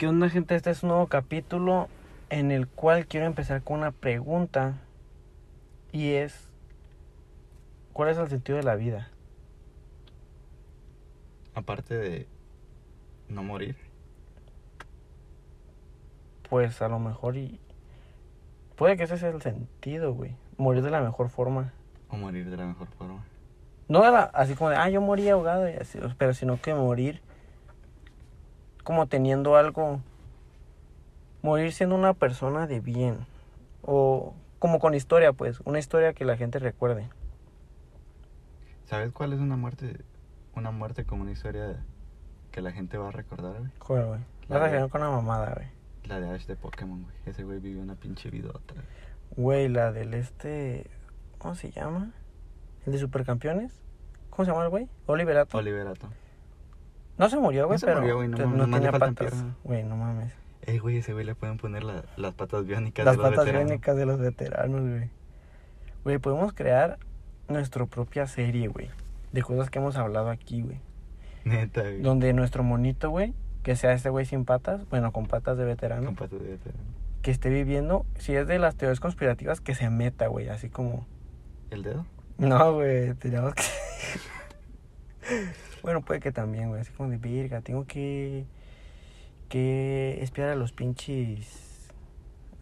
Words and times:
¿Qué 0.00 0.06
onda, 0.06 0.30
gente? 0.30 0.54
Este 0.54 0.70
es 0.70 0.82
un 0.82 0.88
nuevo 0.88 1.08
capítulo 1.08 1.86
en 2.30 2.52
el 2.52 2.66
cual 2.68 3.06
quiero 3.06 3.26
empezar 3.26 3.62
con 3.62 3.80
una 3.80 3.90
pregunta 3.90 4.78
y 5.92 6.12
es 6.12 6.48
¿cuál 7.92 8.08
es 8.08 8.16
el 8.16 8.26
sentido 8.28 8.56
de 8.56 8.64
la 8.64 8.76
vida? 8.76 9.10
Aparte 11.54 11.98
de 11.98 12.26
no 13.28 13.42
morir. 13.42 13.76
Pues 16.48 16.80
a 16.80 16.88
lo 16.88 16.98
mejor 16.98 17.36
y 17.36 17.60
puede 18.76 18.96
que 18.96 19.02
ese 19.02 19.18
sea 19.18 19.28
el 19.28 19.42
sentido, 19.42 20.14
güey. 20.14 20.34
Morir 20.56 20.82
de 20.82 20.92
la 20.92 21.02
mejor 21.02 21.28
forma. 21.28 21.74
O 22.08 22.16
morir 22.16 22.48
de 22.48 22.56
la 22.56 22.64
mejor 22.64 22.88
forma. 22.96 23.22
No 23.86 24.02
de 24.02 24.12
la- 24.12 24.30
así 24.32 24.54
como 24.54 24.70
de, 24.70 24.76
ah, 24.76 24.88
yo 24.88 25.02
morí 25.02 25.28
ahogado, 25.28 25.68
y 25.68 25.74
así, 25.74 25.98
pero 26.16 26.32
sino 26.32 26.58
que 26.58 26.72
morir 26.72 27.20
como 28.90 29.06
teniendo 29.06 29.54
algo, 29.54 30.00
morir 31.42 31.72
siendo 31.72 31.94
una 31.94 32.12
persona 32.12 32.66
de 32.66 32.80
bien, 32.80 33.18
o 33.82 34.34
como 34.58 34.80
con 34.80 34.94
historia, 34.94 35.32
pues, 35.32 35.60
una 35.60 35.78
historia 35.78 36.12
que 36.12 36.24
la 36.24 36.36
gente 36.36 36.58
recuerde. 36.58 37.08
¿Sabes 38.86 39.12
cuál 39.12 39.32
es 39.32 39.38
una 39.38 39.54
muerte? 39.56 40.00
Una 40.56 40.72
muerte 40.72 41.04
como 41.04 41.22
una 41.22 41.30
historia 41.30 41.84
que 42.50 42.60
la 42.62 42.72
gente 42.72 42.98
va 42.98 43.10
a 43.10 43.12
recordar, 43.12 43.58
güey. 43.60 43.70
Joder, 43.78 44.06
güey. 44.06 44.20
La 44.48 44.58
Vas 44.58 44.72
a 44.72 44.76
de- 44.82 44.88
con 44.88 45.02
una 45.02 45.12
mamada, 45.12 45.54
güey. 45.54 45.68
La 46.06 46.18
de 46.18 46.28
Ash 46.30 46.46
de 46.46 46.56
Pokémon, 46.56 47.04
güey. 47.04 47.14
Ese 47.26 47.44
güey 47.44 47.60
vivió 47.60 47.80
una 47.82 47.94
pinche 47.94 48.28
vidota. 48.28 48.74
güey. 48.74 48.86
Güey, 49.36 49.68
la 49.68 49.92
del 49.92 50.14
este, 50.14 50.90
¿cómo 51.38 51.54
se 51.54 51.70
llama? 51.70 52.10
¿El 52.86 52.92
de 52.92 52.98
Supercampeones? 52.98 53.70
¿Cómo 54.30 54.44
se 54.46 54.50
llama 54.50 54.64
el 54.64 54.70
güey? 54.70 54.88
Oliverato. 55.06 55.56
Oliverato. 55.58 56.08
No 57.20 57.30
se 57.30 57.38
murió, 57.38 57.66
güey, 57.66 57.76
No 57.76 57.78
se 57.78 57.86
pero 57.86 58.00
murió, 58.00 58.16
güey, 58.16 58.28
no 58.28 58.66
no 58.66 58.76
tenía 58.76 58.92
patas. 58.92 59.44
Güey, 59.62 59.84
no 59.84 59.96
mames. 59.96 60.32
Ey, 60.66 60.78
güey, 60.78 60.98
ese 60.98 61.12
güey 61.12 61.24
le 61.24 61.34
pueden 61.34 61.56
poner 61.58 61.84
la- 61.84 62.04
las 62.16 62.34
patas 62.34 62.64
biónicas 62.66 63.04
Las 63.04 63.16
de 63.16 63.22
los 63.22 63.30
patas 63.30 63.44
veteranos. 63.44 63.66
biónicas 63.68 63.96
de 63.96 64.06
los 64.06 64.18
veteranos, 64.18 64.80
güey. 64.80 65.10
Güey, 66.04 66.18
podemos 66.18 66.52
crear 66.52 66.98
nuestra 67.48 67.86
propia 67.86 68.26
serie, 68.26 68.68
güey. 68.68 68.88
De 69.32 69.42
cosas 69.42 69.70
que 69.70 69.78
hemos 69.78 69.96
hablado 69.96 70.30
aquí, 70.30 70.62
güey. 70.62 70.80
Neta, 71.44 71.82
güey. 71.82 72.02
Donde 72.02 72.32
nuestro 72.32 72.62
monito, 72.62 73.10
güey, 73.10 73.34
que 73.62 73.76
sea 73.76 73.92
este 73.92 74.10
güey 74.10 74.24
sin 74.26 74.44
patas, 74.44 74.88
bueno, 74.88 75.12
con 75.12 75.26
patas 75.26 75.56
de 75.58 75.64
veterano, 75.64 76.06
Con 76.06 76.16
patas 76.16 76.40
de 76.40 76.48
veterano. 76.48 76.82
que 77.22 77.30
esté 77.30 77.48
viviendo, 77.50 78.06
si 78.18 78.34
es 78.34 78.46
de 78.46 78.58
las 78.58 78.76
teorías 78.76 79.00
conspirativas, 79.00 79.60
que 79.60 79.74
se 79.74 79.90
meta, 79.90 80.26
güey, 80.28 80.48
así 80.48 80.68
como... 80.70 81.06
¿El 81.70 81.82
dedo? 81.82 82.06
No, 82.38 82.74
güey, 82.74 83.14
teníamos 83.14 83.54
que... 83.54 83.62
bueno, 85.82 86.02
puede 86.02 86.20
que 86.20 86.32
también, 86.32 86.68
güey, 86.68 86.80
así 86.80 86.92
como 86.92 87.10
de 87.10 87.16
virga, 87.18 87.60
tengo 87.60 87.86
que... 87.86 88.44
Que 89.48 90.18
espiar 90.22 90.48
a 90.50 90.54
los 90.54 90.72
pinches... 90.72 91.90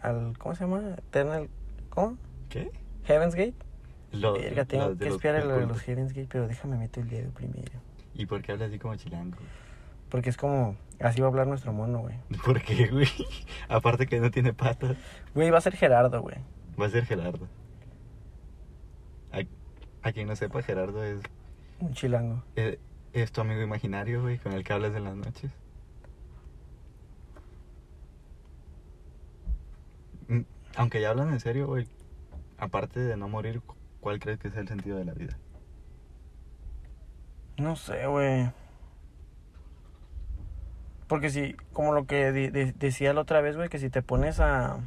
Al... 0.01 0.37
¿Cómo 0.39 0.55
se 0.55 0.65
llama? 0.65 0.95
Eternal... 0.99 1.49
¿Cómo? 1.91 2.17
¿Qué? 2.49 2.71
Heaven's 3.05 3.35
Gate. 3.35 3.55
Los, 4.13 4.39
Verga, 4.39 4.65
tengo 4.65 4.89
los 4.89 4.99
que 4.99 5.05
los 5.05 5.15
espiar 5.15 5.37
a 5.37 5.41
lo 5.45 5.49
de 5.49 5.59
cultos. 5.59 5.77
los 5.77 5.83
Heaven's 5.83 6.13
Gate, 6.15 6.29
pero 6.31 6.49
déjame 6.49 6.77
meter 6.79 7.05
el 7.05 7.11
dedo 7.11 7.31
primero. 7.33 7.73
¿Y 8.15 8.27
por 8.27 8.41
qué 8.43 8.53
habla 8.53 8.67
así 8.67 8.79
como 8.79 8.97
chilango? 8.97 9.37
Porque 10.09 10.31
es 10.31 10.37
como... 10.37 10.77
Así 11.01 11.21
va 11.21 11.27
a 11.27 11.31
hablar 11.31 11.47
nuestro 11.47 11.73
mono, 11.73 12.01
güey. 12.01 12.17
¿Por 12.45 12.61
qué, 12.63 12.87
güey? 12.89 13.07
Aparte 13.69 14.07
que 14.07 14.19
no 14.21 14.31
tiene 14.31 14.53
patas. 14.55 14.97
Güey, 15.35 15.51
va 15.51 15.59
a 15.59 15.61
ser 15.61 15.77
Gerardo, 15.77 16.23
güey. 16.23 16.37
Va 16.81 16.87
a 16.87 16.91
ser 16.91 17.05
Gerardo. 17.05 17.47
A, 19.33 19.43
a 20.09 20.13
quien 20.13 20.27
no 20.27 20.37
sepa, 20.37 20.63
Gerardo 20.63 21.05
es, 21.05 21.21
Un 21.81 21.93
chilango. 21.93 22.43
es, 22.57 22.79
es 23.13 23.33
tu 23.33 23.41
amigo 23.41 23.63
imaginario, 23.63 24.23
güey, 24.23 24.39
con 24.39 24.53
el 24.53 24.65
que 24.65 24.73
hablas 24.73 24.95
en 24.95 25.05
las 25.05 25.17
noches. 25.17 25.51
Mm, 30.29 30.43
Aunque 30.77 31.01
ya 31.01 31.11
hablan 31.11 31.31
en 31.33 31.41
serio, 31.41 31.67
güey, 31.67 31.87
aparte 32.59 33.01
de 33.01 33.17
no 33.17 33.29
morir, 33.29 33.61
cu- 33.63 33.75
¿cuál 34.01 34.19
crees 34.21 34.39
que 34.39 34.49
es 34.49 34.57
el 34.57 34.69
sentido 34.69 34.99
de 34.99 35.05
la 35.05 35.15
vida? 35.15 35.37
No 37.57 37.75
sé, 37.77 38.07
güey. 38.07 38.51
Porque 41.09 41.31
si, 41.31 41.55
como 41.73 41.93
lo 41.93 42.07
que 42.07 42.31
de- 42.33 42.73
decía 42.79 43.13
la 43.15 43.23
otra 43.23 43.41
vez, 43.41 43.57
güey, 43.57 43.69
que 43.69 43.79
si 43.79 43.91
te 43.91 44.03
pones 44.03 44.41
a 44.41 44.79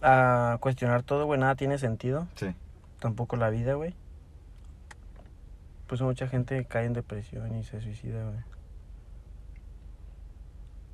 a 0.00 0.58
cuestionar 0.60 1.02
todo, 1.02 1.26
güey, 1.26 1.40
nada 1.40 1.56
tiene 1.56 1.76
sentido. 1.76 2.28
Sí. 2.36 2.54
Tampoco 3.00 3.34
la 3.36 3.50
vida, 3.50 3.74
güey. 3.74 3.94
Pues 5.88 6.00
mucha 6.02 6.28
gente 6.28 6.64
cae 6.66 6.84
en 6.86 6.92
depresión 6.92 7.56
y 7.56 7.64
se 7.64 7.80
suicida, 7.80 8.22
güey. 8.24 8.38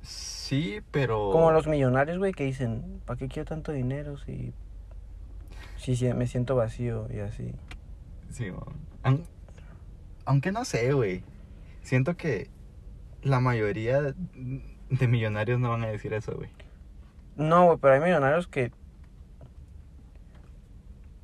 Sí, 0.01 0.81
pero... 0.91 1.31
Como 1.31 1.51
los 1.51 1.67
millonarios, 1.67 2.17
güey, 2.17 2.31
que 2.33 2.43
dicen, 2.45 3.01
¿para 3.05 3.17
qué 3.17 3.27
quiero 3.27 3.47
tanto 3.47 3.71
dinero 3.71 4.17
si, 4.17 4.53
si 5.77 5.95
si 5.95 6.13
me 6.13 6.27
siento 6.27 6.55
vacío 6.55 7.07
y 7.13 7.19
así? 7.19 7.53
Sí, 8.29 8.51
mo- 8.51 8.65
aun- 9.03 9.25
aunque 10.25 10.51
no 10.51 10.63
sé, 10.65 10.93
güey. 10.93 11.23
Siento 11.81 12.15
que 12.15 12.49
la 13.23 13.39
mayoría 13.39 14.01
de 14.01 15.07
millonarios 15.07 15.59
no 15.59 15.69
van 15.69 15.83
a 15.83 15.87
decir 15.87 16.13
eso, 16.13 16.35
güey. 16.35 16.49
No, 17.35 17.65
güey, 17.65 17.77
pero 17.79 17.93
hay 17.95 17.99
millonarios 17.99 18.47
que. 18.47 18.71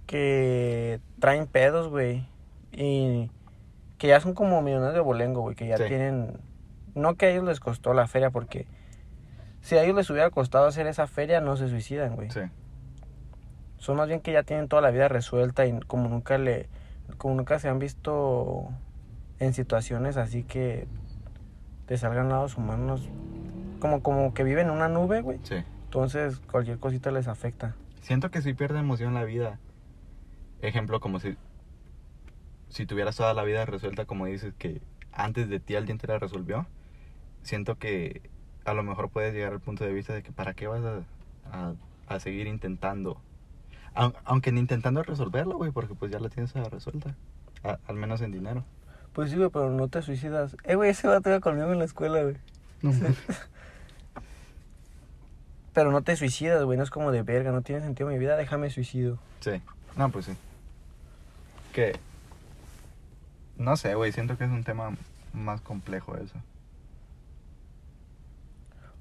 que 0.08 1.00
traen 1.20 1.48
pedos, 1.48 1.88
güey. 1.90 2.28
Y 2.72 3.30
que 4.02 4.08
ya 4.08 4.20
son 4.20 4.34
como 4.34 4.64
millonarios 4.64 4.96
de 4.96 5.00
bolengo, 5.00 5.42
güey, 5.42 5.56
que 5.56 5.68
ya 5.68 5.78
Sí. 5.78 5.84
tienen. 5.88 6.40
No 6.96 7.14
que 7.18 7.28
a 7.28 7.30
ellos 7.30 7.44
les 7.44 7.60
costó 7.60 7.94
la 7.94 8.08
feria, 8.08 8.32
porque 8.32 8.66
si 9.62 9.78
a 9.78 9.84
ellos 9.84 9.96
les 9.96 10.10
hubiera 10.10 10.32
costado 10.32 10.66
hacer 10.66 10.88
esa 10.88 11.06
feria, 11.06 11.40
no 11.40 11.56
se 11.56 11.68
suicidan, 11.68 12.16
güey. 12.16 12.32
Sí. 12.32 12.40
Son 13.78 13.98
más 13.98 14.08
bien 14.08 14.20
que 14.20 14.32
ya 14.32 14.42
tienen 14.42 14.68
toda 14.70 14.82
la 14.82 14.90
vida 14.90 15.08
resuelta 15.08 15.68
y 15.68 15.80
como 15.82 16.10
nunca 16.10 16.40
le. 16.40 16.68
como 17.20 17.36
nunca 17.36 17.60
se 17.60 17.70
han 17.70 17.78
visto 17.78 18.70
en 19.38 19.54
situaciones 19.54 20.18
así 20.18 20.42
que 20.46 20.88
te 21.86 21.96
salgan 21.96 22.30
lados 22.30 22.58
humanos. 22.58 23.08
Como, 23.80 24.02
como 24.02 24.34
que 24.34 24.44
viven 24.44 24.66
en 24.70 24.74
una 24.74 24.90
nube, 24.90 25.22
güey. 25.22 25.38
Sí. 25.44 25.58
Entonces 25.84 26.40
cualquier 26.40 26.80
cosita 26.80 27.12
les 27.12 27.28
afecta. 27.28 27.76
Siento 28.02 28.32
que 28.32 28.42
sí 28.42 28.56
pierde 28.56 28.80
emoción 28.80 29.14
la 29.14 29.26
vida. 29.26 29.60
Ejemplo, 30.64 31.00
como 31.00 31.20
si... 31.20 31.38
Si 32.72 32.86
tuvieras 32.86 33.16
toda 33.16 33.34
la 33.34 33.44
vida 33.44 33.66
resuelta, 33.66 34.06
como 34.06 34.26
dices, 34.26 34.54
que 34.58 34.82
antes 35.12 35.48
de 35.50 35.60
ti 35.60 35.76
alguien 35.76 35.98
te 35.98 36.08
la 36.08 36.18
resolvió. 36.20 36.66
Siento 37.44 37.78
que 37.78 38.22
a 38.66 38.74
lo 38.74 38.82
mejor 38.84 39.10
puedes 39.10 39.34
llegar 39.34 39.52
al 39.54 39.60
punto 39.60 39.84
de 39.84 39.94
vista 39.94 40.14
de 40.14 40.24
que 40.24 40.32
para 40.32 40.54
qué 40.54 40.68
vas 40.68 40.82
a, 40.84 41.02
a, 41.52 41.74
a 42.08 42.20
seguir 42.20 42.48
intentando. 42.48 43.20
Au- 43.94 44.14
Aunque 44.26 44.52
ni 44.52 44.60
intentando 44.62 45.04
resolverlo, 45.04 45.58
güey, 45.58 45.72
porque 45.72 45.94
pues 45.96 46.12
ya 46.12 46.20
la 46.20 46.30
tienes 46.30 46.54
resuelta. 46.54 47.16
A- 47.64 47.78
al 47.88 47.96
menos 47.96 48.22
en 48.22 48.32
dinero. 48.32 48.64
Pues 49.14 49.30
sí, 49.32 49.36
güey, 49.38 49.50
pero 49.50 49.70
no 49.70 49.88
te 49.90 50.02
suicidas. 50.02 50.56
Eh, 50.64 50.76
güey, 50.76 50.92
ese 50.92 51.08
vato 51.08 51.30
iba 51.30 51.40
conmigo 51.42 51.72
en 51.74 51.80
la 51.80 51.86
escuela, 51.86 52.24
güey. 52.24 52.38
Pero 55.74 55.92
no 55.92 56.02
te 56.02 56.16
suicidas, 56.18 56.64
güey. 56.64 56.78
No 56.78 56.84
es 56.84 56.90
como 56.90 57.12
de 57.12 57.24
verga, 57.24 57.52
no 57.52 57.62
tiene 57.62 57.82
sentido 57.82 58.10
mi 58.10 58.18
vida, 58.18 58.36
déjame 58.36 58.70
suicidio. 58.70 59.20
Sí. 59.40 59.62
No, 59.96 60.10
pues 60.10 60.26
sí. 60.26 60.34
Que... 61.74 61.94
No 63.58 63.78
sé, 63.78 63.96
güey, 63.96 64.12
siento 64.12 64.38
que 64.38 64.44
es 64.46 64.50
un 64.52 64.64
tema 64.64 64.98
más 65.34 65.62
complejo 65.62 66.18
eso. 66.18 66.36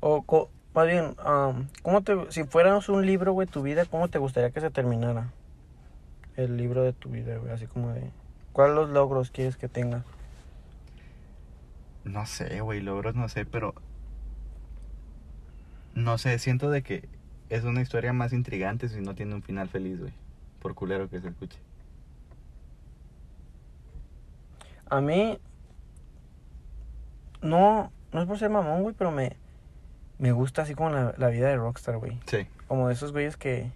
O, 0.00 0.22
co- 0.22 0.50
más 0.74 0.86
bien, 0.86 1.14
am, 1.18 1.68
¿cómo 1.82 2.02
te, 2.02 2.14
si 2.30 2.44
fuéramos 2.44 2.88
un 2.88 3.04
libro, 3.06 3.32
güey, 3.32 3.46
tu 3.48 3.62
vida, 3.62 3.84
¿cómo 3.86 4.08
te 4.08 4.18
gustaría 4.18 4.50
que 4.50 4.60
se 4.60 4.70
terminara? 4.70 5.32
El 6.36 6.56
libro 6.56 6.82
de 6.82 6.92
tu 6.92 7.10
vida, 7.10 7.36
güey, 7.38 7.52
así 7.52 7.66
como 7.66 7.90
de... 7.92 8.10
¿Cuáles 8.52 8.74
los 8.74 8.90
logros 8.90 9.30
quieres 9.30 9.56
que 9.56 9.68
tenga? 9.68 10.04
No 12.04 12.26
sé, 12.26 12.60
güey, 12.60 12.80
logros 12.80 13.14
no 13.14 13.28
sé, 13.28 13.44
pero... 13.46 13.74
No 15.94 16.18
sé, 16.18 16.38
siento 16.38 16.70
de 16.70 16.82
que 16.82 17.08
es 17.48 17.64
una 17.64 17.82
historia 17.82 18.12
más 18.12 18.32
intrigante 18.32 18.88
si 18.88 19.00
no 19.00 19.14
tiene 19.14 19.34
un 19.34 19.42
final 19.42 19.68
feliz, 19.68 20.00
güey. 20.00 20.12
Por 20.60 20.74
culero 20.74 21.08
que 21.08 21.20
se 21.20 21.28
escuche. 21.28 21.58
A 24.90 25.00
mí... 25.00 25.38
No, 27.40 27.90
no 28.12 28.20
es 28.20 28.26
por 28.26 28.38
ser 28.38 28.50
mamón, 28.50 28.82
güey, 28.82 28.94
pero 28.96 29.10
me... 29.10 29.36
Me 30.18 30.32
gusta 30.32 30.62
así 30.62 30.74
como 30.74 30.90
la, 30.90 31.14
la 31.16 31.28
vida 31.28 31.48
de 31.48 31.56
Rockstar, 31.56 31.96
güey. 31.96 32.20
Sí. 32.26 32.46
Como 32.68 32.88
de 32.88 32.94
esos 32.94 33.12
güeyes 33.12 33.38
que... 33.38 33.70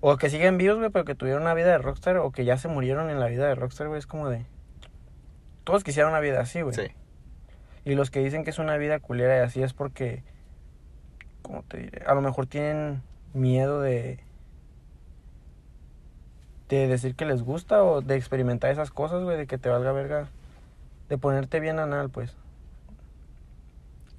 O 0.00 0.16
que 0.16 0.30
siguen 0.30 0.58
vivos, 0.58 0.78
güey, 0.78 0.90
pero 0.90 1.04
que 1.04 1.16
tuvieron 1.16 1.42
una 1.42 1.54
vida 1.54 1.72
de 1.72 1.78
Rockstar. 1.78 2.18
O 2.18 2.30
que 2.30 2.44
ya 2.44 2.56
se 2.56 2.68
murieron 2.68 3.10
en 3.10 3.18
la 3.18 3.26
vida 3.26 3.48
de 3.48 3.56
Rockstar, 3.56 3.88
güey. 3.88 3.98
Es 3.98 4.06
como 4.06 4.28
de... 4.28 4.46
Todos 5.64 5.82
quisieran 5.82 6.12
una 6.12 6.20
vida 6.20 6.40
así, 6.40 6.60
güey. 6.60 6.74
Sí. 6.74 6.92
Y 7.84 7.94
los 7.94 8.10
que 8.10 8.20
dicen 8.20 8.44
que 8.44 8.50
es 8.50 8.58
una 8.58 8.76
vida 8.76 9.00
culera 9.00 9.38
y 9.38 9.40
así 9.40 9.62
es 9.62 9.72
porque... 9.72 10.22
¿Cómo 11.42 11.62
te 11.62 11.78
diré? 11.78 12.04
A 12.06 12.14
lo 12.14 12.20
mejor 12.20 12.46
tienen 12.46 13.02
miedo 13.32 13.80
de... 13.80 14.20
De 16.68 16.86
decir 16.88 17.14
que 17.14 17.24
les 17.26 17.42
gusta 17.42 17.82
o 17.84 18.00
de 18.00 18.16
experimentar 18.16 18.70
esas 18.70 18.90
cosas, 18.90 19.22
güey. 19.22 19.36
De 19.36 19.46
que 19.46 19.58
te 19.58 19.68
valga 19.68 19.92
verga. 19.92 20.28
De 21.08 21.18
ponerte 21.18 21.60
bien 21.60 21.78
anal, 21.78 22.10
pues. 22.10 22.34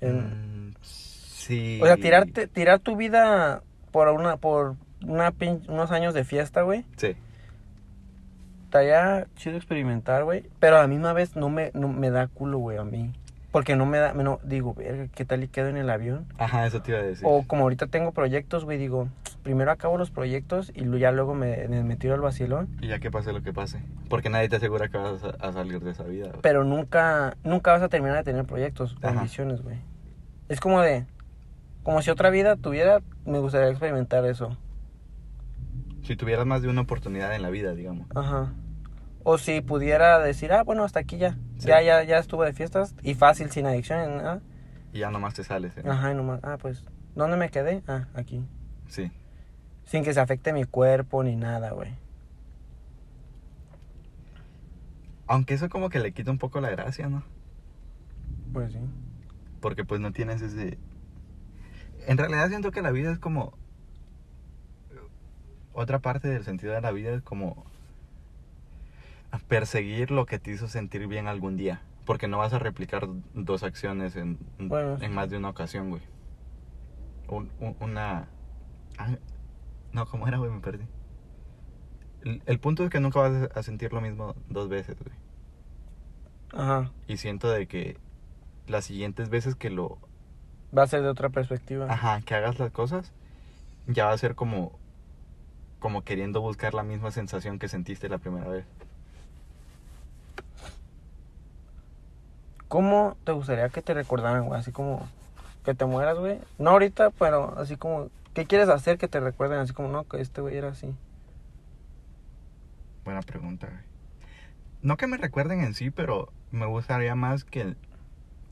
En- 0.01 0.69
Mm, 0.71 0.75
Sí. 0.81 1.79
O 1.81 1.85
sea, 1.85 1.95
tirarte, 1.95 2.47
tirar 2.47 2.79
tu 2.79 2.95
vida 2.95 3.61
por 3.91 4.07
una, 4.09 4.37
por 4.37 4.75
una 5.05 5.31
pin- 5.31 5.61
unos 5.69 5.91
años 5.91 6.13
de 6.15 6.23
fiesta, 6.23 6.63
güey. 6.63 6.85
Sí. 6.97 7.15
Estaría 8.65 9.27
chido 9.35 9.55
experimentar, 9.55 10.23
güey. 10.23 10.43
Pero 10.59 10.77
a 10.77 10.81
la 10.81 10.87
misma 10.87 11.13
vez 11.13 11.35
no 11.35 11.49
me, 11.49 11.71
no 11.73 11.87
me 11.87 12.09
da 12.09 12.27
culo, 12.27 12.57
güey, 12.57 12.77
a 12.77 12.83
mí. 12.83 13.13
Porque 13.51 13.75
no 13.75 13.85
me 13.85 13.99
da, 13.99 14.13
me 14.13 14.23
no, 14.23 14.39
digo, 14.43 14.73
verga, 14.73 15.07
¿qué 15.15 15.23
tal 15.23 15.43
y 15.43 15.47
quedo 15.47 15.69
en 15.69 15.77
el 15.77 15.89
avión? 15.89 16.25
Ajá, 16.37 16.65
eso 16.65 16.81
te 16.81 16.91
iba 16.91 16.99
a 16.99 17.03
decir. 17.03 17.25
O 17.29 17.43
como 17.47 17.63
ahorita 17.63 17.87
tengo 17.87 18.11
proyectos, 18.11 18.65
güey, 18.65 18.77
digo, 18.77 19.07
primero 19.45 19.69
acabo 19.69 19.95
los 19.99 20.09
proyectos 20.09 20.71
y 20.73 20.89
ya 20.97 21.11
luego 21.11 21.35
me, 21.35 21.67
me, 21.67 21.95
tiro 21.97 22.15
al 22.15 22.19
vacilón. 22.19 22.67
Y 22.81 22.87
ya 22.87 22.97
que 22.97 23.11
pase 23.11 23.31
lo 23.31 23.43
que 23.43 23.53
pase. 23.53 23.79
Porque 24.09 24.31
nadie 24.31 24.49
te 24.49 24.55
asegura 24.55 24.89
que 24.89 24.97
vas 24.97 25.23
a, 25.23 25.29
a 25.39 25.53
salir 25.53 25.81
de 25.81 25.91
esa 25.91 26.03
vida. 26.03 26.31
Pero 26.41 26.63
nunca, 26.63 27.37
nunca 27.43 27.71
vas 27.71 27.83
a 27.83 27.87
terminar 27.87 28.17
de 28.17 28.23
tener 28.23 28.45
proyectos 28.45 28.97
o 29.03 29.07
ambiciones, 29.07 29.61
güey. 29.61 29.77
Es 30.49 30.59
como 30.59 30.81
de, 30.81 31.05
como 31.83 32.01
si 32.01 32.09
otra 32.09 32.31
vida 32.31 32.55
tuviera, 32.55 33.03
me 33.23 33.37
gustaría 33.37 33.69
experimentar 33.69 34.25
eso. 34.25 34.57
Si 36.01 36.15
tuvieras 36.15 36.47
más 36.47 36.63
de 36.63 36.67
una 36.67 36.81
oportunidad 36.81 37.35
en 37.35 37.43
la 37.43 37.51
vida, 37.51 37.75
digamos. 37.75 38.07
Ajá. 38.15 38.51
O 39.23 39.37
si 39.37 39.61
pudiera 39.61 40.17
decir, 40.19 40.53
ah, 40.53 40.63
bueno, 40.63 40.83
hasta 40.83 41.01
aquí 41.01 41.17
ya. 41.17 41.33
Sí. 41.59 41.67
Ya, 41.67 41.83
ya, 41.83 42.03
ya 42.03 42.17
estuve 42.17 42.47
de 42.47 42.53
fiestas 42.53 42.95
y 43.03 43.13
fácil, 43.13 43.51
sin 43.51 43.67
adicción, 43.67 43.99
ni 44.09 44.23
nada. 44.23 44.41
Y 44.91 44.99
ya 45.01 45.11
nomás 45.11 45.35
te 45.35 45.43
sales. 45.43 45.77
¿eh? 45.77 45.83
Ajá, 45.87 46.11
y 46.11 46.15
nomás, 46.15 46.39
ah, 46.43 46.57
pues, 46.59 46.83
¿dónde 47.13 47.37
me 47.37 47.49
quedé? 47.49 47.83
Ah, 47.87 48.07
aquí. 48.15 48.43
Sí. 48.87 49.11
Sin 49.85 50.03
que 50.03 50.13
se 50.13 50.19
afecte 50.19 50.51
mi 50.53 50.65
cuerpo 50.65 51.23
ni 51.23 51.35
nada, 51.35 51.71
güey. 51.71 51.93
Aunque 55.27 55.53
eso 55.55 55.69
como 55.69 55.89
que 55.89 55.99
le 55.99 56.11
quita 56.11 56.31
un 56.31 56.37
poco 56.37 56.59
la 56.61 56.69
gracia, 56.69 57.07
¿no? 57.09 57.23
Pues 58.53 58.73
sí. 58.73 58.79
Porque 59.59 59.83
pues 59.85 59.99
no 60.01 60.11
tienes 60.11 60.41
ese... 60.41 60.77
En 62.07 62.17
realidad 62.17 62.49
siento 62.49 62.71
que 62.71 62.81
la 62.81 62.91
vida 62.91 63.11
es 63.11 63.19
como... 63.19 63.53
Otra 65.73 65.99
parte 65.99 66.27
del 66.27 66.43
sentido 66.43 66.73
de 66.73 66.81
la 66.81 66.91
vida 66.91 67.11
es 67.13 67.21
como... 67.21 67.65
Perseguir 69.47 70.11
lo 70.11 70.25
que 70.25 70.39
te 70.39 70.51
hizo 70.51 70.67
sentir 70.67 71.07
bien 71.07 71.27
algún 71.27 71.57
día. 71.57 71.81
Porque 72.05 72.27
no 72.27 72.37
vas 72.37 72.53
a 72.53 72.59
replicar 72.59 73.07
dos 73.33 73.63
acciones 73.63 74.15
en, 74.15 74.37
Bueno, 74.59 74.97
en 75.01 75.13
más 75.13 75.29
de 75.29 75.37
una 75.37 75.49
ocasión, 75.49 75.89
güey. 75.89 76.01
Un- 77.27 77.51
un- 77.59 77.75
una... 77.81 78.27
no, 79.95 80.05
¿cómo 80.05 80.27
era, 80.27 80.37
güey? 80.37 80.51
Me 80.51 80.59
perdí. 80.59 80.85
El, 82.23 82.43
el 82.45 82.59
punto 82.59 82.83
es 82.83 82.89
que 82.89 82.99
nunca 82.99 83.21
vas 83.21 83.49
a 83.55 83.63
sentir 83.63 83.93
lo 83.93 84.01
mismo 84.01 84.35
dos 84.49 84.67
veces, 84.67 84.97
güey. 84.99 85.15
Ajá. 86.53 86.91
Y 87.07 87.17
siento 87.17 87.49
de 87.49 87.65
que 87.67 87.97
las 88.67 88.83
siguientes 88.83 89.29
veces 89.29 89.55
que 89.55 89.69
lo... 89.69 89.97
Va 90.77 90.83
a 90.83 90.87
ser 90.87 91.01
de 91.01 91.07
otra 91.07 91.29
perspectiva. 91.29 91.87
Ajá, 91.89 92.21
que 92.21 92.35
hagas 92.35 92.59
las 92.59 92.71
cosas, 92.71 93.13
ya 93.87 94.05
va 94.05 94.11
a 94.11 94.17
ser 94.17 94.35
como... 94.35 94.77
Como 95.79 96.03
queriendo 96.03 96.41
buscar 96.41 96.73
la 96.73 96.83
misma 96.83 97.11
sensación 97.11 97.57
que 97.57 97.69
sentiste 97.69 98.09
la 98.09 98.17
primera 98.17 98.49
vez. 98.49 98.65
¿Cómo 102.67 103.15
te 103.23 103.31
gustaría 103.31 103.69
que 103.69 103.81
te 103.81 103.93
recordaran, 103.93 104.45
güey? 104.45 104.59
Así 104.59 104.71
como 104.71 105.07
que 105.63 105.73
te 105.73 105.85
mueras, 105.85 106.17
güey. 106.17 106.39
No 106.57 106.71
ahorita, 106.71 107.11
pero 107.11 107.57
así 107.59 107.77
como, 107.77 108.09
¿qué 108.35 108.45
quieres 108.45 108.69
hacer 108.69 108.99
que 108.99 109.07
te 109.07 109.19
recuerden? 109.19 109.59
Así 109.59 109.73
como, 109.73 109.87
no, 109.87 110.03
que 110.03 110.21
este 110.21 110.41
güey 110.41 110.55
era 110.57 110.69
así. 110.69 110.93
Buena 113.03 113.21
pregunta, 113.21 113.67
güey. 113.67 113.79
No 114.83 114.97
que 114.97 115.07
me 115.07 115.17
recuerden 115.17 115.61
en 115.61 115.73
sí, 115.73 115.89
pero 115.89 116.31
me 116.51 116.67
gustaría 116.67 117.15
más 117.15 117.43
que 117.43 117.75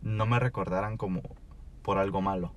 no 0.02 0.26
me 0.26 0.40
recordaran 0.40 0.98
como 0.98 1.22
por 1.84 2.00
algo 2.00 2.22
malo. 2.22 2.52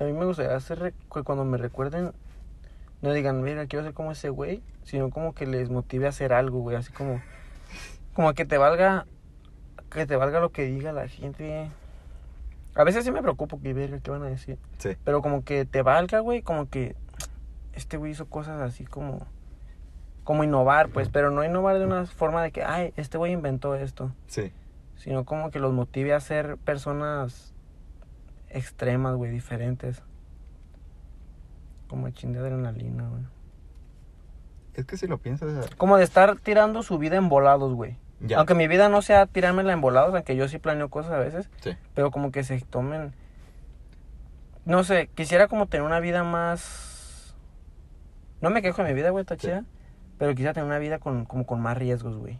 A 0.00 0.04
mí 0.04 0.12
me 0.12 0.24
gustaría 0.24 0.56
hacer 0.56 0.94
que 1.12 1.22
cuando 1.22 1.44
me 1.44 1.58
recuerden, 1.58 2.12
no 3.02 3.12
digan, 3.12 3.42
mira, 3.42 3.66
quiero 3.66 3.84
ser 3.84 3.94
como 3.94 4.10
ese 4.10 4.30
güey, 4.30 4.62
sino 4.84 5.10
como 5.10 5.34
que 5.34 5.46
les 5.46 5.70
motive 5.70 6.06
a 6.06 6.10
hacer 6.10 6.32
algo, 6.32 6.60
güey. 6.60 6.76
Así 6.76 6.92
como, 6.92 7.20
como 8.14 8.32
que 8.32 8.46
te 8.46 8.58
valga, 8.58 9.06
que 9.90 10.06
te 10.06 10.16
valga 10.16 10.40
lo 10.40 10.50
que 10.50 10.64
diga 10.64 10.92
la 10.92 11.08
gente. 11.08 11.70
A 12.78 12.84
veces 12.84 13.04
sí 13.04 13.10
me 13.10 13.20
preocupo 13.22 13.60
que 13.60 13.74
verga, 13.74 13.98
¿qué 13.98 14.10
van 14.10 14.22
a 14.22 14.26
decir? 14.26 14.56
Sí. 14.78 14.90
Pero 15.04 15.20
como 15.20 15.42
que 15.42 15.64
te 15.64 15.82
valga, 15.82 16.20
güey, 16.20 16.42
como 16.42 16.70
que 16.70 16.94
este 17.72 17.96
güey 17.96 18.12
hizo 18.12 18.26
cosas 18.26 18.60
así 18.60 18.84
como 18.84 19.26
como 20.22 20.44
innovar, 20.44 20.90
pues, 20.90 21.08
pero 21.08 21.30
no 21.30 21.42
innovar 21.42 21.78
de 21.78 21.86
una 21.86 22.04
forma 22.04 22.42
de 22.42 22.52
que, 22.52 22.62
ay, 22.62 22.92
este 22.96 23.16
güey 23.16 23.32
inventó 23.32 23.74
esto, 23.74 24.12
Sí. 24.26 24.52
sino 24.96 25.24
como 25.24 25.50
que 25.50 25.58
los 25.58 25.72
motive 25.72 26.12
a 26.12 26.20
ser 26.20 26.58
personas 26.58 27.54
extremas, 28.50 29.16
güey, 29.16 29.30
diferentes. 29.30 30.02
Como 31.88 32.10
chin 32.10 32.34
de 32.34 32.40
adrenalina, 32.40 33.08
güey. 33.08 33.22
Es 34.74 34.84
que 34.84 34.98
si 34.98 35.06
lo 35.06 35.16
piensas... 35.16 35.74
Como 35.76 35.96
de 35.96 36.04
estar 36.04 36.38
tirando 36.38 36.82
su 36.82 36.98
vida 36.98 37.16
en 37.16 37.30
volados, 37.30 37.72
güey. 37.72 37.96
Ya. 38.20 38.38
Aunque 38.38 38.54
mi 38.54 38.66
vida 38.66 38.88
no 38.88 39.00
sea 39.02 39.26
tirármela 39.26 39.72
en 39.72 39.80
volados, 39.80 40.12
aunque 40.14 40.34
yo 40.34 40.48
sí 40.48 40.58
planeo 40.58 40.88
cosas 40.88 41.12
a 41.12 41.18
veces, 41.18 41.48
Sí. 41.60 41.76
pero 41.94 42.10
como 42.10 42.32
que 42.32 42.42
se 42.44 42.60
tomen 42.60 43.12
no 44.64 44.84
sé 44.84 45.08
quisiera 45.14 45.48
como 45.48 45.66
tener 45.66 45.86
una 45.86 45.98
vida 46.00 46.24
más 46.24 47.34
no 48.42 48.50
me 48.50 48.60
quejo 48.60 48.82
de 48.82 48.88
mi 48.90 48.94
vida 48.94 49.10
güey 49.10 49.22
está 49.22 49.34
Sí. 49.36 49.42
chida 49.46 49.64
pero 50.18 50.32
quisiera 50.32 50.52
tener 50.52 50.66
una 50.66 50.78
vida 50.78 50.98
con 50.98 51.24
como 51.24 51.46
con 51.46 51.60
más 51.60 51.78
riesgos 51.78 52.16
güey 52.16 52.38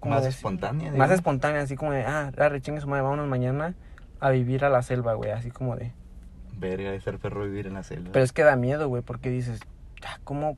Como 0.00 0.14
Más 0.16 0.24
de- 0.24 0.30
espontánea. 0.30 0.86
más 0.86 0.92
digamos. 0.94 1.14
espontánea 1.14 1.60
así 1.62 1.76
como 1.76 1.92
de 1.92 2.04
ah 2.04 2.32
la 2.34 2.48
rechingue 2.48 2.80
su 2.80 2.88
madre 2.88 3.02
vámonos 3.02 3.28
mañana 3.28 3.74
a 4.18 4.30
vivir 4.30 4.64
a 4.64 4.70
la 4.70 4.82
selva 4.82 5.14
güey 5.14 5.30
así 5.30 5.50
como 5.52 5.76
de 5.76 5.92
Verga 6.56 6.90
de 6.90 7.00
ser 7.00 7.18
perro 7.18 7.44
vivir 7.44 7.66
en 7.68 7.74
la 7.74 7.82
selva. 7.84 8.10
pero 8.12 8.24
es 8.24 8.32
que 8.32 8.42
da 8.42 8.56
miedo 8.56 8.88
güey 8.88 9.02
porque 9.02 9.30
dices 9.30 9.60
ah, 10.04 10.18
cómo 10.24 10.56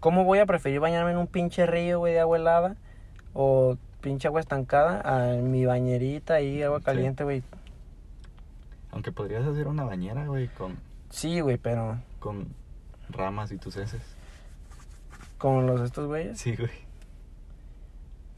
cómo 0.00 0.24
voy 0.24 0.38
a 0.38 0.46
preferir 0.46 0.80
bañarme 0.80 1.10
en 1.12 1.18
un 1.18 1.26
pinche 1.26 1.66
río 1.66 1.98
güey 1.98 2.12
de 2.14 2.20
agua 2.20 2.36
helada 2.38 2.76
o 3.34 3.76
pinche 4.00 4.28
agua 4.28 4.40
estancada 4.40 5.00
a 5.04 5.34
mi 5.36 5.64
bañerita 5.66 6.34
ahí 6.34 6.62
agua 6.62 6.80
caliente 6.80 7.24
güey 7.24 7.42
Aunque 8.92 9.12
podrías 9.12 9.44
hacer 9.46 9.66
una 9.68 9.84
bañera, 9.84 10.26
güey, 10.26 10.48
con, 10.48 10.76
sí 11.10 11.40
güey 11.40 11.56
pero 11.58 11.98
con 12.20 12.48
ramas 13.10 13.50
y 13.52 13.58
tus 13.58 13.76
heces. 13.76 14.02
Como 15.38 15.62
los 15.62 15.80
de 15.80 15.86
estos 15.86 16.06
güeyes. 16.06 16.38
Sí, 16.38 16.56
güey. 16.56 16.70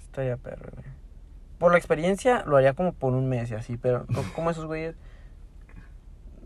Estaría 0.03 0.37
perro, 0.37 0.71
güey. 0.75 0.87
Por 1.59 1.73
la 1.73 1.79
experiencia 1.79 2.45
lo 2.47 2.57
haría 2.57 2.75
como 2.75 2.93
por 2.93 3.13
un 3.15 3.29
mes 3.29 3.51
y 3.51 3.55
así, 3.55 3.77
pero 3.77 4.07
co- 4.07 4.25
como 4.35 4.51
esos 4.51 4.67
güeyes. 4.67 4.97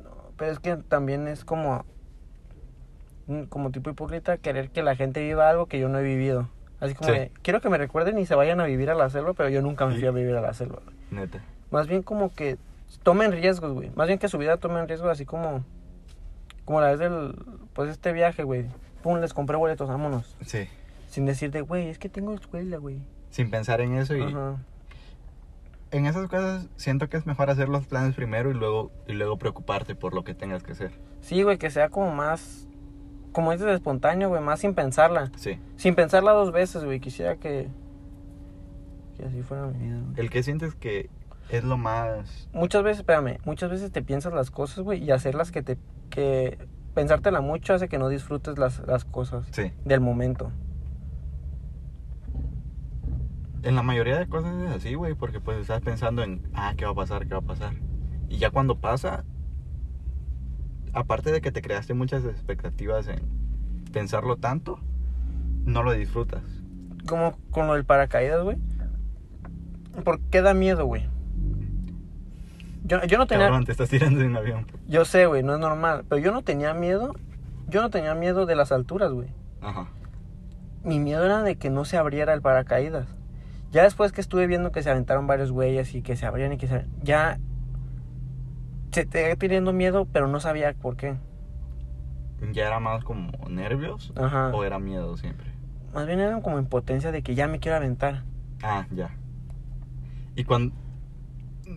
No, 0.03 0.11
pero 0.37 0.53
es 0.53 0.59
que 0.59 0.77
también 0.77 1.29
es 1.29 1.45
como. 1.45 1.85
Mm, 3.27 3.43
Como 3.45 3.71
tipo 3.71 3.91
hipócrita 3.91 4.39
querer 4.39 4.71
que 4.71 4.83
la 4.83 4.97
gente 4.97 5.21
viva 5.23 5.49
algo 5.49 5.67
que 5.67 5.79
yo 5.79 5.89
no 5.89 5.99
he 5.99 6.03
vivido. 6.03 6.49
Así 6.81 6.95
como 6.95 7.11
Sí. 7.13 7.19
de, 7.19 7.31
quiero 7.43 7.61
que 7.61 7.69
me 7.71 7.79
recuerden 7.79 8.19
y 8.19 8.27
se 8.27 8.35
vayan 8.35 8.61
a 8.61 8.65
vivir 8.65 8.91
a 8.91 8.95
la 8.95 9.09
selva, 9.11 9.33
pero 9.33 9.49
yo 9.49 9.63
nunca 9.63 9.87
me 9.87 9.95
fui 9.95 10.07
a 10.07 10.11
vivir 10.11 10.35
a 10.35 10.41
la 10.41 10.53
selva. 10.55 10.81
Neta. 11.11 11.41
Más 11.71 11.87
bien 11.87 12.03
como 12.03 12.33
que 12.35 12.59
tomen 13.03 13.33
riesgos, 13.33 13.73
güey. 13.73 13.91
Más 13.97 14.07
bien 14.07 14.19
que 14.19 14.29
su 14.29 14.39
vida 14.39 14.57
tomen 14.59 14.87
riesgos 14.89 15.11
así 15.11 15.25
como. 15.25 15.65
Como 16.65 16.81
la 16.81 16.89
vez 16.89 16.99
del. 16.99 17.35
Pues 17.75 17.91
este 17.91 18.13
viaje, 18.13 18.43
güey. 18.43 18.67
Pum, 19.03 19.19
les 19.21 19.35
compré 19.35 19.57
boletos, 19.57 19.89
vámonos. 19.89 20.37
Sí. 20.45 20.69
Sin 21.09 21.27
decirte, 21.27 21.61
güey, 21.61 21.89
es 21.89 21.99
que 21.99 22.09
tengo 22.09 22.33
escuela, 22.35 22.79
güey. 22.79 22.99
Sin 23.31 23.51
pensar 23.51 23.81
en 23.81 23.97
eso 23.97 24.17
y 24.17 24.23
Ajá. 24.23 24.57
en 25.91 26.07
esas 26.07 26.27
cosas 26.29 26.67
siento 26.77 27.09
que 27.09 27.17
es 27.17 27.27
mejor 27.27 27.51
hacer 27.51 27.69
los 27.69 27.87
planes 27.87 28.15
primero 28.15 28.51
y 28.51 28.55
luego 28.55 28.91
y 29.07 29.13
luego 29.13 29.37
preocuparte 29.39 29.95
por 29.95 30.15
lo 30.15 30.25
que 30.25 30.35
tengas 30.35 30.63
que 30.63 30.73
hacer. 30.73 30.93
Sí, 31.21 31.43
güey, 31.43 31.59
que 31.59 31.71
sea 31.71 31.89
como 31.89 32.13
más. 32.15 32.67
Como 33.35 33.53
dices, 33.53 33.67
espontáneo, 33.67 34.31
güey, 34.31 34.41
más 34.41 34.61
sin 34.61 34.75
pensarla. 34.75 35.31
Sí. 35.37 35.59
Sin 35.77 35.95
pensarla 35.95 36.33
dos 36.33 36.53
veces, 36.53 36.85
güey. 36.85 37.01
Quisiera 37.01 37.37
que. 37.37 37.69
Que 39.17 39.25
así 39.27 39.43
fuera 39.43 39.67
mi 39.67 39.79
vida, 39.87 39.99
güey. 40.03 40.21
El 40.21 40.31
que 40.31 40.43
sientes 40.43 40.75
que 40.75 41.11
es 41.51 41.63
lo 41.65 41.77
más 41.77 42.49
Muchas 42.55 42.83
veces, 42.83 43.01
espérame, 43.01 43.39
muchas 43.45 43.71
veces 43.71 43.93
te 43.93 44.03
piensas 44.03 44.33
las 44.33 44.51
cosas, 44.51 44.79
güey, 44.85 45.03
y 45.05 45.11
hacerlas 45.11 45.51
que 45.51 45.63
te. 45.63 45.77
que. 46.11 46.57
Pensártela 46.95 47.41
mucho 47.41 47.75
hace 47.75 47.89
que 47.89 47.99
no 47.99 48.09
disfrutes 48.09 48.57
las, 48.57 48.79
las 48.87 49.05
cosas 49.05 49.45
Sí. 49.51 49.73
del 49.85 50.01
momento. 50.01 50.53
En 53.65 53.75
la 53.75 53.83
mayoría 53.83 54.17
de 54.19 54.29
cosas 54.29 54.55
es 54.63 54.71
así, 54.71 54.95
güey, 54.95 55.15
porque 55.15 55.41
pues 55.41 55.59
estás 55.59 55.81
pensando 55.81 56.23
en, 56.23 56.43
ah, 56.55 56.75
¿qué 56.77 56.85
va 56.85 56.93
a 56.93 56.95
pasar? 56.95 57.27
¿Qué 57.27 57.33
va 57.35 57.39
a 57.41 57.43
pasar? 57.43 57.73
Y 58.29 58.37
ya 58.39 58.51
cuando 58.51 58.77
pasa, 58.79 59.25
aparte 60.95 61.33
de 61.33 61.41
que 61.41 61.53
te 61.53 61.61
creaste 61.61 61.95
muchas 61.95 62.25
expectativas 62.25 63.09
en 63.09 63.21
pensarlo 63.93 64.37
tanto, 64.37 64.81
no 65.65 65.83
lo 65.83 65.93
disfrutas. 65.93 66.43
Como 67.07 67.37
con 67.51 67.67
lo 67.67 67.75
del 67.75 67.85
paracaídas, 67.85 68.43
güey. 68.43 68.57
¿Por 70.05 70.21
qué 70.21 70.43
da 70.43 70.55
miedo, 70.55 70.87
güey? 70.87 71.09
Yo, 72.85 73.03
yo 73.05 73.19
no 73.19 73.27
tenía. 73.27 73.47
Cabrón, 73.47 73.65
te 73.65 73.73
estás 73.73 73.89
tirando 73.89 74.21
de 74.21 74.27
un 74.27 74.37
avión. 74.37 74.67
Yo 74.89 75.05
sé, 75.05 75.27
güey, 75.27 75.43
no 75.43 75.55
es 75.55 75.61
normal. 75.61 76.05
Pero 76.09 76.21
yo 76.21 76.33
no 76.33 76.43
tenía 76.43 76.75
miedo. 76.75 77.15
Yo 77.69 77.81
no 77.81 77.91
tenía 77.91 78.15
miedo 78.15 78.47
de 78.47 78.57
las 78.57 78.73
alturas, 78.73 79.13
güey. 79.13 79.29
Ajá. 79.61 79.89
Mi 80.83 80.99
miedo 80.99 81.25
era 81.25 81.43
de 81.43 81.57
que 81.57 81.71
no 81.71 81.85
se 81.85 81.97
abriera 81.97 82.35
el 82.35 82.43
paracaídas. 82.43 83.07
Ya 83.71 83.83
después 83.83 84.13
que 84.13 84.21
estuve 84.21 84.47
viendo 84.47 84.71
que 84.71 84.83
se 84.83 84.91
aventaron 84.91 85.27
varios 85.27 85.51
güeyes 85.51 85.95
y 85.95 86.03
que 86.03 86.17
se 86.17 86.27
abrían 86.27 86.53
y 86.53 86.59
que 86.59 86.69
se... 86.69 86.87
Ya 87.03 87.39
se 88.95 89.05
te 89.05 89.37
teniendo 89.37 89.73
miedo, 89.73 90.07
pero 90.07 90.29
no 90.29 90.39
sabía 90.39 90.73
por 90.73 90.97
qué. 90.97 91.17
¿Ya 92.53 92.69
era 92.69 92.79
más 92.79 93.03
como 93.03 93.33
nervios? 93.49 94.13
Ajá. 94.15 94.51
¿O 94.55 94.63
era 94.63 94.79
miedo 94.79 95.17
siempre? 95.17 95.53
Más 95.93 96.07
bien 96.07 96.21
eran 96.21 96.43
como 96.43 96.61
impotencia 96.61 97.11
de 97.11 97.23
que 97.23 97.35
ya 97.35 97.49
me 97.49 97.59
quiero 97.59 97.77
aventar. 97.77 98.23
Ah, 98.63 98.87
ya. 98.93 99.11
Y 100.37 100.45
cuando... 100.45 100.75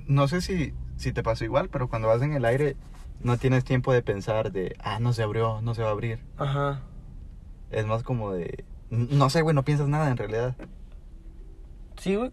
No 0.05 0.27
sé 0.27 0.41
si, 0.41 0.75
si 0.95 1.11
te 1.11 1.23
pasó 1.23 1.43
igual, 1.43 1.69
pero 1.69 1.89
cuando 1.89 2.07
vas 2.07 2.21
en 2.21 2.33
el 2.33 2.45
aire 2.45 2.75
no 3.19 3.37
tienes 3.37 3.63
tiempo 3.63 3.93
de 3.93 4.03
pensar 4.03 4.51
de, 4.51 4.75
ah, 4.79 4.99
no 4.99 5.11
se 5.11 5.23
abrió, 5.23 5.59
no 5.61 5.73
se 5.73 5.81
va 5.81 5.89
a 5.89 5.93
abrir. 5.93 6.19
Ajá. 6.37 6.81
Es 7.71 7.87
más 7.87 8.03
como 8.03 8.31
de... 8.31 8.63
No 8.91 9.31
sé, 9.31 9.41
güey, 9.41 9.55
no 9.55 9.63
piensas 9.63 9.87
nada 9.87 10.11
en 10.11 10.17
realidad. 10.17 10.55
Sí, 11.97 12.15
güey. 12.15 12.31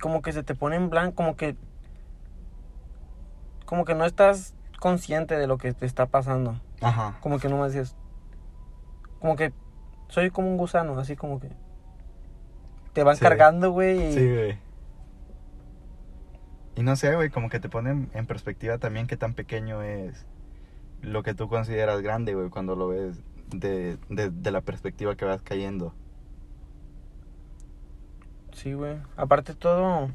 Como 0.00 0.20
que 0.20 0.32
se 0.32 0.42
te 0.42 0.56
pone 0.56 0.74
en 0.74 0.90
blanco, 0.90 1.14
como 1.14 1.36
que... 1.36 1.54
Como 3.66 3.84
que 3.84 3.94
no 3.94 4.04
estás 4.06 4.54
consciente 4.80 5.36
de 5.36 5.46
lo 5.46 5.58
que 5.58 5.72
te 5.74 5.84
está 5.86 6.06
pasando. 6.06 6.60
Ajá. 6.80 7.18
Como 7.20 7.38
que 7.38 7.48
no 7.48 7.58
me 7.58 7.66
dices... 7.66 7.94
Como 9.20 9.36
que 9.36 9.52
soy 10.08 10.30
como 10.30 10.48
un 10.48 10.56
gusano, 10.56 10.98
así 10.98 11.16
como 11.16 11.40
que... 11.40 11.50
Te 12.92 13.02
van 13.02 13.16
Sí. 13.16 13.22
cargando, 13.22 13.72
güey. 13.72 14.08
y- 14.08 14.12
Sí, 14.12 14.32
güey. 14.34 14.58
Y 16.76 16.82
no 16.82 16.94
sé, 16.96 17.14
güey, 17.14 17.30
como 17.30 17.48
que 17.48 17.58
te 17.60 17.68
ponen 17.68 18.10
en 18.14 18.26
perspectiva 18.26 18.78
también 18.78 19.06
qué 19.06 19.16
tan 19.16 19.34
pequeño 19.34 19.82
es 19.82 20.26
lo 21.02 21.22
que 21.22 21.34
tú 21.34 21.48
consideras 21.48 22.02
grande, 22.02 22.34
güey, 22.34 22.50
cuando 22.50 22.76
lo 22.76 22.88
ves 22.88 23.22
de, 23.48 23.98
de, 24.10 24.30
de 24.30 24.50
la 24.50 24.60
perspectiva 24.60 25.14
que 25.16 25.24
vas 25.24 25.40
cayendo. 25.42 25.94
Sí, 28.52 28.72
güey. 28.74 28.98
Aparte 29.16 29.54
todo... 29.54 30.10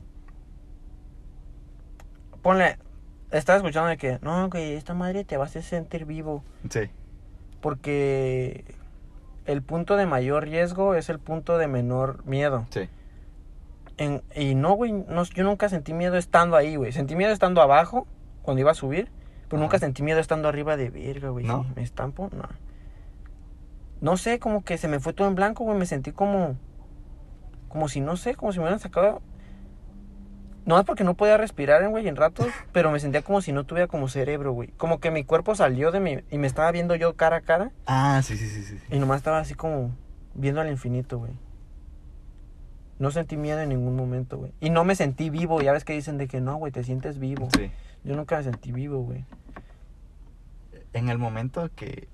Ponle... 2.42 2.78
Estaba 3.32 3.58
escuchando 3.58 3.90
de 3.90 3.98
que... 3.98 4.20
No, 4.22 4.50
güey, 4.50 4.74
esta 4.74 4.94
madre 4.94 5.24
te 5.24 5.38
va 5.38 5.46
a 5.46 5.48
hacer 5.48 5.64
sentir 5.64 6.06
vivo. 6.06 6.44
Sí. 6.70 6.90
Porque... 7.62 8.76
El 9.46 9.64
punto 9.64 9.96
de 9.96 10.06
mayor 10.06 10.44
riesgo 10.44 10.94
es 10.94 11.10
el 11.10 11.18
punto 11.20 11.58
de 11.58 11.68
menor 11.68 12.24
miedo. 12.26 12.68
Sí. 12.70 12.90
En- 13.98 14.22
y 14.36 14.54
no, 14.56 14.74
güey, 14.74 14.92
no, 14.92 15.24
yo 15.24 15.44
nunca 15.44 15.68
sentí 15.68 15.94
miedo 15.94 16.16
estando 16.16 16.56
ahí, 16.56 16.76
güey. 16.76 16.92
Sentí 16.92 17.16
miedo 17.16 17.32
estando 17.32 17.62
abajo, 17.62 18.06
cuando 18.44 18.62
iba 18.62 18.72
a 18.72 18.76
subir, 18.76 19.12
pero 19.50 19.60
nunca 19.62 19.80
sentí 19.80 20.04
miedo 20.04 20.20
estando 20.20 20.48
arriba 20.48 20.78
de 20.78 20.90
verga, 20.92 21.30
güey. 21.30 21.46
¿No? 21.46 21.66
¿Me 21.76 21.82
estampo? 21.82 22.30
No. 22.34 22.48
No 24.00 24.18
sé, 24.18 24.40
como 24.40 24.64
que 24.64 24.78
se 24.78 24.88
me 24.88 25.00
fue 25.00 25.14
todo 25.14 25.28
en 25.28 25.36
blanco, 25.36 25.64
güey. 25.64 25.78
Me 25.78 25.86
sentí 25.86 26.12
como... 26.12 26.56
Como 27.68 27.88
si, 27.88 28.00
no 28.00 28.18
sé, 28.18 28.36
como 28.36 28.52
si 28.52 28.60
me 28.60 28.66
hubieran 28.66 28.80
sacado... 28.80 29.22
No 30.66 30.80
es 30.80 30.86
porque 30.86 31.04
no 31.04 31.16
podía 31.16 31.38
respirar, 31.38 31.88
güey, 31.90 32.08
en 32.08 32.16
ratos, 32.16 32.48
pero 32.72 32.92
me 32.92 33.00
sentía 33.00 33.22
como 33.24 33.42
si 33.42 33.52
no 33.52 33.64
tuviera 33.66 33.88
como 33.88 34.08
cerebro, 34.08 34.52
güey. 34.54 34.70
Como 34.78 35.00
que 35.00 35.10
mi 35.12 35.24
cuerpo 35.24 35.56
salió 35.56 35.92
de 35.92 36.00
mí 36.00 36.20
y 36.30 36.38
me 36.38 36.48
estaba 36.48 36.72
viendo 36.72 36.96
yo 36.96 37.16
cara 37.16 37.38
a 37.38 37.42
cara 37.42 37.72
Ah, 37.88 38.22
sí, 38.24 38.38
sí, 38.38 38.48
sí, 38.48 38.64
sí. 38.64 38.78
y 38.92 39.00
nomás 39.00 39.18
estaba 39.18 39.40
así 39.40 39.56
como 39.56 39.96
viendo 40.36 40.62
al 40.62 40.70
infinito, 40.70 41.18
güey. 41.20 41.32
No 43.00 43.10
sentí 43.10 43.36
miedo 43.38 43.60
en 43.60 43.70
ningún 43.70 43.96
momento, 43.96 44.38
güey. 44.38 44.54
Y 44.60 44.70
no 44.70 44.84
me 44.84 44.94
sentí 44.96 45.32
vivo. 45.32 45.60
Ya 45.62 45.72
ves 45.72 45.84
que 45.84 45.94
dicen 45.94 46.20
de 46.20 46.28
que 46.28 46.40
no, 46.40 46.58
güey, 46.58 46.72
te 46.72 46.84
sientes 46.84 47.18
vivo. 47.18 47.50
Sí. 47.58 47.72
Yo 48.04 48.16
nunca 48.16 48.38
me 48.38 48.44
sentí 48.44 48.72
vivo, 48.72 49.00
güey. 49.02 49.26
En 50.94 51.10
el 51.10 51.18
momento 51.18 51.68
que... 51.76 52.08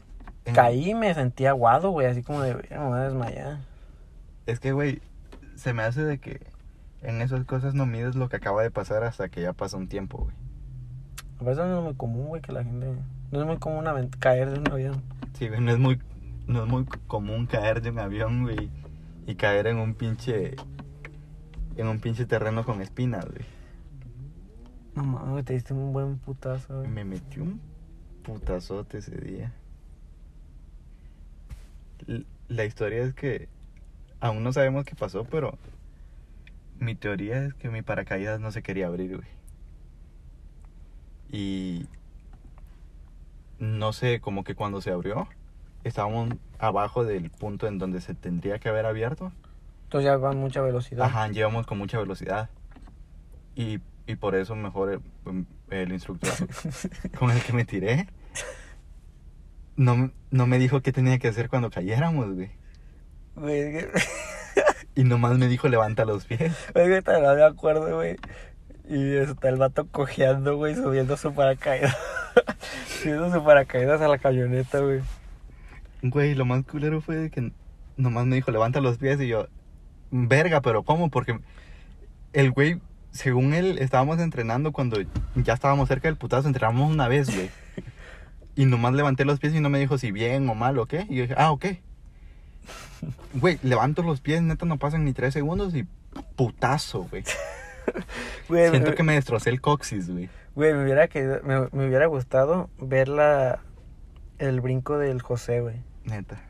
en- 0.46 0.56
Caí 0.56 0.94
me 0.94 1.14
sentí 1.14 1.46
aguado, 1.46 1.90
güey. 1.92 2.08
Así 2.08 2.24
como 2.24 2.42
de, 2.42 2.54
"Verga, 2.54 2.80
me 2.80 2.88
voy 2.88 3.00
a 3.00 3.04
desmayar. 3.04 3.58
Es 4.46 4.62
que, 4.62 4.72
güey, 4.72 5.02
se 5.56 5.74
me 5.74 5.84
hace 5.84 6.04
de 6.04 6.20
que 6.20 6.40
en 7.08 7.22
esas 7.22 7.46
cosas 7.46 7.74
no 7.74 7.86
mides 7.86 8.18
lo 8.18 8.28
que 8.28 8.36
acaba 8.36 8.62
de 8.62 8.70
pasar 8.70 9.06
hasta 9.06 9.30
que 9.30 9.42
ya 9.42 9.54
pasa 9.54 9.78
un 9.78 9.88
tiempo, 9.88 10.18
güey. 10.18 10.36
A 11.40 11.44
veces 11.46 11.66
no 11.66 11.78
es 11.78 11.84
muy 11.86 11.96
común, 11.96 12.28
güey, 12.28 12.42
que 12.42 12.52
la 12.52 12.66
gente... 12.66 12.86
No 13.32 13.40
es 13.40 13.46
muy 13.46 13.58
común 13.58 13.86
caer 14.20 14.52
de 14.52 14.60
un 14.60 14.70
avión. 14.70 15.02
Sí, 15.32 15.48
güey, 15.48 15.62
no 15.62 15.72
es 15.72 15.80
muy, 15.80 16.02
no 16.48 16.64
es 16.64 16.70
muy 16.70 16.86
común 17.08 17.46
caer 17.46 17.82
de 17.82 17.92
un 17.92 18.00
avión, 18.00 18.44
güey, 18.44 18.70
y 19.26 19.36
caer 19.36 19.68
en 19.68 19.78
un 19.78 19.94
pinche, 19.94 20.58
en 21.78 21.88
un 21.88 22.02
pinche 22.02 22.26
terreno 22.26 22.66
con 22.66 22.82
espinas, 22.82 23.26
güey. 23.26 23.46
No 24.96 25.04
mames, 25.06 25.30
güey, 25.30 25.44
te 25.44 25.54
diste 25.54 25.74
un 25.74 25.94
buen 25.94 26.18
putazo, 26.18 26.80
güey. 26.80 26.90
Me 26.90 27.06
metí 27.06 27.40
un 27.40 27.62
putazote 28.24 28.98
ese 28.98 29.16
día. 29.16 29.54
La 32.50 32.66
historia 32.66 33.02
es 33.04 33.14
que 33.14 33.48
aún 34.20 34.44
no 34.44 34.52
sabemos 34.52 34.84
qué 34.84 34.96
pasó, 34.96 35.24
pero 35.24 35.58
mi 36.80 36.96
teoría 36.96 37.44
es 37.46 37.54
que 37.54 37.70
mi 37.70 37.82
paracaídas 37.82 38.40
no 38.40 38.52
se 38.52 38.64
quería 38.64 38.88
abrir, 38.88 39.18
güey. 39.18 39.28
Y 41.30 41.88
no 43.60 43.94
sé, 43.94 44.22
como 44.22 44.44
que 44.44 44.56
cuando 44.56 44.82
se 44.82 44.92
abrió, 44.92 45.28
estábamos 45.84 46.30
abajo 46.60 47.04
del 47.04 47.30
punto 47.30 47.68
en 47.68 47.78
donde 47.80 48.02
se 48.02 48.14
tendría 48.14 48.60
que 48.60 48.70
haber 48.70 48.86
abierto. 48.86 49.32
Entonces 49.84 50.06
ya 50.06 50.18
va 50.18 50.32
a 50.32 50.34
mucha 50.34 50.62
velocidad. 50.62 51.06
Ajá, 51.06 51.28
llevamos 51.30 51.66
con 51.66 51.78
mucha 51.78 51.98
velocidad. 51.98 52.50
Y, 53.56 53.80
y 54.06 54.16
por 54.16 54.36
eso 54.36 54.56
mejor 54.56 55.02
el, 55.26 55.46
el 55.70 55.92
instructor 55.92 56.34
con 57.20 57.32
el 57.32 57.42
que 57.42 57.54
me 57.54 57.66
tiré 57.66 58.08
no, 59.78 60.12
no 60.32 60.48
me 60.48 60.60
dijo 60.60 60.82
qué 60.82 60.92
tenía 60.92 61.20
que 61.20 61.30
hacer 61.30 61.50
cuando 61.50 61.70
cayéramos, 61.70 62.34
güey. 62.34 62.52
Y 64.98 65.04
nomás 65.04 65.38
me 65.38 65.48
dijo 65.48 65.68
levanta 65.68 66.06
los 66.06 66.26
pies. 66.26 66.52
Te 66.74 67.22
lo 67.22 67.36
de 67.36 67.46
acuerdo, 67.46 67.98
güey. 67.98 68.18
Y 68.90 69.16
está 69.18 69.50
el 69.50 69.58
vato 69.58 69.86
cojeando, 69.86 70.58
güey, 70.58 70.74
subiendo 70.74 71.16
su 71.18 71.36
paracaídas. 71.36 71.96
subiendo 73.02 73.32
su 73.32 73.44
paracaídas 73.44 74.02
a 74.02 74.08
la 74.08 74.18
camioneta, 74.18 74.80
güey. 74.80 75.02
Güey, 76.02 76.34
lo 76.34 76.46
más 76.46 76.66
culero 76.66 77.00
fue 77.00 77.30
que 77.30 77.52
nomás 77.96 78.26
me 78.26 78.38
dijo 78.38 78.50
levanta 78.50 78.82
los 78.82 78.98
pies 78.98 79.22
y 79.22 79.28
yo, 79.28 79.48
verga, 80.10 80.62
pero 80.62 80.82
¿cómo? 80.82 81.12
Porque 81.12 81.40
el 82.34 82.50
güey, 82.50 82.82
según 83.12 83.54
él, 83.54 83.78
estábamos 83.78 84.18
entrenando 84.18 84.72
cuando 84.72 84.98
ya 85.36 85.54
estábamos 85.54 85.90
cerca 85.90 86.08
del 86.08 86.18
putazo, 86.18 86.48
entrenamos 86.48 86.92
una 86.92 87.08
vez, 87.08 87.34
güey. 87.34 87.52
Y 88.56 88.66
nomás 88.66 88.96
levanté 88.96 89.24
los 89.24 89.40
pies 89.40 89.54
y 89.54 89.60
no 89.60 89.70
me 89.70 89.78
dijo 89.78 90.00
si 90.00 90.12
bien 90.12 90.50
o 90.50 90.56
mal 90.56 90.80
o 90.80 90.88
qué. 90.88 91.06
Y 91.08 91.18
yo 91.18 91.22
dije, 91.22 91.36
ah, 91.38 91.52
ok. 91.52 91.66
Güey, 93.34 93.60
levanto 93.64 94.02
los 94.04 94.22
pies, 94.22 94.42
neta, 94.42 94.66
no 94.66 94.78
pasan 94.78 95.06
ni 95.06 95.14
tres 95.14 95.34
segundos 95.34 95.76
y 95.76 95.86
putazo, 96.36 97.04
güey. 97.10 97.24
Güey, 98.50 98.70
Siento 98.70 98.90
me, 98.90 98.96
que 98.96 99.04
me 99.04 99.14
destrocé 99.14 99.50
el 99.50 99.62
coxis, 99.62 100.10
güey. 100.10 100.30
güey, 100.56 100.74
me 100.74 100.84
hubiera 100.84 101.08
me, 101.44 101.70
me 101.72 101.88
hubiera 101.88 102.06
gustado 102.08 102.70
ver 102.80 103.08
la, 103.08 103.60
el 104.40 104.60
brinco 104.60 104.98
del 104.98 105.22
José, 105.22 105.62
güey. 105.62 105.78
Neta. 106.04 106.42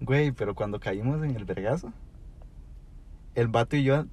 Güey, 0.00 0.32
pero 0.32 0.56
cuando 0.56 0.80
caímos 0.80 1.22
en 1.22 1.36
el 1.36 1.44
vergazo, 1.44 1.92
el 3.36 3.46
vato 3.46 3.76
y 3.76 3.84
yo 3.84 4.06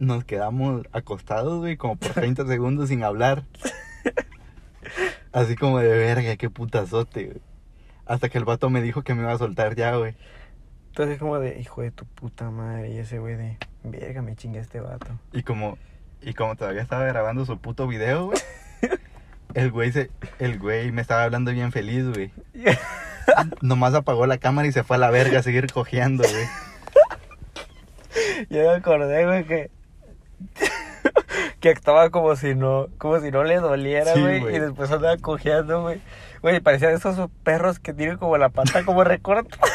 nos 0.00 0.24
quedamos 0.24 0.82
acostados, 0.90 1.60
güey, 1.60 1.76
como 1.76 1.94
por 1.94 2.10
30 2.10 2.44
segundos 2.48 2.88
sin 2.88 3.04
hablar. 3.04 3.44
Así 5.32 5.54
como 5.54 5.78
de 5.78 5.88
verga, 5.96 6.36
qué 6.36 6.50
putazote, 6.50 7.24
güey. 7.26 7.40
Hasta 8.06 8.28
que 8.28 8.38
el 8.38 8.44
vato 8.44 8.70
me 8.70 8.82
dijo 8.82 9.02
que 9.02 9.14
me 9.14 9.22
iba 9.22 9.32
a 9.32 9.38
soltar 9.38 9.74
ya, 9.74 9.96
güey. 9.96 10.14
Entonces 10.88 11.18
como 11.18 11.38
de, 11.38 11.58
hijo 11.58 11.82
de 11.82 11.90
tu 11.90 12.04
puta 12.04 12.50
madre, 12.50 12.92
y 12.92 12.98
ese 12.98 13.18
güey 13.18 13.36
de, 13.36 13.56
verga, 13.82 14.20
me 14.22 14.36
chingue 14.36 14.58
este 14.58 14.80
vato. 14.80 15.18
Y 15.32 15.42
como, 15.42 15.78
y 16.20 16.34
como 16.34 16.56
todavía 16.56 16.82
estaba 16.82 17.04
grabando 17.04 17.46
su 17.46 17.58
puto 17.58 17.86
video, 17.86 18.26
güey. 18.26 18.38
El 19.54 19.70
güey 19.70 19.92
se, 19.92 20.10
el 20.38 20.58
güey 20.58 20.92
me 20.92 21.02
estaba 21.02 21.24
hablando 21.24 21.50
bien 21.50 21.72
feliz, 21.72 22.06
güey. 22.08 22.32
Nomás 23.60 23.92
apagó 23.94 24.26
la 24.26 24.38
cámara 24.38 24.66
y 24.66 24.72
se 24.72 24.82
fue 24.82 24.96
a 24.96 24.98
la 24.98 25.10
verga 25.10 25.40
a 25.40 25.42
seguir 25.42 25.70
cojeando, 25.70 26.24
güey. 26.24 26.46
Yo 28.50 28.62
me 28.62 28.74
acordé, 28.76 29.26
güey, 29.26 29.44
que... 29.44 29.70
que 31.62 31.70
actuaba 31.70 32.10
como 32.10 32.34
si 32.36 32.54
no, 32.54 32.88
como 32.98 33.18
si 33.20 33.30
no 33.30 33.44
le 33.44 33.56
doliera, 33.56 34.12
güey, 34.16 34.40
güey. 34.40 34.56
y 34.56 34.58
después 34.58 34.90
andaba 34.90 35.16
cojeando, 35.16 35.80
güey. 35.82 36.02
Güey, 36.42 36.58
parecían 36.60 36.92
esos 36.92 37.30
perros 37.44 37.78
que 37.78 37.94
tienen 37.94 38.18
como 38.18 38.36
la 38.36 38.48
pata 38.50 38.84
como 38.84 39.04
recorta. 39.04 39.56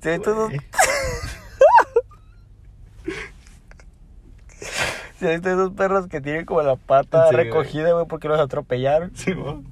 ¿Sí, 0.00 0.08
esos, 0.08 0.48
Güey. 0.48 0.60
sí, 5.18 5.26
visto 5.26 5.50
esos 5.50 5.72
perros 5.72 6.06
que 6.06 6.20
tienen 6.20 6.44
como 6.44 6.62
la 6.62 6.76
pata 6.76 7.28
Sí, 7.28 7.34
güey. 7.34 7.44
recogida, 7.46 7.92
güey, 7.92 8.06
porque 8.06 8.28
los 8.28 8.38
atropellaron? 8.40 9.10
Sí, 9.16 9.34
¿no? 9.34 9.62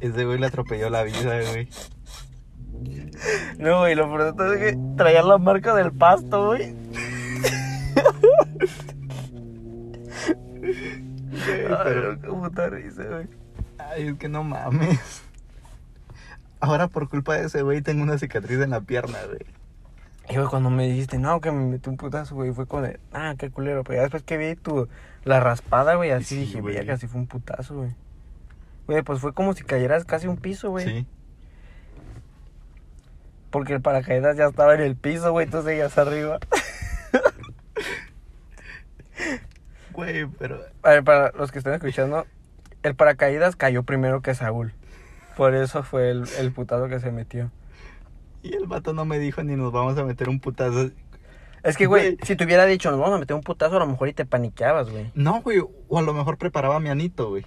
Ese 0.00 0.24
güey 0.24 0.38
le 0.38 0.46
atropelló 0.46 0.90
la 0.90 1.02
vida, 1.04 1.40
güey. 1.50 1.68
No, 3.58 3.80
güey, 3.80 3.94
lo 3.94 4.06
todo 4.34 4.54
es 4.54 4.58
que 4.72 4.78
traían 4.96 5.28
la 5.28 5.38
marca 5.38 5.74
del 5.74 5.92
pasto, 5.92 6.46
güey. 6.46 6.74
Ay, 10.62 11.80
pero- 11.84 12.16
no, 12.16 12.20
qué 12.20 12.28
puta 12.28 12.68
risa, 12.68 13.04
güey. 13.04 13.26
Ay, 13.78 14.08
es 14.08 14.14
que 14.18 14.28
no 14.28 14.44
mames. 14.44 15.22
Ahora 16.60 16.88
por 16.88 17.08
culpa 17.08 17.36
de 17.36 17.46
ese 17.46 17.62
güey 17.62 17.80
tengo 17.80 18.02
una 18.02 18.18
cicatriz 18.18 18.60
en 18.60 18.70
la 18.70 18.80
pierna, 18.80 19.18
güey. 19.26 19.40
Y 20.28 20.36
güey, 20.36 20.46
cuando 20.48 20.70
me 20.70 20.86
dijiste, 20.86 21.18
no, 21.18 21.40
que 21.40 21.50
me 21.50 21.64
metí 21.64 21.88
un 21.88 21.96
putazo, 21.96 22.34
güey, 22.34 22.52
fue 22.52 22.66
con 22.66 22.84
de, 22.84 23.00
ah, 23.12 23.34
qué 23.38 23.50
culero. 23.50 23.82
Pero 23.82 23.96
ya 23.96 24.02
después 24.02 24.22
que 24.22 24.36
vi 24.36 24.54
tu, 24.54 24.88
la 25.24 25.40
raspada, 25.40 25.94
güey, 25.94 26.10
así 26.10 26.24
Sí, 26.36 26.36
dije, 26.42 26.60
güey. 26.60 26.74
verga, 26.76 26.94
así 26.94 27.06
fue 27.06 27.20
un 27.20 27.26
putazo, 27.26 27.76
güey. 27.78 27.90
Güey, 28.86 29.02
pues 29.02 29.20
fue 29.20 29.32
como 29.32 29.54
si 29.54 29.64
cayeras 29.64 30.04
casi 30.04 30.26
un 30.26 30.36
piso, 30.36 30.70
güey. 30.70 30.86
Sí. 30.86 31.06
Porque 33.50 33.74
el 33.74 33.80
paracaídas 33.80 34.36
ya 34.36 34.46
estaba 34.46 34.74
en 34.74 34.80
el 34.80 34.96
piso, 34.96 35.32
güey, 35.32 35.46
tú 35.46 35.62
seguías 35.62 35.96
arriba. 35.98 36.38
Güey, 39.92 40.26
pero. 40.38 40.60
A 40.82 40.90
ver, 40.90 41.04
para 41.04 41.32
los 41.32 41.52
que 41.52 41.58
están 41.58 41.74
escuchando, 41.74 42.26
el 42.82 42.94
paracaídas 42.94 43.56
cayó 43.56 43.82
primero 43.82 44.22
que 44.22 44.34
Saúl. 44.34 44.72
Por 45.36 45.54
eso 45.54 45.82
fue 45.82 46.10
el, 46.10 46.24
el 46.38 46.52
putazo 46.52 46.88
que 46.88 47.00
se 47.00 47.12
metió. 47.12 47.50
Y 48.42 48.54
el 48.54 48.66
vato 48.66 48.94
no 48.94 49.04
me 49.04 49.18
dijo 49.18 49.42
ni 49.42 49.56
nos 49.56 49.72
vamos 49.72 49.98
a 49.98 50.04
meter 50.04 50.28
un 50.28 50.40
putazo. 50.40 50.90
Es 51.62 51.76
que, 51.76 51.86
güey, 51.86 52.16
si 52.22 52.36
te 52.36 52.44
hubiera 52.44 52.64
dicho, 52.64 52.90
nos 52.90 53.00
vamos 53.00 53.16
a 53.16 53.20
meter 53.20 53.36
un 53.36 53.42
putazo, 53.42 53.76
a 53.76 53.80
lo 53.80 53.86
mejor 53.86 54.08
y 54.08 54.14
te 54.14 54.24
paniqueabas, 54.24 54.90
güey. 54.90 55.10
No, 55.14 55.42
güey. 55.42 55.60
O 55.88 55.98
a 55.98 56.02
lo 56.02 56.14
mejor 56.14 56.38
preparaba 56.38 56.80
mi 56.80 56.88
anito, 56.88 57.28
güey. 57.28 57.44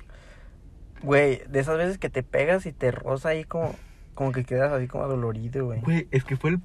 Güey, 1.02 1.42
de 1.48 1.60
esas 1.60 1.78
veces 1.78 1.98
que 1.98 2.10
te 2.10 2.24
pegas 2.24 2.66
y 2.66 2.72
te 2.72 2.92
roza 2.92 3.30
ahí 3.30 3.44
como, 3.44 3.76
como 4.14 4.32
que 4.32 4.44
quedas 4.44 4.72
así 4.72 4.88
como 4.88 5.08
dolorido, 5.08 5.66
güey. 5.66 5.82
Güey, 5.82 6.08
es 6.12 6.24
que 6.24 6.36
fue 6.38 6.52
el 6.52 6.60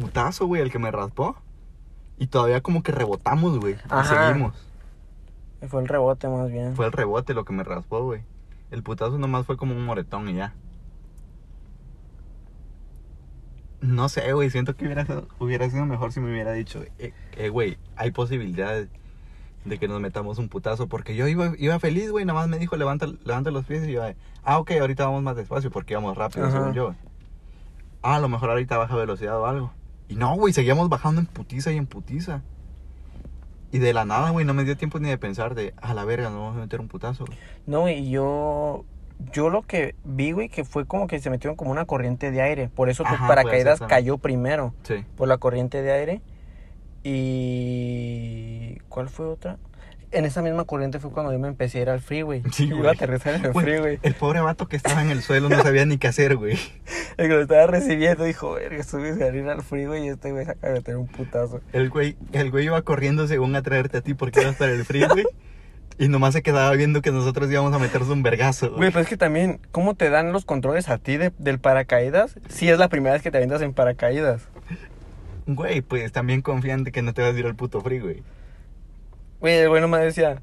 putazo, 0.00 0.46
güey, 0.46 0.62
el 0.62 0.70
que 0.70 0.78
me 0.78 0.90
raspó. 0.90 1.36
Y 2.18 2.26
todavía 2.26 2.60
como 2.60 2.82
que 2.82 2.92
rebotamos, 2.92 3.58
güey. 3.60 3.74
Y 3.74 3.78
Ajá. 3.88 4.28
seguimos. 4.28 4.54
Fue 5.68 5.80
el 5.82 5.88
rebote 5.88 6.28
más 6.28 6.50
bien. 6.50 6.74
Fue 6.76 6.86
el 6.86 6.92
rebote 6.92 7.34
lo 7.34 7.44
que 7.44 7.52
me 7.52 7.62
raspó, 7.64 8.02
güey. 8.04 8.22
El 8.70 8.82
putazo 8.82 9.18
nomás 9.18 9.46
fue 9.46 9.56
como 9.56 9.74
un 9.74 9.84
moretón 9.84 10.28
y 10.28 10.34
ya. 10.34 10.54
No 13.80 14.08
sé, 14.08 14.32
güey. 14.32 14.50
Siento 14.50 14.74
que 14.74 14.84
hubiera, 14.84 15.06
sido- 15.06 15.28
hubiera 15.38 15.68
sido 15.70 15.86
mejor 15.86 16.12
si 16.12 16.20
me 16.20 16.30
hubiera 16.30 16.52
dicho, 16.52 16.82
eh, 16.98 17.12
eh, 17.36 17.48
güey, 17.48 17.78
hay 17.96 18.10
posibilidades 18.10 18.88
de 19.64 19.78
que 19.78 19.88
nos 19.88 20.00
metamos 20.00 20.38
un 20.38 20.48
putazo. 20.48 20.86
Porque 20.88 21.16
yo 21.16 21.28
iba, 21.28 21.52
iba 21.58 21.78
feliz, 21.78 22.10
güey. 22.10 22.24
Nada 22.24 22.38
más 22.40 22.48
me 22.48 22.58
dijo, 22.58 22.76
levanta, 22.76 23.06
levanta 23.24 23.50
los 23.50 23.64
pies. 23.64 23.86
Y 23.88 23.92
yo, 23.92 24.02
ah, 24.44 24.58
ok, 24.58 24.72
ahorita 24.80 25.04
vamos 25.06 25.22
más 25.22 25.36
despacio 25.36 25.70
porque 25.70 25.94
íbamos 25.94 26.16
rápido, 26.16 26.46
Ajá. 26.46 26.58
según 26.58 26.72
yo. 26.74 26.94
Ah, 28.02 28.16
a 28.16 28.20
lo 28.20 28.28
mejor 28.28 28.50
ahorita 28.50 28.76
baja 28.76 28.96
velocidad 28.96 29.38
o 29.38 29.46
algo. 29.46 29.72
Y 30.08 30.14
no, 30.14 30.34
güey, 30.36 30.52
seguíamos 30.52 30.88
bajando 30.88 31.20
en 31.20 31.26
putiza 31.26 31.72
y 31.72 31.76
en 31.76 31.86
putiza. 31.86 32.42
Y 33.70 33.78
de 33.78 33.92
la 33.92 34.04
nada, 34.06 34.30
güey, 34.30 34.46
no 34.46 34.54
me 34.54 34.64
dio 34.64 34.76
tiempo 34.76 34.98
ni 34.98 35.08
de 35.10 35.18
pensar 35.18 35.54
de, 35.54 35.74
a 35.82 35.92
la 35.92 36.04
verga, 36.04 36.30
nos 36.30 36.38
vamos 36.38 36.56
a 36.56 36.60
meter 36.60 36.80
un 36.80 36.88
putazo. 36.88 37.26
güey". 37.26 37.38
No, 37.66 37.88
y 37.88 38.10
yo. 38.10 38.84
Yo 39.32 39.50
lo 39.50 39.62
que 39.62 39.96
vi, 40.04 40.30
güey, 40.30 40.48
que 40.48 40.64
fue 40.64 40.86
como 40.86 41.08
que 41.08 41.18
se 41.18 41.28
metieron 41.28 41.56
como 41.56 41.72
una 41.72 41.86
corriente 41.86 42.30
de 42.30 42.40
aire. 42.40 42.68
Por 42.68 42.88
eso 42.88 43.02
tu 43.02 43.08
Ajá, 43.08 43.26
paracaídas 43.26 43.80
cayó 43.80 44.16
primero. 44.16 44.72
Sí. 44.84 45.04
Por 45.16 45.26
la 45.26 45.38
corriente 45.38 45.82
de 45.82 45.90
aire. 45.90 46.22
Y. 47.08 48.78
¿Cuál 48.88 49.08
fue 49.08 49.26
otra? 49.26 49.56
En 50.10 50.24
esa 50.24 50.40
misma 50.40 50.64
corriente 50.64 50.98
fue 51.00 51.10
cuando 51.10 51.32
yo 51.32 51.38
me 51.38 51.48
empecé 51.48 51.78
a 51.78 51.82
ir 51.82 51.90
al 51.90 52.00
freeway. 52.00 52.42
Sí, 52.50 52.64
Iba 52.68 52.76
güey. 52.78 52.88
a 52.88 52.92
aterrizar 52.92 53.34
en 53.34 53.44
el 53.44 53.52
Güey, 53.52 53.66
freeway. 53.66 53.98
El 54.02 54.14
pobre 54.14 54.40
vato 54.40 54.66
que 54.66 54.76
estaba 54.76 55.02
en 55.02 55.10
el 55.10 55.20
suelo 55.20 55.50
no 55.50 55.62
sabía 55.62 55.84
ni 55.84 55.98
qué 55.98 56.08
hacer, 56.08 56.36
güey. 56.36 56.58
El 57.18 57.28
que 57.28 57.34
lo 57.34 57.42
estaba 57.42 57.66
recibiendo 57.66 58.24
dijo, 58.24 58.52
verga, 58.54 58.78
estuve 58.80 59.10
a 59.22 59.28
ir 59.34 59.48
al 59.48 59.62
freeway 59.62 60.04
y 60.06 60.08
este 60.08 60.32
güey 60.32 60.46
se 60.46 60.52
acaba 60.52 60.68
de 60.72 60.78
meter 60.80 60.96
un 60.96 61.08
putazo. 61.08 61.60
El 61.74 61.90
güey, 61.90 62.16
el 62.32 62.50
güey 62.50 62.64
iba 62.66 62.80
corriendo 62.82 63.26
según 63.28 63.54
a 63.54 63.62
traerte 63.62 63.98
a 63.98 64.00
ti 64.00 64.14
porque 64.14 64.40
ibas 64.40 64.56
para 64.56 64.72
el 64.72 64.84
freeway. 64.86 65.26
y 65.98 66.08
nomás 66.08 66.32
se 66.32 66.42
quedaba 66.42 66.72
viendo 66.72 67.02
que 67.02 67.10
nosotros 67.12 67.50
íbamos 67.50 67.74
a 67.74 67.78
meternos 67.78 68.08
un 68.08 68.22
vergazo, 68.22 68.68
Güey, 68.68 68.78
güey. 68.78 68.90
pero 68.92 69.02
es 69.02 69.08
que 69.08 69.16
también, 69.18 69.60
¿cómo 69.72 69.94
te 69.94 70.08
dan 70.08 70.32
los 70.32 70.46
controles 70.46 70.88
a 70.88 70.96
ti 70.96 71.18
de- 71.18 71.32
del 71.38 71.58
paracaídas? 71.58 72.36
Si 72.48 72.70
es 72.70 72.78
la 72.78 72.88
primera 72.88 73.12
vez 73.12 73.22
que 73.22 73.30
te 73.30 73.36
avientas 73.36 73.60
en 73.60 73.74
paracaídas. 73.74 74.48
Güey, 75.48 75.80
pues 75.80 76.12
también 76.12 76.42
confían 76.42 76.84
de 76.84 76.92
que 76.92 77.00
no 77.00 77.14
te 77.14 77.22
vas 77.22 77.34
a 77.34 77.38
ir 77.38 77.46
al 77.46 77.56
puto 77.56 77.80
freeway. 77.80 78.22
Güey, 79.40 79.56
el 79.56 79.68
güey 79.70 79.80
nomás 79.80 80.02
decía, 80.02 80.42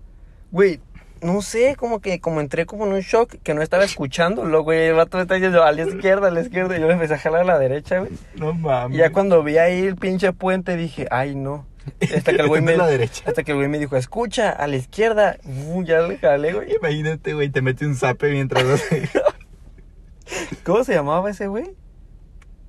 güey, 0.51 0.79
no 1.21 1.43
sé, 1.43 1.75
como 1.75 2.01
que 2.01 2.19
como 2.19 2.41
entré 2.41 2.65
como 2.65 2.87
en 2.87 2.93
un 2.93 3.01
shock 3.01 3.35
que 3.43 3.53
no 3.53 3.61
estaba 3.61 3.83
escuchándolo, 3.83 4.63
güey. 4.63 4.87
El 4.87 4.95
vato 4.95 5.21
está 5.21 5.35
diciendo 5.35 5.63
a 5.63 5.71
la 5.71 5.83
izquierda, 5.83 6.29
a 6.29 6.31
la 6.31 6.41
izquierda. 6.41 6.75
Y 6.75 6.81
yo 6.81 6.87
le 6.87 6.93
empecé 6.93 7.13
a 7.13 7.19
jalar 7.19 7.41
a 7.41 7.45
la 7.45 7.59
derecha, 7.59 7.99
güey. 7.99 8.13
No 8.35 8.53
mames. 8.53 8.95
Y 8.95 8.99
ya 8.99 9.11
cuando 9.11 9.43
vi 9.43 9.59
ahí 9.59 9.85
el 9.85 9.95
pinche 9.95 10.33
puente 10.33 10.75
dije, 10.75 11.07
ay, 11.11 11.35
no. 11.35 11.67
Hasta 12.01 12.33
que 12.33 12.41
el 12.41 12.47
güey 12.47 12.61
me, 12.63 12.73
a 12.73 12.77
la 12.77 12.87
derecha. 12.87 13.25
hasta 13.27 13.43
que 13.43 13.51
el 13.51 13.57
güey 13.57 13.69
me 13.69 13.77
dijo, 13.77 13.95
escucha, 13.97 14.49
a 14.49 14.65
la 14.65 14.77
izquierda. 14.77 15.37
Uh, 15.45 15.83
ya 15.83 16.01
le 16.01 16.17
jalé, 16.17 16.53
güey. 16.53 16.75
Imagínate, 16.75 17.35
güey, 17.35 17.49
te 17.49 17.61
mete 17.61 17.85
un 17.85 17.95
zape 17.95 18.31
mientras 18.31 18.65
¿Cómo 20.63 20.83
se 20.83 20.95
llamaba 20.95 21.29
ese 21.29 21.45
güey? 21.45 21.75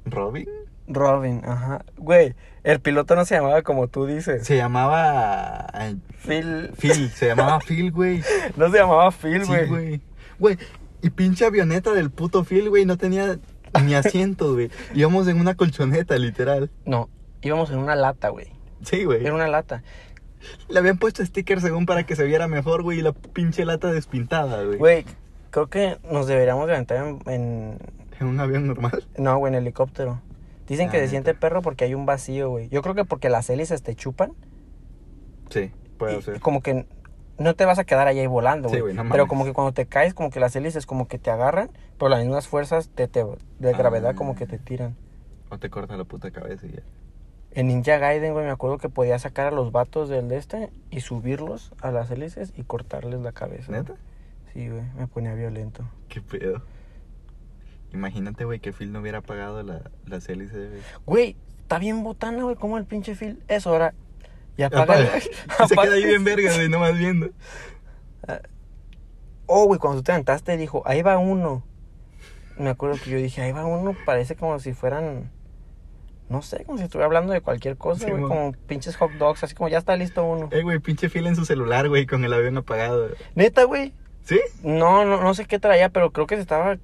Robin. 0.05 0.47
Robin, 0.89 1.43
ajá. 1.45 1.85
Güey, 1.97 2.35
el 2.65 2.81
piloto 2.81 3.15
no 3.17 3.25
se 3.25 3.35
llamaba 3.37 3.63
como 3.63 3.89
tú 3.89 4.07
dices. 4.07 4.47
Se 4.47 4.57
llamaba... 4.57 5.67
eh, 5.75 5.97
Phil. 6.27 6.71
Phil. 6.79 7.11
Se 7.11 7.27
llamaba 7.29 7.59
Phil, 7.67 7.91
güey. 7.93 8.23
No 8.57 8.71
se 8.71 8.79
llamaba 8.79 9.11
Phil, 9.11 9.43
Sí, 9.43 9.49
güey. 9.49 9.67
güey. 9.69 10.01
Güey, 10.39 10.59
y 11.03 11.11
pinche 11.11 11.45
avioneta 11.45 11.93
del 11.93 12.11
puto 12.11 12.45
Phil, 12.45 12.69
güey, 12.69 12.85
no 12.85 12.97
tenía 12.97 13.39
ni 13.85 13.95
asientos, 13.95 14.53
güey. 14.55 14.71
Íbamos 14.95 15.29
en 15.29 15.41
una 15.41 15.55
colchoneta, 15.55 16.17
literal. 16.19 16.71
no, 16.85 17.09
íbamos 17.43 17.71
en 17.71 17.79
una 17.79 17.95
lata, 17.97 18.29
güey. 18.31 18.47
Sí, 18.83 19.05
güey. 19.05 19.25
Era 19.25 19.35
una 19.35 19.49
lata. 19.49 19.83
Le 20.69 20.79
habían 20.79 20.99
puesto 20.99 21.25
stickers 21.25 21.63
según 21.63 21.87
para 21.87 22.05
que 22.05 22.15
se 22.15 22.25
viera 22.25 22.47
mejor, 22.47 22.83
güey, 22.83 22.99
y 23.01 23.03
la 23.03 23.13
pinche 23.13 23.65
lata 23.65 23.91
despintada, 23.91 24.63
güey. 24.63 24.79
Güey, 24.79 25.05
creo 25.51 25.67
que 25.69 25.99
nos 26.11 26.27
deberíamos 26.27 26.67
de 26.69 26.75
aventar 26.75 26.99
en, 27.05 27.19
en- 27.27 27.79
En 28.21 28.27
un 28.29 28.39
avión 28.41 28.67
normal. 28.67 29.05
No, 29.19 29.37
güey, 29.39 29.53
en 29.55 29.59
helicóptero. 29.61 30.21
Dicen 30.67 30.91
que 30.91 30.99
se 30.99 31.09
siente 31.09 31.35
perro 31.35 31.63
porque 31.63 31.85
hay 31.85 31.95
un 31.95 32.07
vacío, 32.07 32.51
güey. 32.51 32.69
Yo 32.69 32.83
creo 32.83 32.95
que 32.95 33.05
porque 33.05 33.29
las 33.29 33.49
hélices 33.51 33.83
te 33.83 33.95
chupan. 33.95 34.33
Sí, 35.51 35.71
puede 35.99 36.19
y 36.19 36.23
ser. 36.23 36.41
Como 36.41 36.61
que 36.61 36.87
no 37.39 37.55
te 37.55 37.65
vas 37.65 37.79
a 37.79 37.85
quedar 37.85 38.09
ahí 38.09 38.27
volando, 38.27 38.69
Sí, 38.69 38.81
güey. 38.81 38.95
güey, 38.95 39.05
no 39.05 39.11
pero 39.11 39.27
como 39.29 39.45
que 39.45 39.53
cuando 39.53 39.73
te 39.73 39.87
caes, 39.87 40.15
como 40.15 40.31
que 40.31 40.41
las 40.41 40.57
hélices 40.57 40.87
como 40.87 41.07
que 41.07 41.19
te 41.19 41.31
agarran, 41.31 41.71
pero 41.99 42.09
las 42.09 42.21
mismas 42.21 42.49
fuerzas 42.49 42.95
de, 42.97 43.09
te- 43.09 43.25
de 43.59 43.73
gravedad 43.73 44.11
Ah. 44.11 44.17
como 44.17 44.35
que 44.35 44.47
te 44.47 44.59
tiran. 44.59 44.97
O 45.51 45.59
te 45.59 45.71
corta 45.71 45.97
la 45.97 46.05
puta 46.05 46.31
cabeza 46.31 46.67
y 46.67 46.73
ya. 46.73 46.83
En 47.53 47.69
Ninja 47.69 47.97
Gaiden, 47.99 48.33
güey, 48.33 48.45
me 48.45 48.51
acuerdo 48.51 48.79
que 48.79 48.89
podía 48.89 49.19
sacar 49.19 49.47
a 49.47 49.51
los 49.51 49.71
vatos 49.73 50.09
del 50.09 50.29
de 50.29 50.37
este 50.37 50.71
y 50.91 51.01
subirlos 51.01 51.73
a 51.81 51.91
las 51.91 52.11
hélices 52.11 52.53
y 52.57 52.65
cortarles 52.65 53.21
la 53.21 53.33
cabeza. 53.33 53.71
¿Neta? 53.73 53.95
Sí, 54.53 54.69
güey, 54.69 54.83
me 54.99 55.07
ponía 55.07 55.33
violento. 55.35 55.85
¿Qué 56.09 56.21
pedo? 56.21 56.63
Imagínate, 57.93 58.45
güey, 58.45 58.61
que 58.61 58.73
Phil 58.73 58.93
no 58.93 59.01
hubiera 59.01 59.19
apagado 59.19 59.63
la, 59.63 59.91
las 60.07 60.29
hélices, 60.29 60.71
güey. 60.71 60.83
Güey, 61.07 61.37
está 61.63 61.79
bien 61.79 62.03
botana, 62.03 62.43
güey, 62.43 62.57
como 62.57 62.79
el 62.79 62.85
pinche 62.85 63.15
Phil. 63.15 63.43
Es 63.49 63.67
hora. 63.67 63.95
Y 64.57 64.63
apaga. 64.63 64.95
Apaga. 64.95 65.21
Se 65.69 65.75
queda 65.77 65.95
ahí 65.95 66.05
bien 66.05 66.25
verga, 66.25 66.55
güey, 66.55 66.69
nomás 66.69 66.97
viendo. 66.97 67.31
Oh, 69.47 69.67
güey, 69.67 69.79
cuando 69.79 70.01
tú 70.01 70.05
te 70.05 70.13
aventaste 70.13 70.57
dijo, 70.57 70.83
ahí 70.87 71.03
va 71.03 71.19
uno. 71.19 71.65
Me 72.59 72.71
acuerdo 72.71 72.97
que 73.03 73.11
yo 73.11 73.19
dije, 73.19 73.43
ahí 73.43 73.53
va 73.53 73.65
uno, 73.67 73.95
parece 74.05 74.35
como 74.35 74.59
si 74.59 74.73
fueran, 74.73 75.31
no 76.29 76.41
sé, 76.43 76.65
como 76.65 76.79
si 76.79 76.85
estuviera 76.85 77.05
hablando 77.07 77.33
de 77.33 77.43
cualquier 77.43 77.77
cosa, 77.77 78.07
Sí, 78.07 78.11
güey, 78.11 78.23
mo. 78.23 78.29
como 78.29 78.53
pinches 78.53 78.97
hot 78.97 79.13
dogs, 79.13 79.45
así 79.45 79.55
como 79.55 79.69
ya 79.69 79.79
está 79.79 79.95
listo 79.95 80.25
uno. 80.25 80.49
Eh, 80.51 80.63
güey, 80.63 80.79
pinche 80.79 81.09
Phil 81.11 81.27
en 81.27 81.37
su 81.37 81.45
celular, 81.45 81.89
güey, 81.89 82.07
con 82.07 82.25
el 82.25 82.33
avión 82.33 82.57
apagado. 82.57 83.11
Neta, 83.35 83.65
güey, 83.65 83.93
¿Sí? 84.23 84.41
no, 84.63 85.05
no, 85.05 85.23
no 85.23 85.35
sé 85.35 85.45
qué 85.45 85.59
traía, 85.59 85.91
pero 85.91 86.13
creo 86.13 86.27
que 86.27 86.37
se 86.37 86.41
estaba 86.41 86.79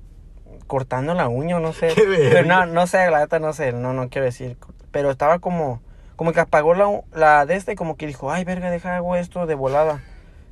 cortando 0.67 1.15
la 1.15 1.29
uña, 1.29 1.59
no 1.61 1.73
sé. 1.73 1.89
Qué 1.95 2.03
pero 2.07 2.45
no, 2.47 2.67
no 2.67 2.87
sé, 2.87 3.11
la 3.11 3.21
neta, 3.21 3.39
no 3.39 3.53
sé, 3.53 3.73
no, 3.73 3.93
no 3.93 4.09
quiero 4.09 4.25
decir. 4.27 4.57
Pero 4.91 5.11
estaba 5.11 5.39
como, 5.39 5.81
como 6.17 6.33
que 6.33 6.41
apagó 6.41 6.75
la, 6.75 7.03
la 7.13 7.47
de 7.47 7.57
este, 7.57 7.73
y 7.73 7.77
como 7.77 7.97
que 7.97 8.07
dijo, 8.07 8.31
ay, 8.31 8.45
verga, 8.45 8.71
deja 8.71 8.97
hago 8.97 9.17
esto 9.17 9.47
de 9.47 9.55
volada. 9.55 10.03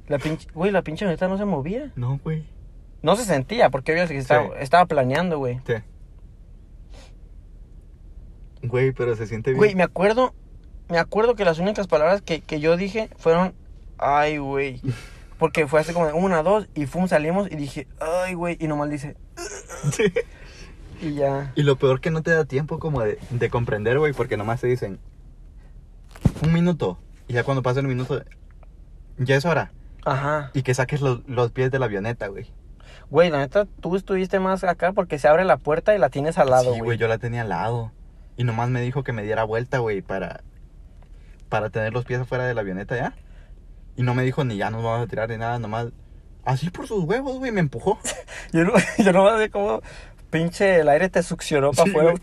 La 0.09 0.19
pinche, 0.19 0.49
güey, 0.55 0.71
la 0.73 0.83
pinche 0.83 1.07
neta 1.07 1.29
no 1.29 1.39
se 1.39 1.45
movía. 1.45 1.93
No, 1.97 2.19
güey. 2.25 2.45
No 3.03 3.17
se 3.17 3.25
sentía, 3.25 3.71
porque 3.71 3.93
obvio 3.93 4.07
que 4.09 4.19
estaba, 4.19 4.45
Sí. 4.45 4.51
estaba 4.59 4.87
planeando, 4.87 5.39
güey. 5.39 5.61
Sí. 5.67 5.75
Güey, 8.63 8.93
pero 8.93 9.17
se 9.17 9.27
siente 9.27 9.51
bien. 9.51 9.59
Güey, 9.59 9.75
me 9.75 9.83
acuerdo, 9.83 10.35
me 10.89 10.99
acuerdo 10.99 11.35
que 11.35 11.45
las 11.45 11.59
únicas 11.59 11.87
palabras 11.87 12.21
que, 12.23 12.41
que 12.41 12.61
yo 12.61 12.77
dije 12.77 13.09
fueron, 13.17 13.55
ay, 13.99 14.39
güey. 14.39 14.81
Porque 15.41 15.67
fue 15.67 15.81
así 15.81 15.93
como 15.93 16.07
de 16.07 16.13
una, 16.13 16.43
dos, 16.45 16.69
y 16.75 16.87
fum, 16.87 17.09
salimos 17.09 17.51
y 17.51 17.57
dije, 17.57 17.89
ay, 17.99 18.35
güey, 18.35 18.57
y 18.61 18.69
nomás 18.69 18.91
dice, 18.91 19.17
Sí. 19.93 20.13
y 21.01 21.15
ya. 21.15 21.51
Y 21.57 21.63
lo 21.65 21.75
peor 21.77 22.01
que 22.01 22.11
no 22.13 22.23
te 22.23 22.31
da 22.31 22.45
tiempo 22.45 22.79
como 22.79 23.01
de, 23.01 23.19
de 23.31 23.51
comprender, 23.51 23.99
güey, 23.99 24.13
porque 24.13 24.37
nomás 24.37 24.61
te 24.61 24.69
dicen 24.69 25.01
un 26.45 26.53
minuto. 26.53 26.99
Y 27.27 27.33
ya 27.33 27.43
cuando 27.45 27.63
pasa 27.63 27.81
el 27.81 27.87
minuto, 27.89 28.23
ya 29.19 29.35
es 29.37 29.45
hora. 29.45 29.73
Ajá. 30.05 30.51
Y 30.55 30.63
que 30.63 30.75
saques 30.75 31.01
los, 31.01 31.27
los 31.27 31.51
pies 31.53 31.71
de 31.71 31.79
la 31.79 31.87
avioneta, 31.87 32.29
güey. 32.29 32.47
Güey, 33.09 33.31
la 33.31 33.39
neta, 33.39 33.67
tú 33.81 33.97
estuviste 33.97 34.39
más 34.41 34.63
acá 34.63 34.93
porque 34.93 35.19
se 35.19 35.27
abre 35.29 35.45
la 35.45 35.57
puerta 35.57 35.95
y 35.95 35.99
la 35.99 36.11
tienes 36.11 36.39
al 36.39 36.51
lado, 36.51 36.65
sí, 36.65 36.69
güey. 36.71 36.81
güey, 36.83 36.99
yo 36.99 37.09
la 37.09 37.19
tenía 37.19 37.43
al 37.43 37.49
lado. 37.49 37.93
Y 38.37 38.45
nomás 38.45 38.69
me 38.69 38.81
dijo 38.81 39.03
que 39.05 39.13
me 39.13 39.23
diera 39.23 39.45
vuelta, 39.45 39.79
güey, 39.79 40.01
para, 40.03 40.43
para 41.49 41.71
tener 41.71 41.93
los 41.93 42.05
pies 42.05 42.21
afuera 42.21 42.47
de 42.47 42.55
la 42.55 42.61
avioneta 42.61 42.97
ya. 42.97 43.15
Y 43.97 44.03
no 44.03 44.15
me 44.15 44.23
dijo 44.23 44.45
ni 44.45 44.57
ya 44.57 44.71
nos 44.71 44.83
vamos 44.83 45.05
a 45.05 45.07
tirar 45.09 45.29
ni 45.29 45.37
nada, 45.37 45.59
nomás. 45.59 45.89
Así 46.45 46.71
por 46.71 46.87
sus 46.87 47.05
huevos, 47.05 47.39
güey, 47.39 47.53
me 47.53 47.61
empujó. 47.61 47.99
Yo 48.53 48.65
no, 48.65 48.73
yo 48.99 49.13
no 49.13 49.39
sé 49.39 49.51
cómo 49.51 49.83
pinche 50.31 50.81
el 50.81 50.89
aire 50.89 51.09
te 51.09 51.23
succionó 51.23 51.73
para 51.73 51.91
afuera. 51.91 52.15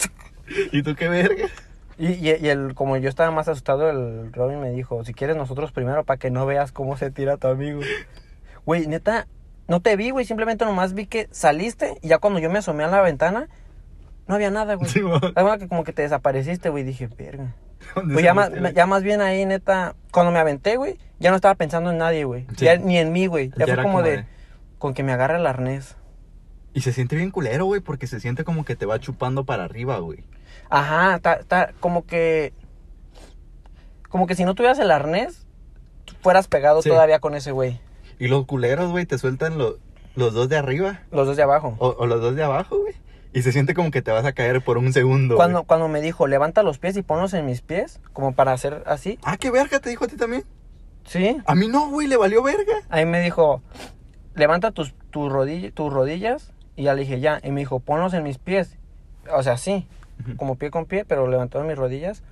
¿Y 0.71 0.81
tú 0.81 0.95
qué 0.95 1.07
verga? 1.07 1.47
Y, 1.99 2.11
y, 2.11 2.35
y 2.35 2.49
el, 2.49 2.75
como 2.75 2.95
yo 2.97 3.09
estaba 3.09 3.31
más 3.31 3.47
asustado, 3.47 3.89
el 3.89 4.31
Robin 4.31 4.61
me 4.61 4.69
dijo, 4.69 5.03
si 5.03 5.15
quieres 5.15 5.35
nosotros 5.35 5.71
primero 5.71 6.03
para 6.03 6.19
que 6.19 6.29
no 6.29 6.45
veas 6.45 6.71
cómo 6.71 6.95
se 6.95 7.09
tira 7.09 7.37
tu 7.37 7.47
amigo. 7.47 7.79
Güey, 8.67 8.85
neta, 8.85 9.25
no 9.67 9.81
te 9.81 9.95
vi, 9.95 10.11
güey, 10.11 10.23
simplemente 10.23 10.63
nomás 10.63 10.93
vi 10.93 11.07
que 11.07 11.27
saliste 11.31 11.97
y 12.03 12.09
ya 12.09 12.19
cuando 12.19 12.39
yo 12.39 12.51
me 12.51 12.59
asomé 12.59 12.83
a 12.83 12.87
la 12.87 13.01
ventana, 13.01 13.47
no 14.27 14.35
había 14.35 14.51
nada, 14.51 14.75
güey. 14.75 14.91
Sí. 14.91 15.01
Además 15.35 15.57
que 15.57 15.67
como 15.67 15.83
que 15.83 15.91
te 15.91 16.03
desapareciste, 16.03 16.69
güey, 16.69 16.83
dije, 16.83 17.07
verga. 17.07 17.55
¿Dónde 17.95 18.13
Pues 18.13 18.23
ya 18.25 18.33
más, 18.33 18.51
ya 18.73 18.85
más 18.85 19.03
bien 19.03 19.21
ahí, 19.21 19.45
neta, 19.45 19.95
cuando 20.11 20.31
me 20.31 20.39
aventé, 20.39 20.77
güey, 20.77 20.97
ya 21.19 21.29
no 21.29 21.35
estaba 21.35 21.55
pensando 21.55 21.91
en 21.91 21.97
nadie, 21.97 22.23
güey. 22.25 22.45
Sí. 22.57 22.65
Ya 22.65 22.77
ni 22.77 22.97
en 22.97 23.11
mí, 23.11 23.27
güey. 23.27 23.49
Ya, 23.57 23.65
Ya 23.65 23.75
fue 23.75 23.83
como, 23.83 23.95
como 23.97 24.03
de, 24.03 24.17
de- 24.17 24.25
con 24.77 24.93
que 24.93 25.03
me 25.03 25.11
agarre 25.13 25.37
el 25.37 25.47
arnés. 25.47 25.95
Y 26.73 26.81
se 26.81 26.93
siente 26.93 27.15
bien 27.15 27.31
culero, 27.31 27.65
güey, 27.65 27.81
porque 27.81 28.05
se 28.07 28.19
siente 28.19 28.43
como 28.43 28.63
que 28.65 28.75
te 28.75 28.85
va 28.85 28.99
chupando 28.99 29.43
para 29.45 29.63
arriba, 29.63 29.97
güey. 29.99 30.23
Ajá, 30.69 31.15
está, 31.15 31.33
está 31.33 31.71
como 31.79 32.05
que. 32.05 32.53
Como 34.09 34.27
que 34.27 34.35
si 34.35 34.45
no 34.45 34.55
tuvieras 34.55 34.79
el 34.79 34.91
arnés, 34.91 35.45
fueras 36.21 36.47
pegado 36.47 36.81
Sí. 36.81 36.89
todavía 36.89 37.19
con 37.19 37.35
ese 37.35 37.51
güey. 37.51 37.79
Y 38.19 38.27
los 38.27 38.45
culeros, 38.45 38.91
güey, 38.91 39.05
te 39.05 39.17
sueltan 39.17 39.57
lo- 39.57 39.77
los 40.15 40.33
dos 40.33 40.49
de 40.49 40.57
arriba 40.57 41.01
Los 41.11 41.27
dos 41.27 41.37
de 41.37 41.43
abajo. 41.43 41.75
o, 41.79 41.89
o 41.97 42.05
los 42.07 42.21
dos 42.21 42.35
de 42.35 42.43
abajo, 42.43 42.77
güey. 42.79 42.93
Y 43.37 43.43
se 43.43 43.51
siente 43.51 43.73
como 43.75 43.91
que 43.91 44.01
te 44.01 44.09
vas 44.11 44.25
a 44.25 44.33
caer 44.33 44.63
por 44.63 44.77
un 44.79 44.91
segundo, 44.93 45.35
güey. 45.35 45.37
Cuando, 45.37 45.63
cuando 45.63 45.87
me 45.87 46.01
dijo, 46.01 46.25
levanta 46.25 46.63
los 46.63 46.79
pies 46.79 46.97
y 46.97 47.03
ponlos 47.03 47.33
en 47.35 47.45
mis 47.45 47.61
pies, 47.61 47.99
como 48.13 48.33
para 48.33 48.51
hacer 48.51 48.81
así, 48.87 49.19
Ah, 49.23 49.37
qué 49.37 49.51
verga, 49.51 49.79
te 49.79 49.89
dijo 49.89 50.05
a 50.05 50.07
ti 50.07 50.15
también. 50.17 50.43
¿sí? 51.05 51.37
A 51.45 51.53
mí 51.55 51.67
no, 51.67 51.89
güey, 51.89 52.07
le 52.07 52.17
valió 52.17 52.41
verga. 52.41 52.73
Ahí 52.89 53.05
me 53.05 53.21
dijo, 53.21 53.61
levanta 54.33 54.71
tus, 54.71 54.93
tus, 55.11 55.31
rodilla- 55.31 55.71
tus 55.71 55.93
rodillas, 55.93 56.51
y 56.75 56.83
ya 56.83 56.93
le 56.95 57.01
dije, 57.01 57.19
ya. 57.19 57.39
Y 57.43 57.51
me 57.51 57.61
dijo, 57.61 57.79
ponlos 57.79 58.13
en 58.15 58.23
mis 58.23 58.37
pies. 58.39 58.75
O 59.31 59.43
sea, 59.43 59.57
sí, 59.57 59.87
Ujú. 60.25 60.35
como 60.37 60.55
pie 60.55 60.71
con 60.71 60.85
pie, 60.85 61.05
pero 61.05 61.27
levantó 61.27 61.63
mis 61.63 61.77
rodillas. 61.77 62.23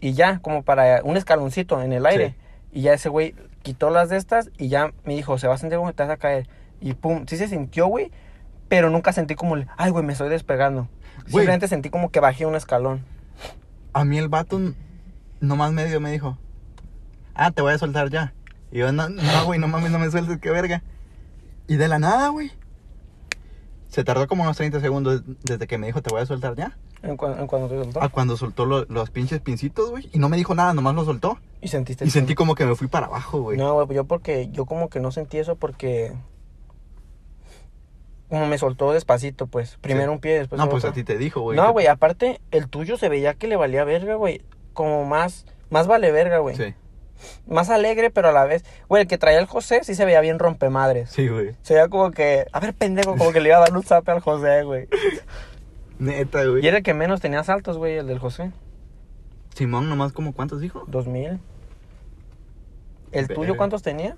Y 0.00 0.14
ya, 0.14 0.38
como 0.40 0.62
para 0.62 1.02
un 1.04 1.16
escaloncito 1.16 1.82
en 1.82 1.92
el 1.92 2.06
aire. 2.06 2.34
Y 2.72 2.80
ya 2.82 2.94
ese 2.94 3.08
güey 3.08 3.34
quitó 3.62 3.90
las 3.90 4.08
de 4.08 4.16
estas 4.16 4.50
y 4.58 4.68
ya 4.68 4.92
me 5.04 5.14
dijo, 5.14 5.38
se 5.38 5.46
va 5.46 5.54
a 5.54 5.58
sentir 5.58 5.76
como 5.78 5.90
que 5.90 5.94
te 5.96 6.02
vas 6.04 6.12
a 6.12 6.16
caer. 6.16 6.48
Y 6.80 6.94
pum, 6.94 7.24
sí 7.26 7.36
se 7.36 7.48
sintió, 7.48 7.86
güey. 7.86 8.10
Pero 8.74 8.90
nunca 8.90 9.12
sentí 9.12 9.36
como, 9.36 9.54
ay, 9.76 9.92
güey, 9.92 10.04
me 10.04 10.14
estoy 10.14 10.28
despegando. 10.28 10.88
Güey. 11.18 11.26
Simplemente 11.30 11.68
sentí 11.68 11.90
como 11.90 12.10
que 12.10 12.18
bajé 12.18 12.44
un 12.44 12.56
escalón. 12.56 13.04
A 13.92 14.04
mí 14.04 14.18
el 14.18 14.28
vato 14.28 14.58
nomás 15.38 15.70
medio 15.70 16.00
me 16.00 16.10
dijo, 16.10 16.36
ah, 17.36 17.52
te 17.52 17.62
voy 17.62 17.72
a 17.72 17.78
soltar 17.78 18.10
ya. 18.10 18.34
Y 18.72 18.78
yo, 18.78 18.90
no, 18.90 19.08
no, 19.08 19.44
güey, 19.44 19.60
no 19.60 19.68
mames, 19.68 19.92
no 19.92 20.00
me 20.00 20.10
sueltes, 20.10 20.38
qué 20.40 20.50
verga. 20.50 20.82
Y 21.68 21.76
de 21.76 21.86
la 21.86 22.00
nada, 22.00 22.30
güey. 22.30 22.50
Se 23.90 24.02
tardó 24.02 24.26
como 24.26 24.42
unos 24.42 24.56
30 24.56 24.80
segundos 24.80 25.22
desde 25.44 25.68
que 25.68 25.78
me 25.78 25.86
dijo, 25.86 26.02
te 26.02 26.10
voy 26.10 26.22
a 26.22 26.26
soltar 26.26 26.56
ya. 26.56 26.76
En, 27.04 27.16
cua- 27.16 27.38
en 27.38 27.46
cuando 27.46 27.68
te 27.68 27.80
soltó. 27.80 28.02
A 28.02 28.08
cuando 28.08 28.36
soltó 28.36 28.66
lo- 28.66 28.86
los 28.86 29.10
pinches 29.10 29.40
pincitos, 29.40 29.90
güey. 29.90 30.10
Y 30.12 30.18
no 30.18 30.28
me 30.28 30.36
dijo 30.36 30.56
nada, 30.56 30.74
nomás 30.74 30.96
lo 30.96 31.04
soltó. 31.04 31.38
Y 31.62 31.68
sentiste 31.68 32.04
Y 32.04 32.10
sentí 32.10 32.34
como 32.34 32.56
que 32.56 32.66
me 32.66 32.74
fui 32.74 32.88
para 32.88 33.06
abajo, 33.06 33.40
güey. 33.40 33.56
No, 33.56 33.72
güey, 33.74 33.94
yo 33.96 34.02
porque, 34.04 34.48
yo 34.50 34.66
como 34.66 34.88
que 34.88 34.98
no 34.98 35.12
sentí 35.12 35.38
eso 35.38 35.54
porque... 35.54 36.12
Como 38.28 38.46
me 38.46 38.58
soltó 38.58 38.92
despacito, 38.92 39.46
pues. 39.46 39.76
Primero 39.80 40.10
Sí. 40.10 40.14
un 40.14 40.20
pie, 40.20 40.38
después 40.38 40.58
no, 40.58 40.68
pues 40.68 40.82
otro. 40.84 40.90
a 40.90 40.94
ti 40.94 41.04
te 41.04 41.16
dijo, 41.18 41.40
güey. 41.42 41.56
No, 41.56 41.72
güey, 41.72 41.86
aparte, 41.86 42.40
el 42.50 42.68
tuyo 42.68 42.96
se 42.96 43.08
veía 43.08 43.34
que 43.34 43.46
le 43.48 43.56
valía 43.56 43.84
verga, 43.84 44.14
güey. 44.14 44.42
Como 44.72 45.04
más, 45.04 45.46
más 45.70 45.86
vale 45.86 46.10
verga, 46.10 46.38
güey. 46.38 46.56
Sí, 46.56 46.74
Más 47.46 47.70
alegre, 47.70 48.10
pero 48.10 48.28
a 48.30 48.32
la 48.32 48.44
vez. 48.44 48.64
Güey, 48.88 49.02
el 49.02 49.08
que 49.08 49.18
traía 49.18 49.38
el 49.38 49.46
José 49.46 49.80
sí 49.84 49.94
se 49.94 50.04
veía 50.04 50.20
bien 50.20 50.38
rompemadres. 50.38 51.10
sí, 51.10 51.28
güey. 51.28 51.54
Se 51.62 51.74
veía 51.74 51.88
como 51.88 52.10
que, 52.10 52.46
a 52.52 52.60
ver, 52.60 52.74
pendejo, 52.74 53.16
como 53.16 53.30
que 53.32 53.40
le 53.40 53.50
iba 53.50 53.58
a 53.58 53.60
dar 53.60 53.72
un 53.76 53.82
zape 53.82 54.10
al 54.10 54.20
José, 54.20 54.62
güey. 54.64 54.88
Neta, 55.98 56.44
güey. 56.44 56.64
Y 56.64 56.66
era 56.68 56.78
el 56.78 56.82
que 56.82 56.92
menos 56.94 57.20
tenía 57.20 57.44
saltos, 57.44 57.76
güey, 57.78 57.98
el 57.98 58.06
del 58.08 58.18
José. 58.18 58.50
Simón, 59.54 59.88
nomás 59.88 60.12
como 60.12 60.32
cuántos 60.32 60.60
dijo? 60.60 60.82
Dos 60.88 61.06
mil. 61.06 61.38
¿El 63.12 63.28
tuyo 63.28 63.56
cuántos 63.56 63.82
tenía? 63.82 64.16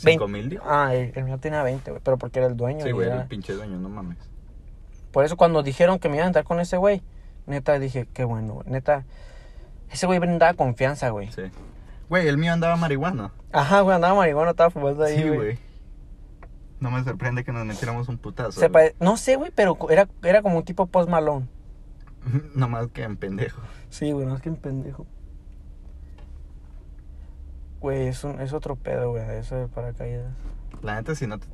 ¿Cinco 0.00 0.28
mil 0.28 0.48
dijo? 0.48 0.64
Ah, 0.66 0.94
el, 0.94 1.12
el 1.14 1.24
mío 1.24 1.38
tenía 1.38 1.62
20, 1.62 1.90
güey, 1.90 2.02
pero 2.04 2.18
porque 2.18 2.38
era 2.38 2.48
el 2.48 2.56
dueño. 2.56 2.84
Sí, 2.84 2.90
güey, 2.92 3.08
era- 3.08 3.22
el 3.22 3.28
pinche 3.28 3.52
dueño, 3.54 3.78
no 3.78 3.88
mames. 3.88 4.18
Por 5.12 5.24
eso 5.24 5.36
cuando 5.36 5.62
dijeron 5.62 5.98
que 5.98 6.08
me 6.08 6.16
iban 6.16 6.24
a 6.24 6.28
entrar 6.28 6.44
con 6.44 6.60
ese 6.60 6.76
güey, 6.76 7.02
neta 7.46 7.78
dije, 7.78 8.06
qué 8.12 8.24
bueno, 8.24 8.54
güey. 8.54 8.68
Neta, 8.68 9.04
ese 9.90 10.06
güey 10.06 10.18
brindaba 10.18 10.54
confianza, 10.54 11.08
güey. 11.10 11.30
Sí. 11.32 11.42
Güey, 12.08 12.28
el 12.28 12.38
mío 12.38 12.52
andaba 12.52 12.76
marihuana. 12.76 13.32
Ajá, 13.52 13.80
güey, 13.80 13.94
andaba 13.96 14.14
marihuana, 14.14 14.50
estaba 14.52 14.70
fumando 14.70 15.02
ahí, 15.04 15.16
Sí, 15.22 15.28
güey. 15.28 15.58
No 16.80 16.90
me 16.90 17.02
sorprende 17.04 17.44
que 17.44 17.52
nos 17.52 17.66
metiéramos 17.66 18.08
un 18.08 18.16
putazo. 18.18 18.52
Se 18.52 18.60
güey. 18.68 18.72
pare- 18.72 18.94
No 19.00 19.16
sé, 19.16 19.36
güey, 19.36 19.50
pero 19.54 19.76
era, 19.90 20.08
era 20.22 20.42
como 20.42 20.56
un 20.58 20.64
tipo 20.64 20.86
post 20.86 21.08
malón. 21.10 21.48
Nomás 22.54 22.88
que 22.88 23.02
en 23.02 23.16
pendejo. 23.16 23.60
Sí, 23.90 24.12
güey, 24.12 24.32
es 24.32 24.40
que 24.40 24.50
un 24.50 24.56
pendejo. 24.56 25.06
Güey, 27.80 28.08
es, 28.08 28.24
un, 28.24 28.40
es 28.40 28.52
otro 28.52 28.76
pedo, 28.76 29.10
güey, 29.10 29.22
eso 29.38 29.56
de 29.56 29.66
paracaídas. 29.68 30.32
La 30.82 30.94
neta, 30.96 31.14
si 31.14 31.26
no 31.26 31.38
te- 31.38 31.46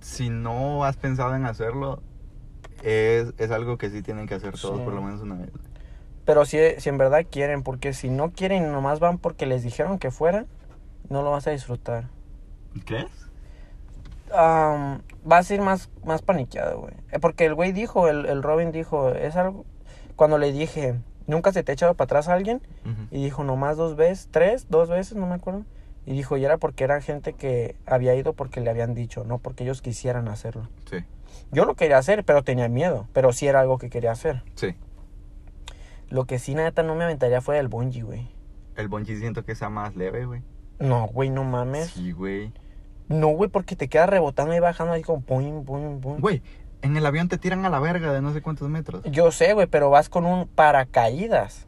Si 0.00 0.30
no 0.30 0.84
has 0.84 0.96
pensado 0.96 1.34
en 1.34 1.44
hacerlo, 1.46 2.02
es, 2.82 3.32
es 3.38 3.50
algo 3.50 3.78
que 3.78 3.90
sí 3.90 4.02
tienen 4.02 4.26
que 4.26 4.34
hacer 4.34 4.58
todos 4.58 4.78
Sí. 4.78 4.84
por 4.84 4.94
lo 4.94 5.02
menos 5.02 5.20
una 5.20 5.36
vez. 5.36 5.50
Pero 6.24 6.44
si, 6.44 6.58
si 6.78 6.88
en 6.88 6.98
verdad 6.98 7.24
quieren, 7.30 7.62
porque 7.62 7.92
si 7.92 8.10
no 8.10 8.30
quieren 8.32 8.64
y 8.64 8.66
nomás 8.66 9.00
van 9.00 9.18
porque 9.18 9.46
les 9.46 9.62
dijeron 9.62 9.98
que 9.98 10.10
fueran, 10.10 10.46
no 11.08 11.22
lo 11.22 11.30
vas 11.30 11.46
a 11.46 11.50
disfrutar. 11.50 12.08
¿Crees? 12.84 13.06
Am, 14.34 15.00
vas 15.24 15.50
a 15.50 15.54
ir 15.54 15.62
más, 15.62 15.88
más 16.04 16.20
paniqueado, 16.22 16.80
güey. 16.80 16.92
Eh, 17.12 17.18
Porque 17.18 17.46
el 17.46 17.54
güey 17.54 17.72
dijo, 17.72 18.08
el, 18.08 18.26
el 18.26 18.42
Robin 18.42 18.72
dijo, 18.72 19.08
es 19.10 19.36
algo... 19.36 19.64
Cuando 20.16 20.36
le 20.36 20.52
dije, 20.52 20.96
¿nunca 21.28 21.52
se 21.52 21.62
te 21.62 21.70
ha 21.70 21.74
echado 21.74 21.94
para 21.94 22.06
atrás 22.06 22.26
alguien? 22.28 22.60
Y 23.12 23.22
dijo, 23.22 23.44
nomás 23.44 23.76
dos 23.76 23.94
veces, 23.94 24.28
tres, 24.32 24.66
dos 24.68 24.88
veces, 24.88 25.16
no 25.16 25.26
me 25.28 25.34
acuerdo. 25.34 25.64
Y 26.06 26.12
dijo, 26.14 26.36
y 26.36 26.44
era 26.44 26.56
porque 26.56 26.82
era 26.84 27.00
gente 27.00 27.34
que 27.34 27.76
había 27.86 28.14
ido 28.16 28.32
porque 28.32 28.60
le 28.60 28.70
habían 28.70 28.94
dicho, 28.94 29.22
no 29.24 29.38
porque 29.38 29.62
ellos 29.64 29.82
quisieran 29.82 30.26
hacerlo. 30.28 30.68
Sí, 30.90 31.04
Yo 31.52 31.64
lo 31.66 31.74
quería 31.74 31.98
hacer, 31.98 32.24
pero 32.24 32.42
tenía 32.42 32.68
miedo. 32.68 33.06
Pero 33.12 33.32
sí 33.32 33.46
era 33.46 33.60
algo 33.60 33.78
que 33.78 33.90
quería 33.90 34.10
hacer. 34.10 34.42
sí. 34.56 34.74
Lo 36.10 36.24
que 36.24 36.38
sí, 36.38 36.54
neta, 36.54 36.82
no 36.82 36.94
me 36.94 37.04
aventaría 37.04 37.42
fue 37.42 37.58
el 37.58 37.68
bungee, 37.68 38.00
güey. 38.02 38.28
El 38.76 38.88
bungee 38.88 39.16
siento 39.18 39.44
que 39.44 39.54
sea 39.54 39.68
más 39.68 39.94
leve, 39.94 40.24
güey. 40.24 40.40
No, 40.78 41.06
güey, 41.08 41.28
no 41.28 41.44
mames. 41.44 41.88
Sí, 41.90 42.12
güey. 42.12 42.50
No, 43.08 43.28
güey, 43.28 43.50
porque 43.50 43.76
te 43.76 43.88
quedas 43.88 44.08
rebotando 44.08 44.54
y 44.54 44.58
bajando 44.60 44.94
ahí 44.94 45.02
como 45.02 45.20
boing, 45.20 45.64
boing, 45.66 46.00
boing. 46.00 46.20
Güey, 46.20 46.42
en 46.82 46.96
el 46.96 47.04
avión 47.06 47.28
te 47.28 47.38
tiran 47.38 47.64
a 47.64 47.70
la 47.70 47.80
verga 47.80 48.12
de 48.12 48.20
no 48.22 48.32
sé 48.32 48.40
cuántos 48.42 48.68
metros. 48.68 49.02
Yo 49.04 49.30
sé, 49.32 49.52
güey, 49.54 49.66
pero 49.66 49.90
vas 49.90 50.08
con 50.08 50.24
un 50.26 50.46
paracaídas. 50.48 51.66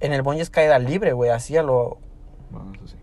En 0.00 0.12
el 0.12 0.22
bungee 0.22 0.42
es 0.42 0.50
caída 0.50 0.78
libre, 0.78 1.12
güey, 1.12 1.30
así 1.30 1.56
a 1.56 1.62
lo... 1.62 1.98
Bueno, 2.50 2.72
eso 2.74 2.88
sí. 2.88 2.96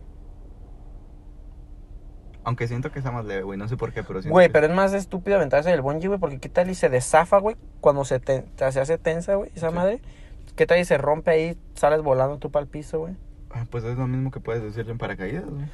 Aunque 2.44 2.68
siento 2.68 2.92
que 2.92 3.02
sea 3.02 3.12
más 3.12 3.26
leve, 3.26 3.44
güey. 3.44 3.58
No 3.60 3.68
sé 3.68 3.78
por 3.78 3.94
qué, 3.94 4.02
pero 4.04 4.22
siento 4.22 4.34
Güey, 4.34 4.48
que- 4.48 4.54
pero 4.54 4.68
es 4.68 4.74
más 4.74 4.94
estúpido 4.94 5.38
aventarse 5.38 5.70
del 5.70 5.82
bungee, 5.82 6.08
güey, 6.08 6.20
porque 6.20 6.40
qué 6.40 6.50
tal 6.50 6.70
y 6.70 6.76
se 6.76 6.90
desafa, 6.90 7.38
güey, 7.38 7.56
cuando 7.82 8.06
se, 8.06 8.20
te, 8.20 8.42
te- 8.42 8.72
se 8.72 8.80
hace 8.80 8.98
tensa, 8.98 9.36
güey, 9.36 9.52
esa 9.56 9.70
Sí. 9.70 9.76
madre. 9.76 10.02
¿Qué 10.56 10.66
tal 10.66 10.80
y 10.80 10.86
se 10.86 10.98
rompe 10.98 11.32
ahí, 11.32 11.58
sales 11.76 12.02
volando 12.02 12.38
tú 12.38 12.50
para 12.52 12.64
el 12.64 12.70
piso, 12.70 13.00
güey? 13.00 13.16
Ah, 13.52 13.66
Pues 13.70 13.84
es 13.84 13.98
lo 13.98 14.08
mismo 14.08 14.32
que 14.32 14.40
puedes 14.40 14.62
decirle 14.64 14.92
en 14.92 14.98
paracaídas, 14.98 15.46
güey. 15.46 15.66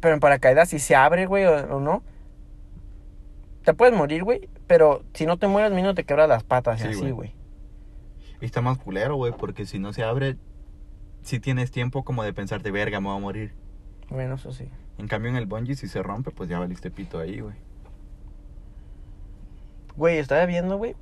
Pero 0.00 0.14
en 0.14 0.20
paracaídas 0.20 0.68
si 0.68 0.78
se 0.78 0.94
abre, 0.94 1.26
güey, 1.26 1.46
o, 1.46 1.76
o 1.76 1.80
no. 1.80 2.02
Te 3.66 3.74
puedes 3.74 3.92
morir, 3.96 4.22
güey, 4.22 4.48
pero 4.68 5.02
si 5.12 5.26
no 5.26 5.38
te 5.38 5.48
mueres, 5.48 5.72
mínimo 5.72 5.92
te 5.92 6.04
quebras 6.04 6.28
las 6.28 6.44
patas 6.44 6.78
y 6.78 6.82
Sí, 6.84 6.88
así, 6.90 7.10
güey. 7.10 7.32
Y 8.40 8.44
está 8.44 8.60
más 8.60 8.78
culero, 8.78 9.16
güey, 9.16 9.32
porque 9.32 9.66
si 9.66 9.80
no 9.80 9.92
se 9.92 10.04
abre, 10.04 10.36
si 11.22 11.40
tienes 11.40 11.72
tiempo 11.72 12.04
como 12.04 12.22
de 12.22 12.32
pensarte, 12.32 12.70
verga, 12.70 13.00
me 13.00 13.08
voy 13.08 13.16
a 13.16 13.20
morir. 13.20 13.54
Bueno, 14.08 14.36
eso 14.36 14.52
sí. 14.52 14.68
En 14.98 15.08
cambio, 15.08 15.30
en 15.32 15.36
el 15.36 15.46
bungee, 15.46 15.74
si 15.74 15.88
se 15.88 16.00
rompe, 16.00 16.30
pues 16.30 16.48
ya 16.48 16.60
valiste 16.60 16.92
pito 16.92 17.18
ahí, 17.18 17.40
güey. 17.40 17.56
Güey, 19.96 20.18
estaba 20.18 20.46
viendo, 20.46 20.76
güey, 20.76 20.94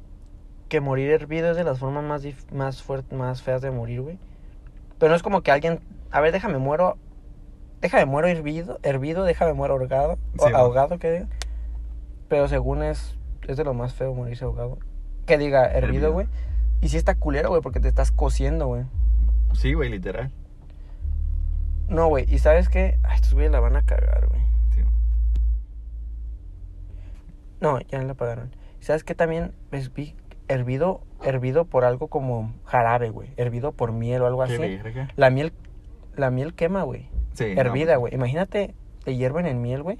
que 0.70 0.80
morir 0.80 1.10
hervido 1.10 1.50
es 1.50 1.58
de 1.58 1.64
las 1.64 1.78
formas 1.80 2.02
más, 2.02 2.24
dif- 2.24 2.50
más, 2.50 2.82
más 3.12 3.42
feas 3.42 3.60
de 3.60 3.72
morir, 3.72 4.00
güey. 4.00 4.18
Pero 4.98 5.10
no 5.10 5.16
es 5.16 5.22
como 5.22 5.42
que 5.42 5.50
alguien, 5.50 5.80
a 6.10 6.22
ver, 6.22 6.32
déjame 6.32 6.56
muero, 6.56 6.96
déjame 7.82 8.06
muero 8.06 8.26
hervido, 8.28 8.78
hervido, 8.82 9.24
déjame 9.24 9.52
muero 9.52 9.74
ahogado, 9.74 10.16
Sí, 10.38 10.46
ahogado, 10.54 10.98
que 10.98 11.10
diga. 11.12 11.28
Pero 12.28 12.48
según 12.48 12.82
es, 12.82 13.16
es 13.46 13.56
de 13.56 13.64
lo 13.64 13.74
más 13.74 13.94
feo 13.94 14.14
morirse 14.14 14.44
ahogado. 14.44 14.78
Que 15.26 15.38
diga 15.38 15.66
hervido, 15.66 16.12
güey. 16.12 16.26
Y 16.80 16.88
sí 16.88 16.96
está 16.96 17.14
culero, 17.14 17.48
güey, 17.48 17.62
porque 17.62 17.80
te 17.80 17.88
estás 17.88 18.10
cociendo, 18.12 18.66
güey. 18.66 18.84
Sí, 19.52 19.72
güey, 19.74 19.88
literal. 19.90 20.30
No, 21.88 22.08
güey, 22.08 22.26
y 22.28 22.38
¿sabes 22.38 22.68
qué? 22.68 22.98
Ay, 23.02 23.16
estos 23.16 23.34
güeyes 23.34 23.52
la 23.52 23.60
van 23.60 23.76
a 23.76 23.82
cagar, 23.82 24.26
güey. 24.28 24.40
Sí. 24.74 24.80
No, 27.60 27.78
ya 27.80 28.02
la 28.02 28.14
pagaron. 28.14 28.50
¿Sabes 28.80 29.04
qué 29.04 29.14
también? 29.14 29.52
Pues, 29.70 29.92
vi 29.92 30.14
hervido, 30.48 31.02
hervido 31.22 31.64
por 31.64 31.84
algo 31.84 32.08
como 32.08 32.52
jarabe, 32.64 33.10
güey. 33.10 33.30
Hervido 33.36 33.72
por 33.72 33.92
miel 33.92 34.22
o 34.22 34.26
algo 34.26 34.44
Qué 34.44 34.54
así. 34.54 34.76
verga. 34.76 35.08
La 35.16 35.30
miel, 35.30 35.52
la 36.16 36.30
miel 36.30 36.54
quema, 36.54 36.82
güey. 36.82 37.08
Sí. 37.34 37.44
Hervida, 37.56 37.94
no, 37.94 38.00
güey. 38.00 38.14
Imagínate, 38.14 38.74
te 39.04 39.16
hierven 39.16 39.46
en 39.46 39.62
miel, 39.62 39.82
güey. 39.82 39.98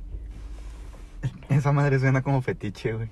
Esa 1.49 1.73
madre 1.73 1.99
suena 1.99 2.23
como 2.23 2.43
fetiche, 2.43 2.93
güey. 2.93 3.11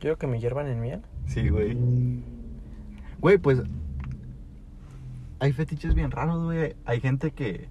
Creo 0.00 0.16
que 0.16 0.26
me 0.26 0.40
hiervan 0.40 0.68
en 0.68 0.80
miel. 0.80 1.02
Sí, 1.26 1.48
güey. 1.48 1.76
Güey, 3.20 3.38
pues. 3.38 3.62
Hay 5.38 5.52
fetiches 5.52 5.94
bien 5.94 6.10
raros, 6.10 6.44
güey. 6.44 6.76
Hay 6.84 7.00
gente 7.00 7.30
que. 7.30 7.68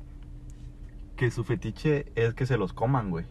Que 1.16 1.30
su 1.30 1.44
fetiche 1.44 2.12
es 2.16 2.34
que 2.34 2.46
se 2.46 2.58
los 2.58 2.74
coman, 2.74 3.12
güey. 3.12 3.26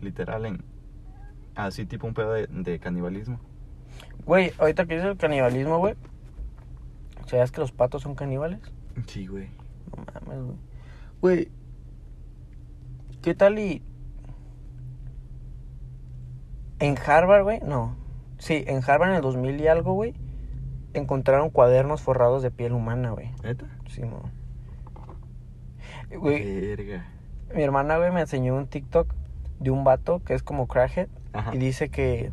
Literal, 0.00 0.46
en. 0.46 0.64
Así, 1.56 1.84
tipo 1.84 2.06
un 2.06 2.14
pedo 2.14 2.32
de, 2.32 2.46
de 2.46 2.78
canibalismo. 2.78 3.40
Güey, 4.24 4.52
ahorita 4.58 4.86
que 4.86 4.94
dices 4.94 5.10
el 5.10 5.16
canibalismo, 5.16 5.78
güey. 5.78 5.94
¿Sabías 7.26 7.50
que 7.50 7.60
los 7.60 7.72
patos 7.72 8.02
son 8.02 8.14
caníbales? 8.14 8.60
Sí, 9.06 9.26
güey. 9.26 9.48
No 9.96 10.04
mames, 10.14 10.44
güey. 10.44 10.58
Güey. 11.20 11.48
¿Qué 13.22 13.34
tal 13.34 13.58
y. 13.58 13.82
En 16.80 16.96
Harvard, 17.06 17.42
güey? 17.44 17.60
No. 17.60 17.94
Sí, 18.38 18.64
en 18.66 18.82
Harvard 18.86 19.10
en 19.10 19.16
el 19.16 19.22
2000 19.22 19.60
y 19.60 19.66
algo, 19.68 19.92
güey. 19.94 20.14
Encontraron 20.94 21.50
cuadernos 21.50 22.02
forrados 22.02 22.42
de 22.42 22.50
piel 22.50 22.72
humana, 22.72 23.10
güey. 23.10 23.30
¿Neta? 23.44 23.66
Sí, 23.88 24.00
no. 24.02 24.22
Güey, 26.16 26.60
Verga. 26.60 27.06
mi 27.54 27.62
hermana, 27.62 27.96
güey, 27.98 28.10
me 28.10 28.20
enseñó 28.22 28.56
un 28.56 28.66
TikTok 28.66 29.12
de 29.60 29.70
un 29.70 29.84
vato 29.84 30.20
que 30.24 30.34
es 30.34 30.42
como 30.42 30.66
crackhead. 30.66 31.08
Ajá. 31.32 31.54
Y 31.54 31.58
dice 31.58 31.90
que 31.90 32.32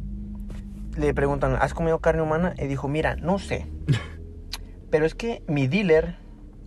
le 0.97 1.13
preguntan, 1.13 1.55
¿has 1.61 1.73
comido 1.75 1.99
carne 1.99 2.21
humana? 2.23 2.53
Y 2.57 2.65
dijo, 2.65 2.87
mira, 2.87 3.15
no 3.17 3.37
sé. 3.37 3.67
Pero 4.89 5.05
es 5.05 5.13
que 5.13 5.43
mi 5.47 5.67
dealer 5.67 6.15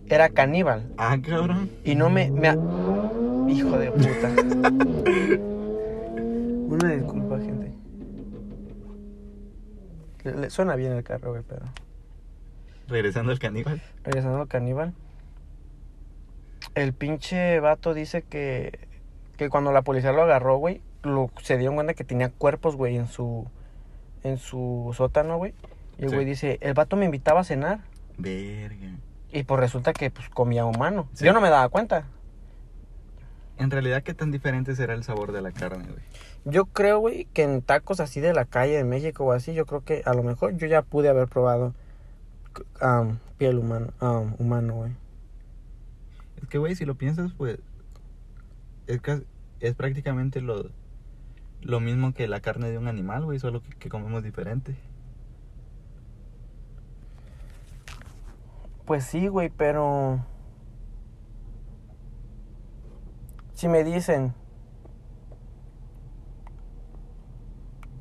era 0.07 0.29
caníbal. 0.29 0.93
Ah, 0.97 1.17
cabrón. 1.21 1.69
Y 1.83 1.95
no 1.95 2.09
me... 2.09 2.29
me 2.31 2.47
ha- 2.49 2.57
Hijo 3.49 3.77
de 3.77 3.91
puta. 3.91 5.41
Una 6.71 6.89
disculpa, 6.89 7.37
gente. 7.39 7.71
Le- 10.23 10.35
le- 10.37 10.49
suena 10.49 10.75
bien 10.75 10.93
el 10.93 11.03
carro, 11.03 11.31
güey, 11.31 11.43
pero... 11.47 11.65
Regresando 12.87 13.31
al 13.31 13.39
caníbal. 13.39 13.81
Regresando 14.03 14.41
al 14.41 14.47
caníbal. 14.47 14.93
El 16.75 16.93
pinche 16.93 17.59
vato 17.59 17.93
dice 17.93 18.21
que... 18.23 18.87
Que 19.37 19.49
cuando 19.49 19.71
la 19.71 19.81
policía 19.81 20.11
lo 20.11 20.21
agarró, 20.21 20.57
güey, 20.57 20.81
lo, 21.03 21.31
se 21.41 21.57
dieron 21.57 21.75
cuenta 21.75 21.93
que 21.95 22.03
tenía 22.03 22.29
cuerpos, 22.29 22.75
güey, 22.75 22.95
en 22.97 23.07
su... 23.07 23.47
En 24.23 24.37
su 24.37 24.93
sótano, 24.95 25.37
güey. 25.37 25.53
Y 25.97 26.03
el 26.03 26.09
Sí. 26.09 26.15
güey 26.15 26.25
dice, 26.25 26.57
el 26.61 26.73
vato 26.75 26.95
me 26.95 27.05
invitaba 27.05 27.39
a 27.41 27.43
cenar. 27.43 27.79
Verga. 28.17 28.95
Y 29.33 29.43
pues 29.43 29.59
resulta 29.59 29.93
que 29.93 30.11
pues 30.11 30.29
comía 30.29 30.65
humano. 30.65 31.07
Sí. 31.13 31.25
Yo 31.25 31.33
no 31.33 31.41
me 31.41 31.49
daba 31.49 31.67
cuenta. 31.69 32.05
En 33.57 33.71
realidad, 33.71 34.03
¿qué 34.03 34.13
tan 34.13 34.29
diferente 34.31 34.75
será 34.75 34.93
el 34.93 35.03
sabor 35.03 35.31
de 35.31 35.41
la 35.41 35.51
carne, 35.51 35.85
güey? 35.85 36.03
Yo 36.43 36.65
creo, 36.65 36.99
güey, 36.99 37.25
que 37.25 37.43
en 37.43 37.61
tacos 37.61 37.99
así 37.99 38.19
de 38.19 38.33
la 38.33 38.45
calle 38.45 38.75
de 38.75 38.83
México 38.83 39.23
o 39.25 39.31
así, 39.31 39.53
yo 39.53 39.67
creo 39.67 39.83
que 39.83 40.01
a 40.05 40.13
lo 40.15 40.23
mejor 40.23 40.57
yo 40.57 40.65
ya 40.65 40.81
pude 40.81 41.07
haber 41.07 41.27
probado 41.27 41.75
um, 42.81 43.17
piel 43.37 43.59
humano, 43.59 43.93
um, 44.01 44.33
humano, 44.39 44.73
güey. 44.75 44.91
Es 46.41 46.47
que, 46.49 46.57
güey, 46.57 46.75
si 46.75 46.85
lo 46.85 46.95
piensas, 46.95 47.31
pues. 47.33 47.59
Es, 48.87 48.99
es 49.59 49.75
prácticamente 49.75 50.41
lo, 50.41 50.71
lo 51.61 51.79
mismo 51.79 52.13
que 52.13 52.27
la 52.27 52.39
carne 52.39 52.71
de 52.71 52.79
un 52.79 52.87
animal, 52.87 53.23
güey, 53.23 53.37
solo 53.37 53.61
que, 53.61 53.69
que 53.77 53.89
comemos 53.89 54.23
diferente. 54.23 54.75
Pues 58.85 59.05
sí, 59.05 59.27
güey, 59.27 59.49
pero... 59.49 60.25
Si 63.53 63.67
me 63.67 63.83
dicen... 63.83 64.33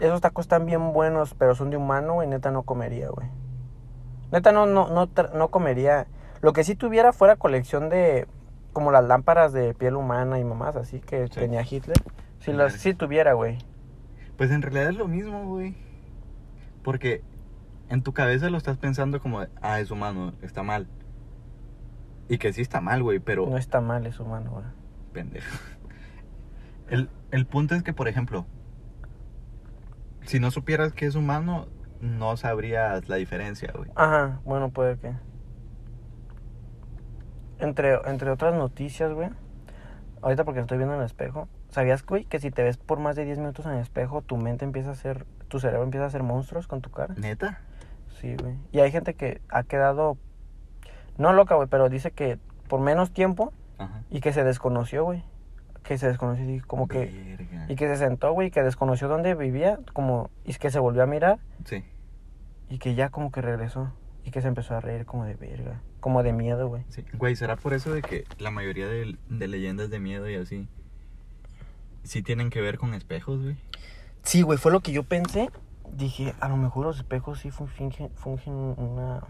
Esos 0.00 0.20
tacos 0.20 0.44
están 0.44 0.66
bien 0.66 0.92
buenos, 0.92 1.34
pero 1.34 1.54
son 1.54 1.70
de 1.70 1.76
humano, 1.76 2.14
güey, 2.14 2.28
neta 2.28 2.50
no 2.50 2.62
comería, 2.62 3.08
güey. 3.10 3.28
Neta 4.32 4.52
no, 4.52 4.66
no, 4.66 4.88
no, 4.88 5.08
no 5.34 5.48
comería... 5.48 6.06
Lo 6.40 6.52
que 6.54 6.64
sí 6.64 6.74
tuviera 6.74 7.12
fuera 7.12 7.36
colección 7.36 7.88
de... 7.90 8.26
Como 8.72 8.92
las 8.92 9.04
lámparas 9.04 9.52
de 9.52 9.74
piel 9.74 9.96
humana 9.96 10.38
y 10.38 10.44
mamás, 10.44 10.76
así 10.76 11.00
que 11.00 11.26
Sí. 11.26 11.34
tenía 11.40 11.62
Hitler. 11.62 11.96
Si 12.38 12.52
las 12.52 12.72
sí 12.74 12.94
tuviera, 12.94 13.32
güey. 13.34 13.58
Pues 14.38 14.50
en 14.52 14.62
realidad 14.62 14.88
es 14.88 14.96
lo 14.96 15.08
mismo, 15.08 15.44
güey. 15.44 15.76
Porque 16.82 17.22
en 17.90 18.02
tu 18.02 18.14
cabeza 18.14 18.48
lo 18.48 18.56
estás 18.56 18.78
pensando 18.78 19.20
como, 19.20 19.40
ah, 19.60 19.80
es 19.80 19.90
humano, 19.90 20.32
está 20.40 20.62
mal. 20.62 20.86
Y 22.28 22.38
que 22.38 22.52
sí 22.52 22.62
está 22.62 22.80
mal, 22.80 23.02
güey, 23.02 23.18
pero... 23.18 23.46
No 23.46 23.58
está 23.58 23.80
mal, 23.80 24.06
es 24.06 24.18
humano, 24.20 24.52
güey. 24.52 24.64
Pendejo. 25.12 25.46
El, 26.88 27.10
el 27.32 27.46
punto 27.46 27.74
es 27.74 27.82
que, 27.82 27.92
por 27.92 28.06
ejemplo, 28.08 28.46
si 30.30 30.38
no 30.38 30.52
supieras 30.52 30.92
que 30.92 31.06
es 31.06 31.16
humano, 31.16 31.66
no 32.00 32.36
sabrías 32.36 33.08
la 33.08 33.16
diferencia, 33.16 33.72
güey. 33.76 33.90
Ajá, 33.96 34.40
bueno, 34.44 34.70
puede 34.70 34.96
que. 34.96 35.12
Entre, 37.58 37.94
entre 38.08 38.30
otras 38.30 38.54
noticias, 38.54 39.12
güey. 39.12 39.28
Ahorita 40.22 40.44
porque 40.44 40.60
estoy 40.60 40.78
viendo 40.78 40.94
en 40.94 41.00
el 41.00 41.06
espejo. 41.06 41.48
¿Sabías, 41.70 42.06
güey, 42.06 42.26
que 42.26 42.38
si 42.38 42.52
te 42.52 42.62
ves 42.62 42.76
por 42.76 43.00
más 43.00 43.16
de 43.16 43.24
10 43.24 43.38
minutos 43.38 43.66
en 43.66 43.72
el 43.72 43.80
espejo, 43.80 44.22
tu 44.22 44.36
mente 44.36 44.64
empieza 44.64 44.90
a 44.90 44.92
hacer. 44.92 45.26
Tu 45.48 45.58
cerebro 45.58 45.82
empieza 45.82 46.04
a 46.04 46.06
hacer 46.06 46.22
monstruos 46.22 46.68
con 46.68 46.80
tu 46.80 46.90
cara? 46.90 47.14
¿Neta? 47.16 47.58
Sí, 48.20 48.36
güey. 48.40 48.54
Y 48.70 48.78
hay 48.78 48.92
gente 48.92 49.14
que 49.14 49.40
ha 49.48 49.64
quedado. 49.64 50.16
No 51.18 51.32
loca, 51.32 51.56
güey, 51.56 51.66
pero 51.66 51.88
dice 51.88 52.12
que 52.12 52.38
por 52.68 52.78
menos 52.78 53.12
tiempo 53.12 53.52
Ajá. 53.78 54.04
y 54.10 54.20
que 54.20 54.32
se 54.32 54.44
desconoció, 54.44 55.02
güey. 55.02 55.24
Que 55.90 55.98
se 55.98 56.06
desconoció 56.06 56.48
y 56.48 56.60
como 56.60 56.86
que. 56.86 57.06
Verga. 57.36 57.66
Y 57.68 57.74
que 57.74 57.88
se 57.88 57.96
sentó, 57.96 58.32
güey, 58.32 58.46
y 58.46 58.50
que 58.52 58.62
desconoció 58.62 59.08
dónde 59.08 59.34
vivía, 59.34 59.80
como. 59.92 60.30
Y 60.44 60.54
que 60.54 60.70
se 60.70 60.78
volvió 60.78 61.02
a 61.02 61.06
mirar 61.06 61.40
Sí. 61.64 61.82
y 62.68 62.78
que 62.78 62.94
ya 62.94 63.08
como 63.08 63.32
que 63.32 63.40
regresó. 63.42 63.92
Y 64.24 64.30
que 64.30 64.40
se 64.40 64.46
empezó 64.46 64.76
a 64.76 64.80
reír 64.80 65.04
como 65.04 65.24
de 65.24 65.34
verga. 65.34 65.80
Como 65.98 66.22
de 66.22 66.32
miedo, 66.32 66.68
güey. 66.68 66.84
Sí. 66.90 67.04
Güey, 67.14 67.34
¿será 67.34 67.56
por 67.56 67.74
eso 67.74 67.92
de 67.92 68.02
que 68.02 68.24
la 68.38 68.52
mayoría 68.52 68.86
de, 68.86 69.18
de 69.30 69.48
leyendas 69.48 69.90
de 69.90 69.98
miedo 69.98 70.30
y 70.30 70.36
así 70.36 70.68
sí 72.04 72.22
tienen 72.22 72.50
que 72.50 72.60
ver 72.60 72.78
con 72.78 72.94
espejos, 72.94 73.42
güey? 73.42 73.56
Sí, 74.22 74.42
güey, 74.42 74.58
fue 74.58 74.70
lo 74.70 74.78
que 74.78 74.92
yo 74.92 75.02
pensé. 75.02 75.50
Dije, 75.92 76.34
a 76.38 76.48
lo 76.48 76.56
mejor 76.56 76.86
los 76.86 76.98
espejos 76.98 77.40
sí 77.40 77.50
fun- 77.50 77.66
fingen, 77.66 78.10
fungen 78.14 78.54
una. 78.78 79.24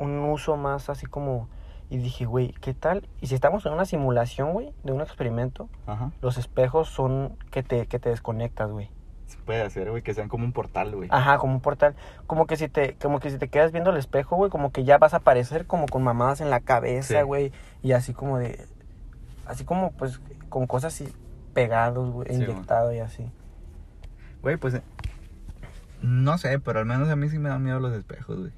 Un 0.00 0.18
uso 0.18 0.56
más 0.56 0.90
así 0.90 1.06
como. 1.06 1.48
Y 1.90 1.98
dije, 1.98 2.24
güey, 2.24 2.52
¿qué 2.60 2.72
tal? 2.72 3.08
Y 3.20 3.26
si 3.26 3.34
estamos 3.34 3.66
en 3.66 3.72
una 3.72 3.84
simulación, 3.84 4.52
güey, 4.52 4.72
de 4.84 4.92
un 4.92 5.00
experimento, 5.00 5.68
Ajá. 5.86 6.12
los 6.22 6.38
espejos 6.38 6.88
son 6.88 7.36
que 7.50 7.62
te, 7.64 7.86
que 7.86 7.98
te 7.98 8.08
desconectas, 8.10 8.70
güey. 8.70 8.88
Se 9.26 9.36
puede 9.38 9.62
hacer, 9.62 9.90
güey, 9.90 10.02
que 10.02 10.14
sean 10.14 10.28
como 10.28 10.44
un 10.44 10.52
portal, 10.52 10.94
güey. 10.94 11.08
Ajá, 11.12 11.38
como 11.38 11.52
un 11.54 11.60
portal. 11.60 11.94
Como 12.28 12.46
que 12.46 12.56
si 12.56 12.68
te, 12.68 12.94
como 12.94 13.18
que 13.20 13.30
si 13.30 13.38
te 13.38 13.48
quedas 13.48 13.72
viendo 13.72 13.90
el 13.90 13.96
espejo, 13.96 14.36
güey, 14.36 14.50
como 14.50 14.70
que 14.72 14.84
ya 14.84 14.98
vas 14.98 15.14
a 15.14 15.18
aparecer 15.18 15.66
como 15.66 15.86
con 15.86 16.02
mamadas 16.02 16.40
en 16.40 16.48
la 16.50 16.60
cabeza, 16.60 17.18
Sí. 17.20 17.24
güey. 17.24 17.52
Y 17.82 17.92
así 17.92 18.12
como 18.12 18.38
de. 18.38 18.66
Así 19.46 19.64
como, 19.64 19.90
pues, 19.92 20.20
con 20.48 20.66
cosas 20.68 20.94
así 20.94 21.12
pegados, 21.54 22.10
güey, 22.12 22.28
Sí, 22.28 22.36
güey. 22.36 22.50
inyectado 22.50 22.92
y 22.92 22.98
así. 23.00 23.28
Güey, 24.42 24.56
pues... 24.56 24.80
No 26.02 26.38
sé, 26.38 26.58
pero 26.60 26.78
al 26.80 26.86
menos 26.86 27.08
a 27.08 27.16
mí 27.16 27.28
sí 27.28 27.38
me 27.38 27.48
dan 27.50 27.62
miedo 27.62 27.78
los 27.78 27.92
espejos, 27.92 28.38
güey. 28.38 28.52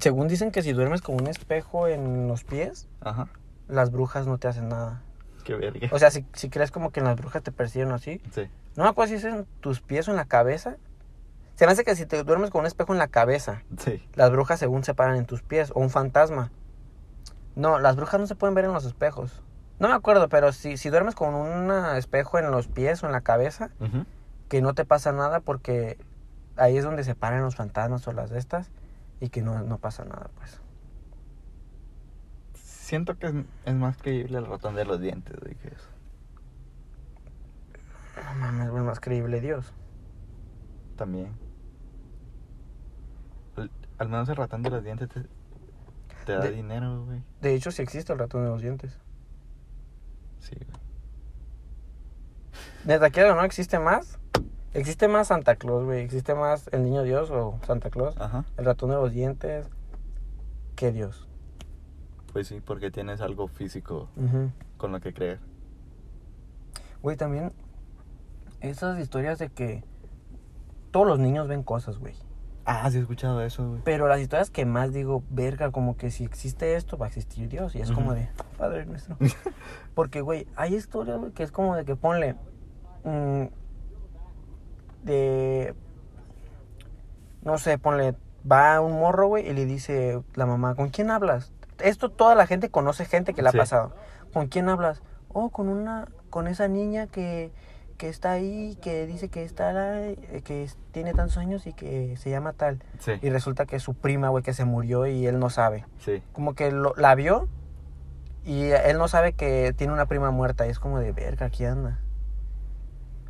Según 0.00 0.28
dicen 0.28 0.50
que 0.50 0.62
si 0.62 0.72
duermes 0.72 1.02
con 1.02 1.16
un 1.16 1.26
espejo 1.26 1.86
en 1.88 2.26
los 2.28 2.44
pies, 2.44 2.88
Ajá. 3.00 3.28
las 3.68 3.90
brujas 3.90 4.26
no 4.26 4.38
te 4.38 4.48
hacen 4.48 4.68
nada. 4.68 5.02
Qué 5.44 5.54
verga. 5.54 5.88
O 5.92 5.98
sea, 5.98 6.10
si, 6.10 6.24
si 6.34 6.48
crees 6.48 6.70
como 6.70 6.90
que 6.90 7.00
las 7.00 7.16
brujas 7.16 7.42
te 7.42 7.52
persiguen 7.52 7.92
así. 7.92 8.20
Sí. 8.32 8.48
No 8.76 8.84
me 8.84 8.90
acuerdo 8.90 9.10
si 9.10 9.16
es 9.16 9.24
en 9.24 9.44
tus 9.60 9.80
pies 9.80 10.08
o 10.08 10.10
en 10.12 10.16
la 10.16 10.24
cabeza. 10.24 10.76
Se 11.56 11.66
me 11.66 11.72
hace 11.72 11.84
que 11.84 11.94
si 11.96 12.06
te 12.06 12.22
duermes 12.24 12.50
con 12.50 12.60
un 12.60 12.66
espejo 12.66 12.92
en 12.92 12.98
la 12.98 13.08
cabeza, 13.08 13.62
Sí. 13.78 14.02
las 14.14 14.30
brujas 14.30 14.58
según 14.58 14.82
se 14.84 14.94
paran 14.94 15.16
en 15.16 15.26
tus 15.26 15.42
pies. 15.42 15.70
O 15.74 15.80
un 15.80 15.90
fantasma. 15.90 16.50
No, 17.54 17.78
las 17.78 17.96
brujas 17.96 18.18
no 18.20 18.26
se 18.26 18.34
pueden 18.34 18.54
ver 18.54 18.64
en 18.64 18.72
los 18.72 18.84
espejos. 18.86 19.42
No 19.78 19.88
me 19.88 19.94
acuerdo, 19.94 20.28
pero 20.28 20.52
si, 20.52 20.76
si 20.76 20.88
duermes 20.88 21.14
con 21.14 21.34
un 21.34 21.70
espejo 21.96 22.38
en 22.38 22.50
los 22.50 22.68
pies 22.68 23.02
o 23.02 23.06
en 23.06 23.12
la 23.12 23.20
cabeza, 23.20 23.70
que 24.48 24.62
no 24.62 24.74
te 24.74 24.84
pasa 24.84 25.12
nada 25.12 25.40
porque 25.40 25.98
ahí 26.56 26.76
es 26.78 26.84
donde 26.84 27.04
se 27.04 27.14
paran 27.14 27.42
los 27.42 27.56
fantasmas 27.56 28.06
o 28.08 28.12
las 28.12 28.30
de 28.30 28.38
estas. 28.38 28.70
Y 29.22 29.28
que 29.28 29.40
no, 29.40 29.62
no 29.62 29.78
pasa 29.78 30.04
nada, 30.04 30.30
pues. 30.34 30.60
Siento 32.54 33.16
que 33.16 33.28
es, 33.28 33.34
es 33.64 33.74
más 33.74 33.96
creíble 33.96 34.36
el 34.36 34.46
ratón 34.46 34.74
de 34.74 34.84
los 34.84 35.00
dientes, 35.00 35.38
güey, 35.38 35.54
que 35.54 35.68
eso. 35.68 35.88
No 38.16 38.34
mames, 38.40 38.68
güey, 38.70 38.82
más 38.82 38.98
creíble 38.98 39.40
Dios. 39.40 39.72
También. 40.96 41.32
Al, 43.56 43.70
al 43.98 44.08
menos 44.08 44.28
el 44.28 44.34
ratón 44.34 44.64
de 44.64 44.70
los 44.70 44.82
dientes 44.82 45.08
te, 45.08 45.22
te 46.26 46.32
da 46.32 46.40
De- 46.40 46.50
dinero, 46.50 47.04
güey. 47.04 47.22
De 47.40 47.54
hecho, 47.54 47.70
sí 47.70 47.80
existe 47.80 48.12
el 48.12 48.18
ratón 48.18 48.42
de 48.42 48.50
los 48.50 48.60
dientes. 48.60 48.98
Sí, 50.40 50.56
güey. 52.84 53.10
Quiero 53.12 53.34
o 53.34 53.36
no 53.36 53.44
existe 53.44 53.78
más. 53.78 54.18
Existe 54.74 55.06
más 55.08 55.28
Santa 55.28 55.56
Claus, 55.56 55.84
güey. 55.84 56.02
Existe 56.02 56.34
más 56.34 56.68
el 56.72 56.82
niño 56.84 57.02
Dios 57.02 57.30
o 57.30 57.58
Santa 57.66 57.90
Claus. 57.90 58.16
Ajá. 58.18 58.44
El 58.56 58.64
ratón 58.64 58.90
de 58.90 58.96
los 58.96 59.12
dientes. 59.12 59.68
Que 60.76 60.92
Dios. 60.92 61.28
Pues 62.32 62.48
sí, 62.48 62.60
porque 62.64 62.90
tienes 62.90 63.20
algo 63.20 63.46
físico 63.48 64.08
Ujú. 64.16 64.50
con 64.78 64.92
lo 64.92 65.00
que 65.00 65.12
creer. 65.12 65.40
Güey, 67.02 67.16
también. 67.16 67.52
Esas 68.60 68.98
historias 68.98 69.38
de 69.38 69.48
que. 69.50 69.84
Todos 70.90 71.06
los 71.06 71.18
niños 71.18 71.48
ven 71.48 71.62
cosas, 71.62 71.98
güey. 71.98 72.14
Ah, 72.64 72.88
sí 72.90 72.98
he 72.98 73.00
escuchado 73.00 73.42
eso, 73.42 73.66
güey. 73.68 73.80
Pero 73.84 74.06
las 74.08 74.20
historias 74.20 74.50
que 74.50 74.64
más 74.64 74.92
digo, 74.92 75.22
verga, 75.30 75.70
como 75.72 75.96
que 75.96 76.10
si 76.10 76.24
existe 76.24 76.76
esto, 76.76 76.96
va 76.96 77.06
a 77.06 77.08
existir 77.08 77.48
Dios. 77.48 77.74
Y 77.74 77.80
es 77.80 77.90
como 77.90 78.14
de, 78.14 78.28
Padre 78.56 78.86
nuestro. 78.86 79.16
Porque, 79.94 80.20
güey, 80.20 80.46
hay 80.54 80.74
historias, 80.76 81.18
güey, 81.18 81.32
que 81.32 81.42
es 81.42 81.50
como 81.50 81.74
de 81.76 81.84
que 81.84 81.96
ponle. 81.96 82.36
mm, 83.04 83.44
de. 85.02 85.74
No 87.42 87.58
sé, 87.58 87.78
ponle. 87.78 88.14
Va 88.50 88.80
un 88.80 88.98
morro, 88.98 89.28
güey, 89.28 89.48
y 89.48 89.52
le 89.52 89.66
dice 89.66 90.20
la 90.34 90.46
mamá, 90.46 90.74
¿con 90.74 90.88
quién 90.88 91.10
hablas? 91.10 91.52
Esto 91.78 92.10
toda 92.10 92.34
la 92.34 92.46
gente 92.46 92.70
conoce 92.70 93.04
gente 93.04 93.34
que 93.34 93.42
le 93.42 93.48
ha 93.48 93.52
pasado. 93.52 93.94
¿Con 94.32 94.48
quién 94.48 94.68
hablas? 94.68 95.02
Oh, 95.28 95.50
con 95.50 95.68
una. 95.68 96.08
Con 96.30 96.46
esa 96.48 96.68
niña 96.68 97.06
que. 97.06 97.52
Que 97.98 98.08
está 98.08 98.32
ahí, 98.32 98.76
que 98.82 99.06
dice 99.06 99.28
que 99.28 99.44
está. 99.44 99.72
Que 100.44 100.68
tiene 100.90 101.12
tantos 101.14 101.36
años 101.38 101.66
y 101.68 101.72
que 101.72 102.16
se 102.16 102.30
llama 102.30 102.52
tal. 102.52 102.82
Sí, 102.98 103.12
Y 103.22 103.30
resulta 103.30 103.64
que 103.64 103.76
es 103.76 103.82
su 103.82 103.94
prima, 103.94 104.28
güey, 104.28 104.42
que 104.42 104.54
se 104.54 104.64
murió 104.64 105.06
y 105.06 105.26
él 105.26 105.38
no 105.38 105.50
sabe. 105.50 105.84
sí. 105.98 106.20
Como 106.32 106.54
que 106.54 106.72
lo- 106.72 106.94
la 106.96 107.14
vio 107.14 107.48
y 108.44 108.70
él 108.70 108.98
no 108.98 109.06
sabe 109.06 109.34
que 109.34 109.72
tiene 109.76 109.92
una 109.92 110.06
prima 110.06 110.32
muerta. 110.32 110.66
Y 110.66 110.70
es 110.70 110.80
como 110.80 110.98
de 110.98 111.12
verga, 111.12 111.46
aquí 111.46 111.64
anda. 111.64 112.00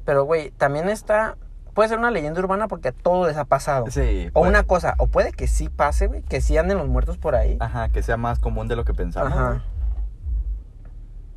Pero, 0.07 0.25
güey, 0.25 0.51
también 0.53 0.89
está. 0.89 1.37
Puede 1.75 1.89
ser 1.89 1.99
una 1.99 2.11
leyenda 2.11 2.39
urbana 2.41 2.69
porque 2.69 2.89
a 2.89 2.93
todos 2.93 3.29
les 3.29 3.37
ha 3.37 3.45
pasado. 3.45 3.87
Sí. 3.91 4.29
O 4.35 4.41
pues, 4.41 4.51
una 4.51 4.63
cosa, 4.65 4.95
o 4.99 5.07
puede 5.07 5.33
que 5.33 5.47
sí 5.47 5.69
pase, 5.69 6.07
güey, 6.07 6.23
que 6.23 6.41
sí 6.41 6.57
anden 6.59 6.79
los 6.79 6.89
muertos 6.89 7.17
por 7.19 7.35
ahí. 7.35 7.57
Ajá, 7.61 7.89
que 7.89 8.03
sea 8.03 8.17
más 8.17 8.39
común 8.39 8.69
de 8.69 8.77
lo 8.77 8.85
que 8.85 8.93
pensamos. 8.93 9.33
Ajá. 9.33 9.63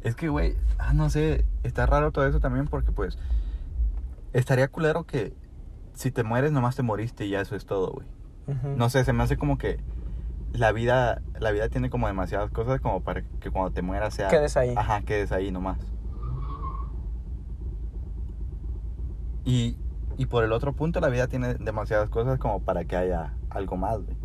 Es 0.02 0.16
que, 0.16 0.28
güey, 0.28 0.56
ah, 0.78 0.94
no 0.94 1.10
sé, 1.10 1.46
está 1.64 1.86
raro 1.86 2.12
todo 2.12 2.28
eso 2.28 2.40
también 2.40 2.68
porque, 2.68 2.92
pues, 2.92 3.18
estaría 4.34 4.68
culero 4.68 5.06
que 5.06 5.34
si 5.94 6.12
te 6.12 6.24
mueres, 6.24 6.52
nomás 6.52 6.76
te 6.76 6.84
moriste 6.84 7.26
y 7.26 7.32
ya 7.32 7.42
eso 7.42 7.56
es 7.56 7.66
todo, 7.66 7.92
güey. 7.92 8.08
Ujú. 8.48 8.76
No 8.76 8.90
sé, 8.90 9.04
se 9.06 9.14
me 9.14 9.24
hace 9.24 9.38
como 9.38 9.58
que 9.58 9.80
la 10.52 10.72
vida, 10.72 11.22
la 11.40 11.52
vida 11.52 11.70
tiene 11.70 11.90
como 11.90 12.08
demasiadas 12.08 12.52
cosas 12.52 12.82
como 12.82 13.02
para 13.02 13.24
que 13.40 13.50
cuando 13.50 13.72
te 13.72 13.82
mueras 13.82 14.14
sea... 14.14 14.28
Quedes 14.28 14.58
ahí. 14.58 14.74
Ajá, 14.76 15.02
quedes 15.02 15.32
ahí 15.32 15.52
nomás. 15.52 15.80
Y, 19.44 19.78
y 20.18 20.28
por 20.28 20.44
el 20.44 20.54
otro 20.54 20.74
punto, 20.74 21.00
la 21.00 21.10
vida 21.10 21.28
tiene 21.28 21.56
demasiadas 21.56 22.10
cosas 22.10 22.40
como 22.40 22.62
para 22.62 22.86
que 22.86 22.96
haya 22.96 23.34
algo 23.50 23.76
más, 23.76 24.02
güey. 24.02 24.18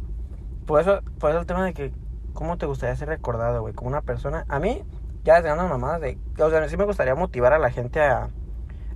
Por 0.66 0.80
eso, 0.80 1.00
por 1.18 1.30
eso 1.30 1.40
el 1.40 1.46
tema 1.46 1.64
de 1.64 1.74
que, 1.74 1.92
¿cómo 2.32 2.58
te 2.58 2.66
gustaría 2.66 2.94
ser 2.94 3.08
recordado, 3.08 3.60
güey? 3.62 3.74
Como 3.74 3.88
una 3.88 4.02
persona. 4.02 4.44
A 4.48 4.60
mí, 4.60 4.84
ya 5.24 5.36
desde 5.36 5.52
unas 5.52 5.68
mamadas 5.68 6.00
de. 6.00 6.18
O 6.38 6.50
sea, 6.50 6.68
sí 6.68 6.76
me 6.76 6.84
gustaría 6.84 7.14
motivar 7.14 7.52
a 7.52 7.58
la 7.58 7.70
gente 7.70 8.00
a. 8.00 8.30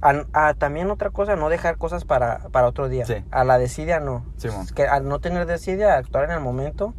A, 0.01 0.27
a 0.35 0.55
también 0.55 0.91
otra 0.91 1.11
cosa, 1.11 1.35
no 1.35 1.49
dejar 1.49 1.79
cosas 1.79 2.05
para, 2.05 2.41
para 2.51 2.69
otro 2.69 2.91
día. 2.91 3.07
Sí. 3.07 3.25
A 3.31 3.43
la 3.43 3.57
desidia 3.57 4.01
no. 4.01 4.27
Sí, 4.37 4.49
que 4.75 4.87
al 4.87 5.09
no 5.09 5.19
tener 5.21 5.47
desidia, 5.47 5.97
actuar 5.97 6.25
en 6.25 6.33
el 6.33 6.41
momento 6.41 6.95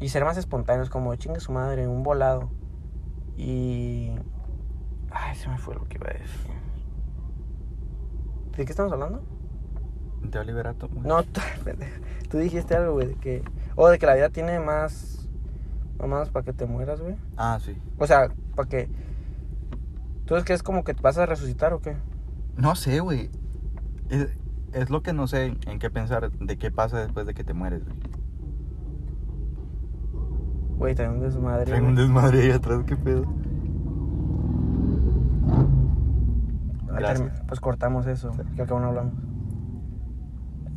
y 0.00 0.08
ser 0.08 0.24
más 0.24 0.38
espontáneos, 0.38 0.88
como 0.88 1.14
chingue 1.16 1.38
su 1.40 1.52
madre, 1.52 1.86
un 1.86 2.02
volado. 2.02 2.50
Y. 3.36 4.12
Ay, 5.10 5.34
se 5.36 5.48
me 5.48 5.58
fue 5.58 5.74
lo 5.74 5.84
que 5.84 5.98
iba 5.98 6.08
a 6.08 6.14
decir. 6.14 6.63
¿De 8.56 8.64
qué 8.64 8.70
estamos 8.72 8.92
hablando? 8.92 9.22
De 10.22 10.38
Oliver 10.38 10.68
Atom, 10.68 10.90
güey. 10.94 11.06
No, 11.06 11.22
tú, 12.30 12.38
dijiste 12.38 12.74
algo, 12.76 12.94
güey, 12.94 13.08
de 13.08 13.14
que. 13.16 13.42
O 13.76 13.88
de 13.88 13.98
que 13.98 14.06
la 14.06 14.14
vida 14.14 14.30
tiene 14.30 14.60
más. 14.60 15.28
Mamadas 15.98 16.28
para 16.30 16.44
que 16.44 16.52
te 16.52 16.66
mueras, 16.66 17.00
güey. 17.00 17.16
Ah, 17.36 17.58
sí. 17.62 17.76
O 17.98 18.06
sea, 18.06 18.28
para 18.54 18.68
que. 18.68 18.88
¿Tú 20.26 20.34
que 20.44 20.54
es 20.54 20.62
como 20.62 20.84
que 20.84 20.94
te 20.94 21.02
vas 21.02 21.18
a 21.18 21.26
resucitar 21.26 21.72
o 21.72 21.80
qué? 21.80 21.96
No 22.56 22.74
sé, 22.76 23.00
güey. 23.00 23.30
Es, 24.08 24.28
es 24.72 24.90
lo 24.90 25.02
que 25.02 25.12
no 25.12 25.26
sé 25.26 25.56
en 25.66 25.78
qué 25.78 25.90
pensar 25.90 26.30
de 26.30 26.58
qué 26.58 26.70
pasa 26.70 26.98
después 26.98 27.26
de 27.26 27.34
que 27.34 27.44
te 27.44 27.54
mueres, 27.54 27.84
güey. 27.84 27.96
Güey, 30.76 30.94
también 30.94 31.22
un 31.22 31.28
desmadre. 31.28 31.72
Tengo 31.72 31.88
un 31.88 31.94
desmadre 31.94 32.42
ahí 32.42 32.50
atrás, 32.50 32.82
qué 32.86 32.96
pedo. 32.96 33.26
Gracias. 36.98 37.42
Pues 37.46 37.60
cortamos 37.60 38.06
eso, 38.06 38.32
Sí. 38.32 38.42
que 38.56 38.64
cabo 38.66 38.80
no 38.80 38.88
hablamos. 38.88 39.14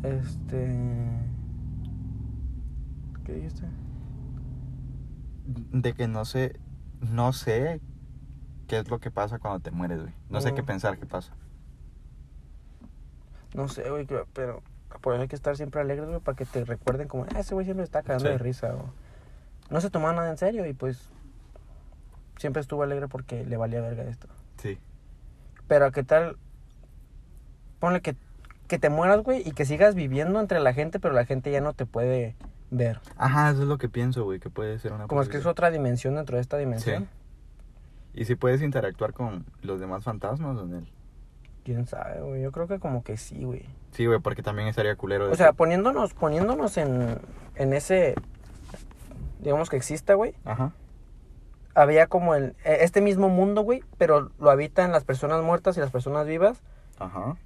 Este. 0.02 1.10
¿Qué 3.24 3.32
dijiste? 3.34 3.66
De 5.46 5.92
que 5.94 6.08
no 6.08 6.24
sé, 6.24 6.58
no 7.00 7.32
sé 7.32 7.80
qué 8.66 8.78
es 8.78 8.90
lo 8.90 8.98
que 9.00 9.10
pasa 9.10 9.38
cuando 9.38 9.60
te 9.60 9.70
mueres, 9.70 10.00
güey. 10.02 10.12
No 10.30 10.40
sé 10.40 10.54
qué 10.54 10.62
Mm. 10.62 10.66
pensar 10.66 10.98
qué 10.98 11.06
pasa. 11.06 11.32
No 13.54 13.66
sé, 13.68 13.88
güey, 13.90 14.06
pero 14.34 14.62
por 15.00 15.14
eso 15.14 15.22
hay 15.22 15.28
que 15.28 15.36
estar 15.36 15.56
siempre 15.56 15.80
alegres, 15.80 16.08
güey, 16.08 16.20
para 16.20 16.36
que 16.36 16.44
te 16.44 16.64
recuerden 16.64 17.08
como, 17.08 17.24
ah, 17.34 17.40
ese 17.40 17.54
güey 17.54 17.64
siempre 17.64 17.84
está 17.84 18.02
cagando 18.02 18.26
Sí. 18.26 18.32
de 18.32 18.38
risa. 18.38 18.74
O... 18.74 18.90
No 19.70 19.80
se 19.80 19.90
tomaba 19.90 20.14
nada 20.14 20.30
en 20.30 20.38
serio 20.38 20.66
y 20.66 20.72
pues 20.74 21.10
siempre 22.36 22.60
estuvo 22.60 22.82
alegre 22.82 23.08
porque 23.08 23.44
le 23.44 23.56
valía 23.56 23.80
verga 23.80 24.04
esto. 24.04 24.28
Sí. 24.58 24.78
Pero 25.68 25.92
¿qué 25.92 26.02
tal? 26.02 26.36
Ponle 27.78 28.00
que, 28.00 28.16
que 28.66 28.78
te 28.78 28.90
mueras, 28.90 29.22
güey, 29.22 29.46
y 29.46 29.52
que 29.52 29.64
sigas 29.64 29.94
viviendo 29.94 30.40
entre 30.40 30.58
la 30.60 30.72
gente, 30.72 30.98
pero 30.98 31.14
la 31.14 31.24
gente 31.24 31.52
ya 31.52 31.60
no 31.60 31.74
te 31.74 31.86
puede 31.86 32.34
ver. 32.70 33.00
Ajá, 33.16 33.50
eso 33.50 33.62
es 33.62 33.68
lo 33.68 33.78
que 33.78 33.88
pienso, 33.88 34.24
güey, 34.24 34.40
que 34.40 34.50
puede 34.50 34.78
ser 34.78 34.92
una 34.92 35.06
Como 35.06 35.22
es 35.22 35.28
que 35.28 35.36
es 35.36 35.46
otra 35.46 35.70
dimensión 35.70 36.16
dentro 36.16 36.36
de 36.36 36.42
esta 36.42 36.56
dimensión. 36.56 37.08
Y 38.14 38.24
si 38.24 38.34
puedes 38.34 38.62
interactuar 38.62 39.12
con 39.12 39.44
los 39.62 39.78
demás 39.78 40.02
fantasmas 40.02 40.58
en 40.60 40.74
él. 40.74 40.92
¿Quién 41.64 41.86
sabe, 41.86 42.20
güey? 42.22 42.42
Yo 42.42 42.50
creo 42.50 42.66
que 42.66 42.78
como 42.78 43.04
que 43.04 43.16
sí, 43.16 43.44
güey. 43.44 43.66
Sí, 43.92 44.06
güey, 44.06 44.18
porque 44.20 44.42
también 44.42 44.68
estaría 44.68 44.96
culero. 44.96 45.26
de 45.26 45.32
O 45.32 45.36
sea, 45.36 45.52
poniéndonos, 45.52 46.14
poniéndonos 46.14 46.78
en, 46.78 47.18
en 47.54 47.72
ese, 47.74 48.14
digamos 49.40 49.68
que 49.68 49.76
exista, 49.76 50.14
güey. 50.14 50.34
Ajá. 50.44 50.72
Había 51.78 52.08
como 52.08 52.34
el, 52.34 52.56
e- 52.64 52.78
este 52.82 53.00
mismo 53.00 53.28
mundo, 53.28 53.62
güey, 53.62 53.84
pero 53.98 54.32
lo 54.40 54.50
habitan 54.50 54.90
las 54.90 55.04
personas 55.04 55.44
muertas 55.44 55.76
y 55.76 55.80
las 55.80 55.92
personas 55.92 56.26
vivas. 56.26 56.60
Ajá. 56.98 57.36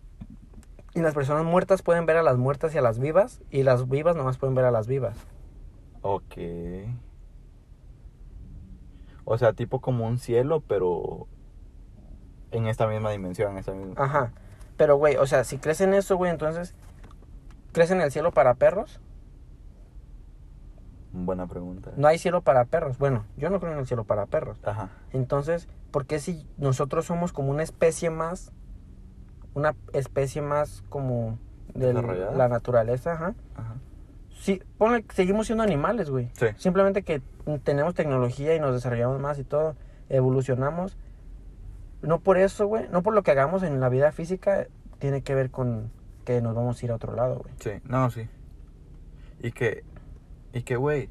Y 0.95 1.01
las 1.01 1.13
personas 1.13 1.45
muertas 1.45 1.83
pueden 1.83 2.07
ver 2.07 2.17
a 2.17 2.23
las 2.23 2.39
muertas 2.39 2.75
y 2.75 2.79
a 2.79 2.81
las 2.81 2.99
vivas. 2.99 3.43
Y 3.51 3.63
las 3.63 3.91
vivas 3.91 4.17
nomás 4.17 4.39
pueden 4.39 4.55
ver 4.55 4.65
a 4.65 4.71
las 4.71 4.87
vivas. 4.87 5.19
Ok. 6.01 6.37
O 9.25 9.37
sea, 9.37 9.53
tipo 9.53 9.83
como 9.83 10.07
un 10.07 10.19
cielo, 10.19 10.63
pero 10.67 11.27
en 12.53 12.69
esta 12.69 12.87
misma 12.87 13.11
dimensión, 13.11 13.53
en 13.53 13.59
esta 13.59 13.73
misma... 13.73 14.03
Ajá. 14.03 14.33
Pero, 14.79 14.97
güey, 14.97 15.17
o 15.17 15.27
sea, 15.27 15.45
si 15.45 15.59
crees 15.59 15.83
en 15.83 15.93
eso, 15.93 16.17
güey, 16.17 16.31
entonces, 16.31 16.75
¿crees 17.73 17.91
en 17.91 18.01
el 18.01 18.11
cielo 18.11 18.33
para 18.33 18.55
perros? 18.55 18.99
Buena 21.13 21.47
pregunta. 21.47 21.93
No 21.97 22.09
hay 22.09 22.19
cielo 22.19 22.41
para 22.41 22.65
perros. 22.65 22.99
Bueno, 22.99 23.25
yo 23.37 23.51
no 23.51 23.61
creo 23.61 23.73
en 23.73 23.79
el 23.79 23.87
cielo 23.87 24.05
para 24.05 24.27
perros. 24.27 24.59
Ajá. 24.65 24.89
Entonces, 25.13 25.69
¿por 25.91 26.07
qué 26.07 26.19
si 26.19 26.47
nosotros 26.57 27.05
somos 27.05 27.33
como 27.33 27.51
una 27.51 27.63
especie 27.63 28.11
más, 28.11 28.53
una 29.55 29.75
especie 29.93 30.41
más 30.41 30.83
como 30.89 31.39
de 31.75 31.93
la 31.93 32.49
naturaleza, 32.49 33.13
ajá? 33.13 33.35
Ajá. 33.55 33.75
Sí, 34.31 34.61
ponle, 34.79 35.05
seguimos 35.13 35.47
siendo 35.47 35.63
animales, 35.63 36.11
güey. 36.11 36.31
Sí. 36.33 36.47
Simplemente 36.57 37.03
que 37.03 37.23
tenemos 37.63 37.95
tecnología 37.95 38.57
y 38.57 38.61
nos 38.61 38.73
desarrollamos 38.73 39.21
más 39.21 39.39
y 39.39 39.45
todo, 39.45 39.77
evolucionamos. 40.09 40.97
No 42.01 42.21
por 42.21 42.39
eso, 42.39 42.67
güey, 42.67 42.89
no 42.91 43.03
por 43.03 43.15
lo 43.15 43.23
que 43.23 43.31
hagamos 43.31 43.63
en 43.63 43.79
la 43.79 43.89
vida 43.89 44.11
física, 44.11 44.67
tiene 44.99 45.23
que 45.23 45.35
ver 45.35 45.51
con 45.51 45.93
que 46.25 46.41
nos 46.41 46.55
vamos 46.55 46.81
a 46.83 46.85
ir 46.85 46.91
a 46.91 46.97
otro 46.97 47.15
lado, 47.15 47.39
güey. 47.39 47.55
Sí, 47.61 47.71
no, 47.85 48.11
sí. 48.11 48.29
Y 49.41 49.53
que, 49.53 49.85
y 50.53 50.63
que, 50.63 50.77
güey, 50.77 51.09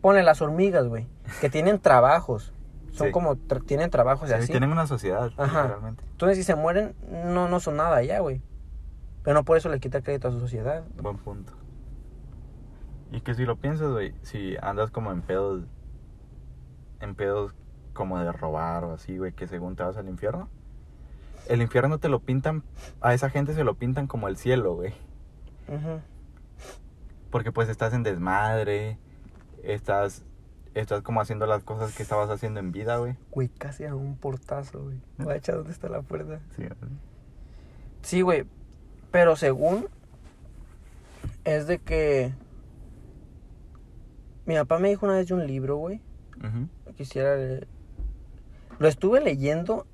Ponle 0.00 0.22
las 0.22 0.40
hormigas, 0.40 0.86
güey, 0.86 1.06
que 1.42 1.50
tienen 1.50 1.78
trabajos. 1.78 2.54
Son 2.92 3.08
Sí. 3.08 3.12
como, 3.12 3.36
tra- 3.36 3.64
tienen 3.64 3.90
trabajos 3.90 4.28
y 4.30 4.32
sí, 4.32 4.38
así. 4.38 4.46
tienen 4.50 4.72
una 4.72 4.86
sociedad, 4.86 5.30
Ajá. 5.36 5.78
Entonces, 6.12 6.38
si 6.38 6.42
se 6.44 6.54
mueren, 6.54 6.94
no, 7.26 7.48
no 7.48 7.60
son 7.60 7.76
nada 7.76 8.02
ya, 8.02 8.18
güey. 8.20 8.40
Pero 9.22 9.34
no 9.34 9.44
por 9.44 9.56
eso 9.58 9.68
le 9.68 9.78
quita 9.78 10.00
crédito 10.00 10.28
a 10.28 10.30
su 10.32 10.40
sociedad. 10.40 10.82
Buen 11.00 11.18
punto. 11.18 11.52
Y 13.12 13.20
que 13.20 13.34
si 13.34 13.44
lo 13.44 13.56
piensas, 13.56 13.90
güey, 13.90 14.14
si 14.22 14.56
andas 14.62 14.90
como 14.90 15.12
en 15.12 15.20
pedos, 15.22 15.64
en 17.00 17.14
pedos 17.14 17.54
como 17.92 18.18
de 18.18 18.32
robar 18.32 18.84
o 18.84 18.94
así, 18.94 19.18
güey, 19.18 19.32
que 19.32 19.46
según 19.46 19.76
te 19.76 19.82
vas 19.82 19.96
al 19.98 20.08
infierno, 20.08 20.48
el 21.48 21.60
infierno 21.62 21.98
te 21.98 22.08
lo 22.08 22.20
pintan, 22.20 22.62
a 23.00 23.12
esa 23.14 23.28
gente 23.30 23.52
se 23.54 23.64
lo 23.64 23.74
pintan 23.74 24.06
como 24.06 24.28
el 24.28 24.36
cielo, 24.36 24.74
güey. 24.74 24.94
Ujú. 25.68 26.00
Porque 27.30 27.52
pues 27.52 27.68
estás 27.68 27.94
en 27.94 28.02
desmadre, 28.02 28.98
estás, 29.62 30.24
estás 30.74 31.02
como 31.02 31.20
haciendo 31.20 31.46
las 31.46 31.62
cosas 31.62 31.94
que 31.94 32.02
estabas 32.02 32.30
haciendo 32.30 32.60
en 32.60 32.72
vida, 32.72 32.96
güey. 32.98 33.16
Güey, 33.30 33.48
casi 33.48 33.84
a 33.84 33.94
un 33.94 34.16
portazo, 34.16 34.82
güey. 34.82 35.00
Guacha, 35.18 35.52
¿dónde 35.54 35.72
está 35.72 35.88
la 35.88 36.02
puerta? 36.02 36.40
Sí, 36.56 36.64
Sí, 38.02 38.22
güey. 38.22 38.44
Pero 39.10 39.36
según 39.36 39.88
es 41.44 41.66
de 41.66 41.78
que 41.78 42.32
mi 44.46 44.54
papá 44.56 44.78
me 44.78 44.88
dijo 44.88 45.06
una 45.06 45.16
vez 45.16 45.28
de 45.28 45.34
un 45.34 45.46
libro, 45.46 45.76
güey. 45.76 46.00
Ujú. 46.38 46.94
Quisiera 46.96 47.36
leer. 47.36 47.68
Lo 48.78 48.88
estuve 48.88 49.20
leyendo, 49.20 49.86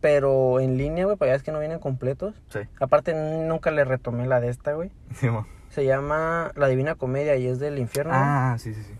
pero 0.00 0.60
en 0.60 0.78
línea, 0.78 1.04
güey, 1.04 1.16
para 1.16 1.32
ya 1.32 1.36
es 1.36 1.42
que 1.42 1.52
no 1.52 1.60
vienen 1.60 1.78
completos. 1.78 2.34
Sí, 2.48 2.60
Aparte, 2.80 3.14
nunca 3.14 3.70
le 3.70 3.84
retomé 3.84 4.26
la 4.26 4.40
de 4.40 4.48
esta, 4.48 4.72
güey. 4.72 4.90
sí, 5.14 5.28
mo. 5.28 5.46
Se 5.70 5.84
llama 5.84 6.52
La 6.56 6.68
Divina 6.68 6.94
Comedia 6.96 7.36
y 7.36 7.46
es 7.46 7.58
del 7.58 7.78
infierno. 7.78 8.12
Ah, 8.14 8.56
sí, 8.58 8.74
sí, 8.74 8.82
sí. 8.82 8.94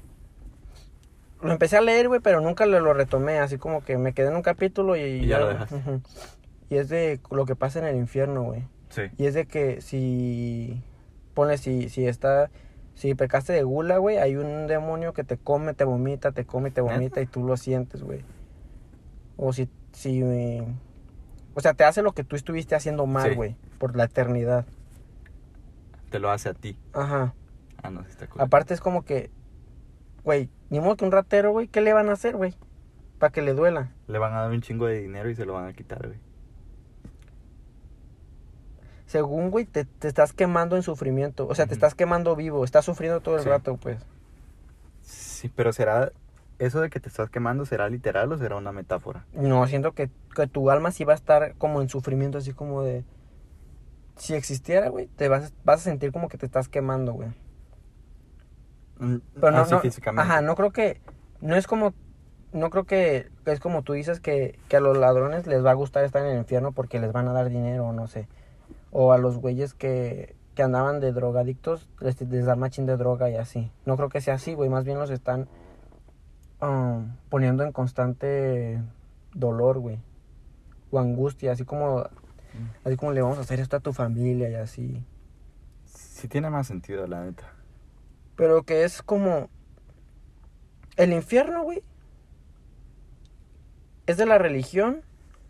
Lo 1.43 1.53
empecé 1.53 1.77
a 1.77 1.81
leer, 1.81 2.09
güey, 2.09 2.21
pero 2.21 2.41
nunca 2.41 2.67
lo, 2.67 2.81
lo 2.81 2.93
retomé. 2.95 3.39
Así 3.39 3.59
como 3.59 3.83
que 3.85 3.99
me 3.99 4.13
quedé 4.13 4.29
en 4.29 4.37
un 4.37 4.43
capítulo 4.43 4.97
y, 4.97 5.01
Y 5.01 5.27
ya 5.27 5.39
lo 5.41 5.49
dejaste. 5.49 5.77
Ujú. 5.77 6.01
Y 6.69 6.77
es 6.77 6.89
de 6.89 7.21
lo 7.31 7.45
que 7.47 7.57
pasa 7.57 7.79
en 7.81 7.87
el 7.87 7.97
infierno, 7.97 8.43
güey. 8.45 8.65
Sí. 8.91 9.03
Y 9.19 9.27
es 9.27 9.35
de 9.35 9.47
que 9.47 9.81
si. 9.81 10.83
Ponle, 11.35 11.59
si, 11.59 11.89
si 11.89 12.07
está. 12.07 12.51
Si 12.95 13.15
pecaste 13.15 13.53
de 13.55 13.63
gula, 13.63 13.97
güey, 13.97 14.19
hay 14.19 14.37
un 14.37 14.67
demonio 14.67 15.15
que 15.15 15.25
te 15.25 15.39
come, 15.39 15.73
te 15.75 15.85
vomita, 15.85 16.33
te 16.33 16.45
come, 16.45 16.71
te 16.71 16.83
vomita 16.83 17.21
y 17.23 17.27
tú 17.27 17.45
lo 17.45 17.57
sientes, 17.57 18.03
güey. 18.03 18.21
O 19.37 19.53
si. 19.53 19.69
si 19.93 20.21
eh, 20.23 20.65
o 21.55 21.61
sea, 21.61 21.73
te 21.75 21.85
hace 21.85 22.03
lo 22.03 22.13
que 22.13 22.23
tú 22.25 22.37
estuviste 22.37 22.75
haciendo 22.77 23.07
mal, 23.07 23.31
Sí. 23.31 23.35
güey. 23.37 23.57
Por 23.79 23.97
la 23.97 24.05
eternidad. 24.05 24.67
Te 26.11 26.19
lo 26.19 26.31
hace 26.31 26.49
a 26.51 26.55
ti. 26.55 26.77
Ajá. 26.93 27.35
Ah, 27.83 27.91
no, 27.91 28.03
sí 28.05 28.11
está 28.11 28.27
cool. 28.29 28.43
Aparte 28.43 28.75
es 28.75 28.81
como 28.81 29.05
que. 29.05 29.31
Güey, 30.25 30.51
ni 30.69 30.81
modo 30.81 30.97
que 30.97 31.05
un 31.05 31.13
ratero, 31.13 31.53
güey, 31.53 31.69
¿qué 31.69 31.81
le 31.81 31.93
van 31.93 32.09
a 32.11 32.13
hacer, 32.13 32.37
güey? 32.37 32.55
Para 33.19 33.33
que 33.33 33.43
le 33.43 33.55
duela. 33.55 33.93
Le 34.07 34.19
van 34.19 34.35
a 34.35 34.41
dar 34.43 34.51
un 34.51 34.61
chingo 34.61 34.87
de 34.87 35.01
dinero 35.01 35.31
y 35.31 35.35
se 35.35 35.47
lo 35.47 35.55
van 35.55 35.67
a 35.67 35.73
quitar, 35.73 36.07
güey. 36.07 36.19
Según, 39.07 39.51
güey, 39.51 39.65
te, 39.65 39.85
te 39.85 40.07
estás 40.09 40.33
quemando 40.33 40.77
en 40.77 40.83
sufrimiento. 40.83 41.47
O 41.49 41.55
sea, 41.55 41.67
te 41.67 41.75
estás 41.75 41.95
quemando 41.95 42.37
vivo. 42.37 42.65
Estás 42.65 42.85
sufriendo 42.85 43.21
todo 43.21 43.37
el 43.37 43.43
Sí. 43.43 43.49
rato, 43.49 43.77
pues. 43.77 43.99
Sí, 45.03 45.49
pero 45.55 45.73
será. 45.73 46.13
¿Eso 46.59 46.81
de 46.81 46.91
que 46.91 47.01
te 47.01 47.09
estás 47.09 47.31
quemando 47.31 47.65
será 47.65 47.89
literal 47.89 48.31
o 48.33 48.37
será 48.39 48.57
una 48.57 48.71
metáfora? 48.71 49.25
No, 49.33 49.67
siento 49.67 49.93
que, 49.93 50.11
que 50.37 50.47
tu 50.47 50.71
alma 50.71 50.93
sí 50.93 51.05
va 51.05 51.15
a 51.15 51.17
estar 51.17 51.55
como 51.57 51.81
en 51.81 51.89
sufrimiento, 51.89 52.37
así 52.37 52.53
como 52.53 52.83
de... 52.83 53.03
Si 54.21 54.35
existiera, 54.35 54.91
güey, 54.91 55.07
te 55.07 55.29
vas, 55.31 55.55
vas 55.65 55.81
a 55.81 55.85
sentir 55.85 56.13
como 56.13 56.29
que 56.29 56.37
te 56.37 56.45
estás 56.45 56.69
quemando, 56.69 57.15
güey. 57.15 57.31
Mm, 58.99 59.17
Pero 59.35 59.51
no, 59.51 59.59
así 59.63 59.73
no- 59.73 59.81
físicamente. 59.81 60.23
Ajá, 60.23 60.43
no 60.43 60.55
creo 60.57 60.73
que... 60.73 61.01
No 61.41 61.57
es 61.57 61.67
como... 61.67 61.95
No 62.53 62.69
creo 62.69 62.85
que 62.85 63.31
es 63.47 63.61
como 63.61 63.83
tú 63.83 63.95
dices 63.95 64.21
que, 64.21 64.59
que 64.69 64.77
a 64.77 64.81
los 64.81 64.99
ladrones 64.99 65.47
les 65.47 65.65
va 65.65 65.71
a 65.71 65.75
gustar 65.75 66.05
estar 66.05 66.21
en 66.23 66.33
el 66.33 66.39
infierno 66.39 66.73
porque 66.73 67.01
les 67.01 67.13
van 67.13 67.29
a 67.29 67.33
dar 67.33 67.49
dinero 67.49 67.87
o 67.87 67.93
no 67.95 68.09
sé. 68.09 68.29
O 68.91 69.13
a 69.13 69.19
los 69.19 69.39
güeyes 69.39 69.73
que, 69.73 70.37
que 70.55 70.63
andaban 70.63 71.01
de 71.01 71.13
drogadictos 71.13 71.89
les, 72.01 72.21
les 72.21 72.45
dan 72.45 72.59
machín 72.59 72.85
de 72.85 72.99
droga 72.99 73.31
y 73.31 73.37
así. 73.37 73.73
No 73.87 73.97
creo 73.97 74.11
que 74.11 74.21
sea 74.21 74.35
así, 74.35 74.53
güey. 74.53 74.69
Más 74.69 74.85
bien 74.85 74.99
los 74.99 75.11
están 75.11 75.49
um, 76.61 77.15
poniendo 77.31 77.63
en 77.65 77.73
constante 77.73 78.83
dolor, 79.33 79.79
güey. 79.79 79.99
O 80.91 80.99
angustia, 80.99 81.53
así 81.53 81.65
como... 81.65 82.05
Así 82.85 82.97
como 82.97 83.13
le 83.13 83.23
vamos 83.23 83.39
a 83.39 83.43
hacer 83.43 83.61
esto 83.61 83.77
a 83.77 83.81
tu 83.81 83.93
familia 83.93 84.49
y 84.51 84.55
así. 84.55 85.05
Sí 85.85 86.29
tiene 86.29 86.51
más 86.51 86.67
sentido, 86.67 87.07
la 87.07 87.25
neta. 87.25 87.53
Pero 88.37 88.63
que 88.65 88.85
es 88.85 89.03
como... 89.03 89.49
El 90.97 91.13
infierno, 91.13 91.63
güey. 91.63 91.83
Es 94.07 94.17
de 94.17 94.27
la 94.27 94.39
religión 94.39 95.03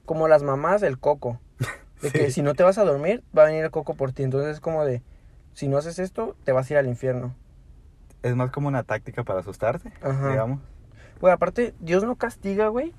como 0.04 0.28
las 0.28 0.42
mamás 0.42 0.80
del 0.80 0.98
coco. 0.98 1.40
De 2.02 2.10
que 2.10 2.24
Sí. 2.26 2.32
si 2.32 2.42
no 2.42 2.54
te 2.54 2.62
vas 2.62 2.78
a 2.78 2.84
dormir, 2.84 3.22
va 3.36 3.42
a 3.42 3.46
venir 3.46 3.64
el 3.64 3.70
coco 3.70 3.94
por 3.94 4.12
ti. 4.12 4.22
Entonces 4.22 4.54
es 4.54 4.60
como 4.60 4.84
de... 4.84 5.02
Si 5.54 5.66
no 5.68 5.78
haces 5.78 5.98
esto, 5.98 6.36
te 6.44 6.52
vas 6.52 6.70
a 6.70 6.74
ir 6.74 6.78
al 6.78 6.86
infierno. 6.86 7.34
Es 8.22 8.36
más 8.36 8.50
como 8.50 8.68
una 8.68 8.82
táctica 8.84 9.24
para 9.24 9.40
asustarte, 9.40 9.92
Ajá. 10.02 10.28
digamos. 10.30 10.60
Güey, 11.20 11.32
aparte, 11.32 11.74
Dios 11.80 12.04
no 12.04 12.16
castiga, 12.16 12.68
güey. 12.68 12.94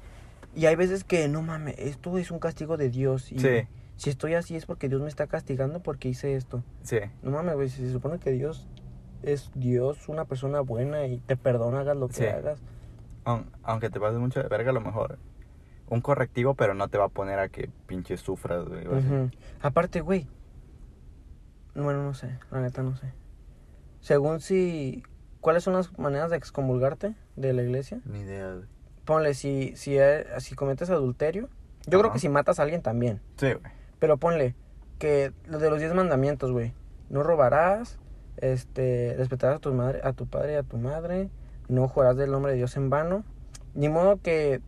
Y 0.56 0.66
hay 0.66 0.76
veces 0.76 1.04
que, 1.06 1.28
no 1.30 1.42
mames, 1.42 1.76
esto 1.78 2.18
es 2.18 2.30
un 2.30 2.40
castigo 2.40 2.76
de 2.76 2.90
Dios. 2.90 3.32
Y 3.32 3.40
Sí. 3.40 3.68
Si 4.02 4.10
estoy 4.10 4.34
así 4.34 4.56
es 4.56 4.66
porque 4.66 4.90
Dios 4.90 5.00
me 5.02 5.08
está 5.10 5.28
castigando 5.28 5.82
porque 5.84 6.10
hice 6.10 6.36
esto. 6.36 6.64
Sí. 6.82 6.98
No 7.22 7.30
mames, 7.32 7.54
güey, 7.56 7.70
si 7.70 7.86
se 7.86 7.92
supone 7.92 8.18
que 8.18 8.32
Dios 8.32 8.68
es 9.22 9.52
Dios, 9.54 10.10
una 10.10 10.26
persona 10.26 10.62
buena 10.62 11.06
y 11.06 11.20
te 11.20 11.38
perdona, 11.38 11.82
hagas 11.82 11.96
lo 11.98 12.08
que 12.08 12.14
Sí. 12.16 12.26
hagas. 12.26 12.60
Aun- 13.26 13.52
aunque 13.62 13.92
te 13.92 14.00
pases 14.00 14.18
mucho 14.18 14.42
de 14.42 14.50
verga, 14.50 14.72
a 14.72 14.74
lo 14.74 14.82
mejor. 14.82 15.20
Un 15.88 16.02
correctivo, 16.02 16.56
pero 16.56 16.74
no 16.74 16.88
te 16.88 16.98
va 16.98 17.06
a 17.06 17.10
poner 17.10 17.38
a 17.38 17.50
que 17.50 17.70
pinche 17.86 18.18
sufras, 18.18 18.66
güey. 18.66 18.86
Aparte, 19.62 20.02
güey. 20.02 20.26
Bueno, 21.76 22.04
no 22.04 22.14
sé, 22.16 22.40
la 22.50 22.60
neta 22.62 22.82
no 22.82 22.96
sé. 22.96 23.14
Según 24.00 24.40
si... 24.42 25.04
¿Cuáles 25.42 25.64
son 25.64 25.74
las 25.74 25.98
maneras 26.00 26.30
de 26.32 26.38
excomulgarte 26.38 27.14
de 27.36 27.54
la 27.54 27.62
iglesia? 27.64 28.00
Ni 28.06 28.20
idea, 28.22 28.52
güey. 28.54 28.66
Ponle, 29.06 29.34
si, 29.34 29.76
si, 29.76 29.98
eh, 29.98 30.26
si 30.40 30.56
cometes 30.56 30.90
adulterio. 30.90 31.50
Yo 31.88 32.00
creo 32.00 32.12
que 32.12 32.20
si 32.20 32.30
matas 32.30 32.60
a 32.60 32.64
alguien 32.64 32.82
también. 32.82 33.22
Sí, 33.38 33.54
güey. 33.54 33.81
Pero 34.02 34.18
ponle 34.18 34.56
que 34.98 35.32
lo 35.46 35.60
de 35.60 35.70
los 35.70 35.78
diez 35.80 35.94
mandamientos, 35.94 36.52
güey. 36.52 36.74
No 37.10 37.22
robarás, 37.22 38.00
este, 38.38 39.14
respetarás 39.16 39.58
a 39.58 39.60
tu 39.60 39.72
madre, 39.74 40.02
a 40.04 40.12
tu 40.14 40.26
padre 40.26 40.54
y 40.54 40.56
a 40.56 40.64
tu 40.64 40.78
madre, 40.78 41.30
no 41.70 41.88
jurarás 41.88 42.18
del 42.18 42.32
nombre 42.32 42.52
de 42.54 42.58
Dios 42.58 42.76
en 42.78 42.90
vano. 42.90 43.24
Ni 43.76 43.90
modo 43.90 44.20
que, 44.20 44.60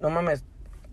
no 0.00 0.10
mames, 0.10 0.44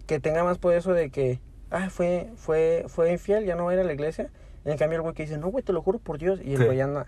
que 0.07 0.21
tenga 0.21 0.45
más 0.45 0.59
poder 0.59 0.77
eso 0.79 0.93
de 0.93 1.09
que, 1.09 1.41
ah, 1.71 1.89
fue, 1.89 2.31
fue, 2.37 2.85
fue 2.87 3.11
infiel, 3.11 3.43
ya 3.45 3.55
no 3.57 3.65
va 3.65 3.71
a 3.71 3.73
ir 3.73 3.81
a 3.81 3.83
la 3.83 3.93
iglesia. 3.93 4.29
En 4.63 4.77
cambio 4.77 4.95
el 4.95 5.01
güey 5.01 5.13
que 5.13 5.23
dice, 5.23 5.37
no, 5.37 5.49
güey, 5.49 5.61
te 5.61 5.73
lo 5.73 5.81
juro 5.81 5.99
por 5.99 6.17
Dios. 6.17 6.39
Y 6.41 6.53
el 6.53 6.59
Sí. 6.59 6.65
güey 6.65 6.79
anda, 6.79 7.07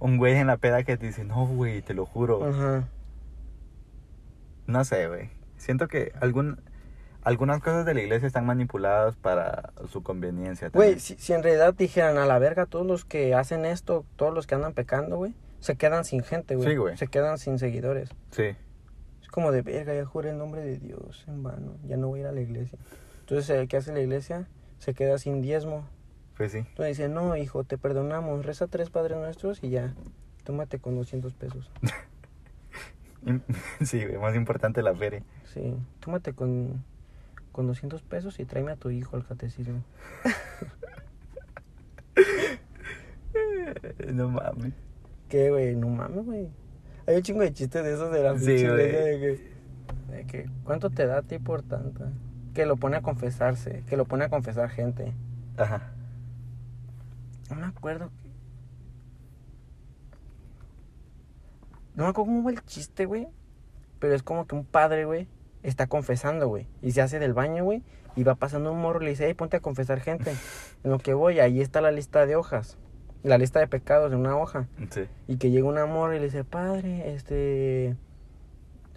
Un 0.00 0.16
güey 0.18 0.34
en 0.34 0.48
la 0.48 0.56
peda 0.56 0.82
que 0.82 0.96
te 0.96 1.06
dice, 1.06 1.22
no, 1.22 1.46
güey, 1.46 1.80
te 1.80 1.94
lo 1.94 2.06
juro. 2.06 2.44
ajá. 2.44 2.88
No 4.66 4.84
sé, 4.84 5.06
güey. 5.06 5.30
Siento 5.58 5.86
que 5.86 6.12
algún, 6.20 6.60
algunas 7.26 7.60
cosas 7.60 7.84
de 7.84 7.92
la 7.92 8.02
iglesia 8.02 8.28
están 8.28 8.46
manipuladas 8.46 9.16
para 9.16 9.72
su 9.88 10.04
conveniencia. 10.04 10.70
Güey, 10.72 11.00
si 11.00 11.32
en 11.32 11.42
realidad 11.42 11.74
dijeran 11.74 12.18
a 12.18 12.24
la 12.24 12.38
verga 12.38 12.66
todos 12.66 12.86
los 12.86 13.04
que 13.04 13.34
hacen 13.34 13.64
esto, 13.64 14.06
todos 14.14 14.32
los 14.32 14.46
que 14.46 14.54
andan 14.54 14.74
pecando, 14.74 15.16
güey, 15.16 15.34
se 15.58 15.74
quedan 15.74 16.04
sin 16.04 16.22
gente, 16.22 16.54
güey. 16.54 16.68
Sí, 16.68 16.76
güey. 16.76 16.96
Se 16.96 17.08
quedan 17.08 17.38
sin 17.38 17.58
seguidores. 17.58 18.10
Sí. 18.30 18.54
Es 19.20 19.26
como 19.28 19.50
de 19.50 19.62
verga, 19.62 19.92
ya 19.92 20.04
juré 20.04 20.30
el 20.30 20.38
nombre 20.38 20.62
de 20.62 20.78
Dios 20.78 21.24
en 21.26 21.42
vano, 21.42 21.76
ya 21.84 21.96
no 21.96 22.06
voy 22.06 22.20
a 22.20 22.22
ir 22.22 22.28
a 22.28 22.32
la 22.32 22.42
iglesia. 22.42 22.78
Entonces, 23.18 23.50
el 23.50 23.66
que 23.66 23.76
hace 23.76 23.92
la 23.92 23.98
iglesia 23.98 24.46
se 24.78 24.94
queda 24.94 25.18
sin 25.18 25.42
diezmo. 25.42 25.84
Pues 26.36 26.52
sí. 26.52 26.58
Entonces 26.58 26.96
dice, 26.96 27.08
no, 27.08 27.34
hijo, 27.34 27.64
te 27.64 27.76
perdonamos, 27.76 28.46
reza 28.46 28.68
tres 28.68 28.88
padres 28.90 29.18
nuestros 29.18 29.64
y 29.64 29.70
ya, 29.70 29.96
tómate 30.44 30.78
con 30.78 30.94
200 30.94 31.34
pesos. 31.34 31.72
Sí, 33.84 34.04
güey, 34.04 34.18
más 34.18 34.36
importante 34.36 34.82
la 34.82 34.94
feria. 34.94 35.20
Sí, 35.52 35.74
tómate 35.98 36.32
con, 36.32 36.84
con 37.56 37.66
200 37.66 38.02
pesos 38.02 38.38
y 38.38 38.44
tráeme 38.44 38.72
a 38.72 38.76
tu 38.76 38.90
hijo 38.90 39.16
al 39.16 39.24
catecismo. 39.24 39.82
No 44.14 44.30
mames. 44.30 44.72
¿Qué, 45.28 45.50
güey? 45.50 45.76
No 45.76 45.88
mames, 45.88 46.24
güey. 46.24 46.48
Hay 47.06 47.16
un 47.16 47.22
chingo 47.22 47.42
de 47.42 47.52
chistes 47.52 47.84
de 47.84 47.92
esos 47.92 48.10
de 48.10 48.22
la 48.22 48.38
Sí, 48.38 48.46
pinche 48.46 48.70
de 48.70 48.88
que, 48.88 49.52
de 50.10 50.26
que, 50.26 50.50
¿cuánto 50.64 50.88
te 50.88 51.06
da 51.06 51.18
a 51.18 51.22
ti 51.22 51.38
por 51.38 51.62
tanta? 51.62 52.10
Que 52.54 52.64
lo 52.64 52.76
pone 52.76 52.96
a 52.96 53.02
confesarse, 53.02 53.84
que 53.86 53.98
lo 53.98 54.06
pone 54.06 54.24
a 54.24 54.30
confesar 54.30 54.70
gente. 54.70 55.12
Ajá. 55.58 55.92
No 57.50 57.56
me 57.56 57.66
acuerdo. 57.66 58.10
No 61.94 62.04
me 62.04 62.10
acuerdo 62.10 62.30
cómo 62.30 62.44
va 62.44 62.52
el 62.52 62.64
chiste, 62.64 63.04
güey. 63.04 63.28
Pero 63.98 64.14
es 64.14 64.22
como 64.22 64.46
que 64.46 64.54
un 64.54 64.64
padre, 64.64 65.04
güey, 65.04 65.28
está 65.68 65.86
confesando, 65.86 66.48
güey. 66.48 66.66
Y 66.80 66.92
se 66.92 67.02
hace 67.02 67.18
del 67.18 67.34
baño, 67.34 67.64
güey. 67.64 67.82
Y 68.14 68.22
va 68.22 68.34
pasando 68.36 68.72
un 68.72 68.80
morro 68.80 69.02
y 69.02 69.04
le 69.04 69.10
dice, 69.10 69.26
hey, 69.26 69.34
ponte 69.34 69.56
a 69.56 69.60
confesar 69.60 70.00
gente. 70.00 70.32
en 70.84 70.90
lo 70.90 70.98
que 70.98 71.14
voy, 71.14 71.40
ahí 71.40 71.60
está 71.60 71.80
la 71.80 71.90
lista 71.90 72.24
de 72.26 72.36
hojas. 72.36 72.78
La 73.22 73.38
lista 73.38 73.58
de 73.58 73.66
pecados 73.66 74.12
en 74.12 74.20
una 74.20 74.36
hoja. 74.36 74.68
Sí. 74.90 75.06
Y 75.26 75.36
que 75.36 75.50
llega 75.50 75.66
un 75.66 75.78
amor 75.78 76.14
y 76.14 76.18
le 76.18 76.26
dice, 76.26 76.44
padre, 76.44 77.14
este... 77.14 77.96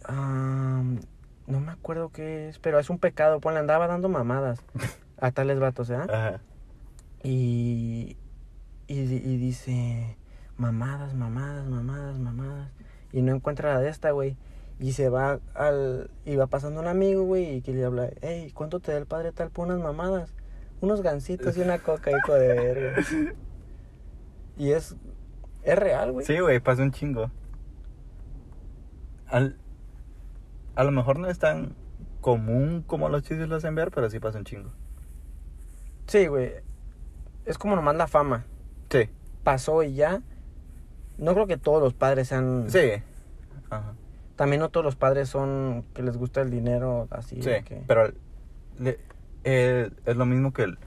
am, 0.05 0.99
no 1.47 1.59
me 1.59 1.71
acuerdo 1.71 2.09
qué 2.09 2.49
es, 2.49 2.59
pero 2.59 2.79
es 2.79 2.89
un 2.89 2.99
pecado. 2.99 3.39
Pues 3.39 3.53
le 3.53 3.59
andaba 3.59 3.87
dando 3.87 4.07
mamadas 4.07 4.63
a 5.17 5.31
tales 5.31 5.59
vatos, 5.59 5.89
¿eh? 5.89 5.95
Ajá. 5.95 6.39
Y, 7.23 8.15
y, 8.87 8.99
y 8.99 9.37
dice, 9.37 10.15
mamadas, 10.57 11.15
mamadas, 11.15 11.67
mamadas, 11.67 12.19
mamadas. 12.19 12.69
Y 13.11 13.23
no 13.23 13.33
encuentra 13.35 13.73
la 13.73 13.79
de 13.79 13.89
esta, 13.89 14.11
güey. 14.11 14.37
Y 14.79 14.93
se 14.93 15.09
va 15.09 15.39
al... 15.53 16.09
Y 16.25 16.35
va 16.37 16.47
pasando 16.47 16.79
un 16.79 16.87
amigo, 16.87 17.23
güey, 17.23 17.57
y 17.57 17.61
que 17.61 17.73
le 17.73 17.83
habla, 17.83 18.09
hey, 18.21 18.51
¿cuánto 18.53 18.79
te 18.79 18.91
da 18.91 18.97
el 18.97 19.05
padre 19.05 19.31
tal 19.31 19.49
por 19.49 19.67
unas 19.67 19.79
mamadas? 19.79 20.33
Unos 20.81 21.01
gancitos 21.01 21.57
y 21.57 21.61
una 21.61 21.79
coca, 21.83 22.11
hijo 22.11 22.33
de 22.33 22.47
verga. 22.47 23.03
Y 24.57 24.71
es... 24.71 24.95
Es 25.63 25.77
real, 25.77 26.13
güey. 26.13 26.25
Sí, 26.25 26.39
güey, 26.39 26.59
pasa 26.61 26.81
un 26.81 26.91
chingo. 26.91 27.29
Al, 29.27 29.57
a 30.75 30.83
lo 30.85 30.91
mejor 30.91 31.19
no 31.19 31.29
es 31.29 31.37
tan 31.37 31.75
común 32.21 32.83
como 32.87 33.09
los 33.09 33.23
chistes 33.23 33.49
lo 33.49 33.57
hacen 33.57 33.75
ver, 33.75 33.91
pero 33.91 34.09
sí 34.09 34.19
pasa 34.19 34.37
un 34.37 34.45
chingo. 34.45 34.71
Sí, 36.07 36.27
güey. 36.27 36.53
Es 37.45 37.57
como 37.57 37.75
nomás 37.75 37.97
la 37.97 38.07
fama. 38.07 38.45
Sí. 38.89 39.09
Pasó 39.43 39.83
y 39.83 39.95
ya. 39.95 40.21
No 41.17 41.33
creo 41.33 41.47
que 41.47 41.57
todos 41.57 41.83
los 41.83 41.93
padres 41.93 42.29
sean... 42.29 42.69
Sí. 42.69 43.03
Ajá. 43.69 43.93
También 44.39 44.61
no 44.61 44.69
todos 44.69 44.85
los 44.85 44.95
padres 44.95 45.27
son 45.27 45.83
que 45.93 46.01
les 46.01 46.15
gusta 46.15 46.39
el 46.39 46.49
dinero 46.49 47.09
así. 47.11 47.41
Sí, 47.41 47.51
que- 47.65 47.83
pero 47.87 48.13
le- 48.77 48.97
eh, 49.43 49.91
es 50.05 50.15
lo 50.15 50.25
mismo 50.25 50.53
que 50.53 50.63
el- 50.63 50.79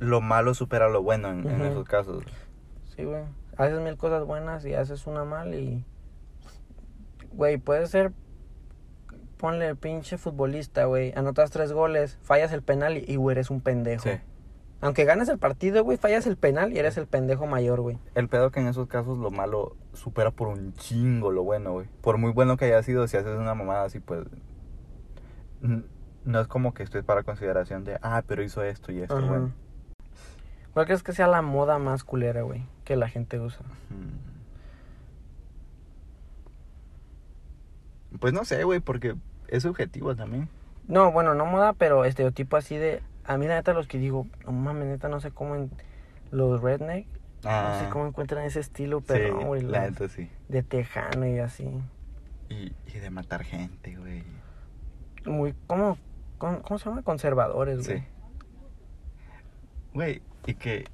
lo 0.00 0.20
malo 0.20 0.52
supera 0.52 0.88
lo 0.88 1.00
bueno 1.00 1.30
en, 1.30 1.62
esos 1.62 1.84
casos. 1.86 2.24
Sí, 2.96 3.04
güey. 3.04 3.22
Haces 3.56 3.78
mil 3.78 3.96
cosas 3.96 4.24
buenas 4.26 4.64
y 4.66 4.74
haces 4.74 5.06
una 5.06 5.22
mal 5.24 5.54
y... 5.54 5.84
Güey, 7.34 7.56
puedes 7.58 7.90
ser... 7.90 8.10
Ponle 9.36 9.76
pinche 9.76 10.18
futbolista, 10.18 10.86
güey. 10.86 11.12
Anotas 11.14 11.52
tres 11.52 11.72
goles, 11.72 12.18
fallas 12.24 12.52
el 12.52 12.62
penal 12.62 12.96
y, 12.98 13.04
y, 13.06 13.14
güey, 13.14 13.34
eres 13.36 13.48
un 13.50 13.60
pendejo. 13.60 14.02
Sí. 14.02 14.18
Aunque 14.84 15.06
ganes 15.06 15.30
el 15.30 15.38
partido, 15.38 15.82
güey, 15.82 15.96
fallas 15.96 16.26
el 16.26 16.36
penal 16.36 16.74
y 16.74 16.78
eres 16.78 16.98
el 16.98 17.06
pendejo 17.06 17.46
mayor, 17.46 17.80
güey. 17.80 17.96
El 18.14 18.28
pedo 18.28 18.50
que 18.50 18.60
en 18.60 18.66
esos 18.66 18.86
casos 18.86 19.16
lo 19.16 19.30
malo 19.30 19.78
supera 19.94 20.30
por 20.30 20.48
un 20.48 20.74
chingo 20.74 21.30
lo 21.30 21.42
bueno, 21.42 21.72
güey. 21.72 21.86
Por 22.02 22.18
muy 22.18 22.32
bueno 22.32 22.58
que 22.58 22.66
haya 22.66 22.82
sido, 22.82 23.08
si 23.08 23.16
haces 23.16 23.38
una 23.38 23.54
mamada 23.54 23.84
así, 23.84 24.00
pues... 24.00 24.26
No 25.62 26.38
es 26.38 26.48
como 26.48 26.74
que 26.74 26.82
estés 26.82 27.02
para 27.02 27.22
consideración 27.22 27.84
de, 27.84 27.98
ah, 28.02 28.22
pero 28.26 28.42
hizo 28.42 28.62
esto 28.62 28.92
y 28.92 29.00
esto, 29.00 29.18
bueno. 29.26 29.52
¿Cuál 30.74 30.84
crees 30.84 31.02
que 31.02 31.14
sea 31.14 31.28
la 31.28 31.40
moda 31.40 31.78
más 31.78 32.04
culera, 32.04 32.42
güey? 32.42 32.66
Que 32.84 32.96
la 32.96 33.08
gente 33.08 33.40
usa. 33.40 33.64
Mm. 33.88 34.34
Pues 38.18 38.34
no 38.34 38.44
sé, 38.44 38.64
güey, 38.64 38.80
porque 38.80 39.14
es 39.48 39.62
subjetivo 39.62 40.14
también. 40.14 40.50
No, 40.88 41.10
bueno, 41.10 41.34
no 41.34 41.46
moda, 41.46 41.72
pero 41.72 42.04
estereotipo 42.04 42.58
así 42.58 42.76
de... 42.76 43.00
A 43.26 43.36
mí 43.38 43.46
la 43.46 43.54
neta 43.56 43.72
los 43.72 43.86
que 43.86 43.98
digo, 43.98 44.26
no 44.44 44.52
mames, 44.52 44.86
neta, 44.86 45.08
no 45.08 45.20
sé 45.20 45.30
cómo 45.30 45.54
en 45.56 45.70
los 46.30 46.60
redneck, 46.62 47.06
no 47.44 47.80
sé 47.80 47.88
cómo 47.90 48.06
encuentran 48.06 48.44
ese 48.44 48.60
estilo, 48.60 49.00
pero 49.00 49.36
Ah. 49.36 49.38
sí, 49.40 49.44
güey, 49.46 49.62
la 49.62 49.80
los 49.88 49.90
neta 49.90 50.08
sí. 50.08 50.30
de 50.48 50.62
tejano 50.62 51.26
y 51.26 51.38
así. 51.38 51.68
Y, 52.48 52.72
y 52.86 52.98
de 53.00 53.10
matar 53.10 53.44
gente, 53.44 53.96
güey. 53.96 54.22
Muy, 55.24 55.54
¿cómo, 55.66 55.96
cómo, 56.38 56.60
cómo 56.62 56.78
se 56.78 56.84
llama? 56.88 57.02
Conservadores, 57.02 57.86
güey. 57.86 58.00
Sí. 58.00 58.04
Güey, 59.94 60.22
y 60.46 60.54
que 60.54 60.84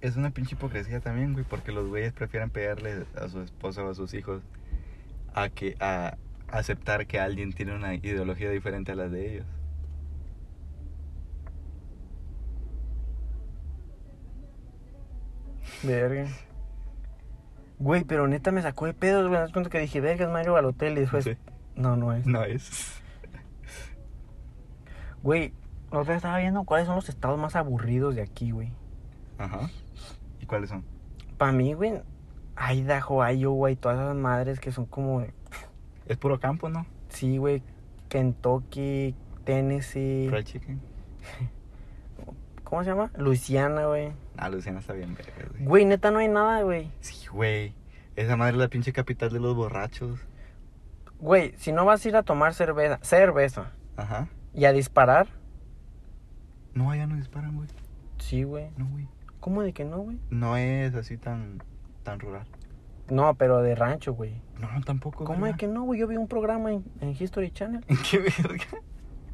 es 0.00 0.16
una 0.16 0.30
pinche 0.30 0.54
hipocresía 0.54 1.00
también, 1.00 1.32
güey, 1.32 1.44
porque 1.44 1.72
los 1.72 1.88
güeyes 1.88 2.12
prefieren 2.12 2.50
pegarle 2.50 3.04
a 3.16 3.28
su 3.28 3.40
esposa 3.40 3.82
o 3.84 3.90
a 3.90 3.94
sus 3.94 4.14
hijos 4.14 4.42
a 5.34 5.48
que 5.48 5.76
a 5.80 6.16
aceptar 6.50 7.06
que 7.06 7.18
alguien 7.18 7.52
tiene 7.52 7.74
una 7.74 7.94
ideología 7.94 8.50
diferente 8.50 8.92
a 8.92 8.94
la 8.94 9.08
de 9.08 9.34
ellos. 9.34 9.46
Verga. 15.82 16.26
Güey, 17.78 18.04
pero 18.04 18.28
neta 18.28 18.52
me 18.52 18.62
sacó 18.62 18.86
de 18.86 18.94
pedos, 18.94 19.28
güey. 19.28 19.40
Das 19.40 19.52
cuenta 19.52 19.70
que 19.70 19.80
dije, 19.80 20.00
verga, 20.00 20.24
es 20.26 20.30
Mario 20.30 20.52
Balotelli. 20.52 20.98
Y 20.98 21.00
después, 21.00 21.24
Sí. 21.24 21.36
no, 21.74 21.96
no 21.96 22.12
es. 22.12 22.26
No 22.26 22.44
es. 22.44 23.00
Güey, 25.22 25.52
otra 25.90 26.02
vez 26.14 26.16
estaba 26.16 26.38
viendo 26.38 26.64
cuáles 26.64 26.86
son 26.86 26.96
los 26.96 27.08
estados 27.08 27.38
más 27.38 27.56
aburridos 27.56 28.14
de 28.14 28.22
aquí, 28.22 28.50
güey. 28.50 28.72
Ajá. 29.38 29.68
¿Y 30.40 30.46
cuáles 30.46 30.70
son? 30.70 30.84
Para 31.38 31.52
mí, 31.52 31.74
güey, 31.74 32.00
Idaho, 32.72 33.26
Iowa 33.28 33.70
y 33.70 33.76
todas 33.76 33.98
esas 33.98 34.16
madres 34.16 34.60
que 34.60 34.72
son 34.72 34.86
como, 34.86 35.24
Es 36.06 36.16
puro 36.18 36.38
campo, 36.40 36.68
¿no? 36.68 36.86
sí, 37.08 37.36
güey, 37.38 37.62
Kentucky, 38.08 39.14
Tennessee, 39.44 40.26
Fried 40.30 40.44
chicken. 40.44 40.80
¿cómo 42.64 42.82
se 42.84 42.90
llama? 42.90 43.10
Luisiana, 43.16 43.86
güey. 43.86 44.12
Ah, 44.36 44.48
Luciana 44.48 44.80
está 44.80 44.92
bien, 44.94 45.14
verga, 45.14 45.32
güey. 45.50 45.64
Güey, 45.64 45.84
neta 45.84 46.10
no 46.10 46.18
hay 46.18 46.28
nada, 46.28 46.62
güey. 46.62 46.90
Sí, 47.00 47.26
güey. 47.28 47.74
Esa 48.16 48.36
madre 48.36 48.52
es 48.52 48.58
la 48.58 48.68
pinche 48.68 48.92
capital 48.92 49.30
de 49.30 49.40
los 49.40 49.54
borrachos. 49.54 50.20
Güey, 51.20 51.54
si 51.56 51.72
no 51.72 51.84
vas 51.84 52.04
a 52.04 52.08
ir 52.08 52.16
a 52.16 52.22
tomar 52.22 52.52
cerveza, 52.54 52.98
cerveza 53.02 53.72
Ajá. 53.96 54.28
y 54.54 54.64
a 54.64 54.72
disparar, 54.72 55.28
No, 56.74 56.90
allá 56.90 57.06
no 57.06 57.16
disparan, 57.16 57.54
güey. 57.56 57.68
sí, 58.18 58.42
güey. 58.42 58.70
No, 58.76 58.88
güey. 58.88 59.06
¿Cómo 59.40 59.62
de 59.62 59.72
que 59.72 59.84
no, 59.84 59.98
güey? 59.98 60.18
No 60.30 60.56
es 60.56 60.94
así 60.94 61.16
tan, 61.18 61.62
tan 62.02 62.18
rural. 62.20 62.46
No, 63.10 63.34
pero 63.34 63.60
de 63.62 63.74
rancho, 63.74 64.14
güey. 64.14 64.40
No, 64.58 64.68
tampoco. 64.84 65.24
¿Cómo 65.24 65.46
de 65.46 65.54
que 65.54 65.66
no, 65.68 65.82
güey? 65.82 66.00
Yo 66.00 66.06
vi 66.06 66.16
un 66.16 66.28
programa 66.28 66.72
en, 66.72 66.84
en 67.00 67.10
History 67.10 67.50
Channel. 67.50 67.84
¿En 67.88 67.98
qué 68.08 68.18
verga? 68.18 68.64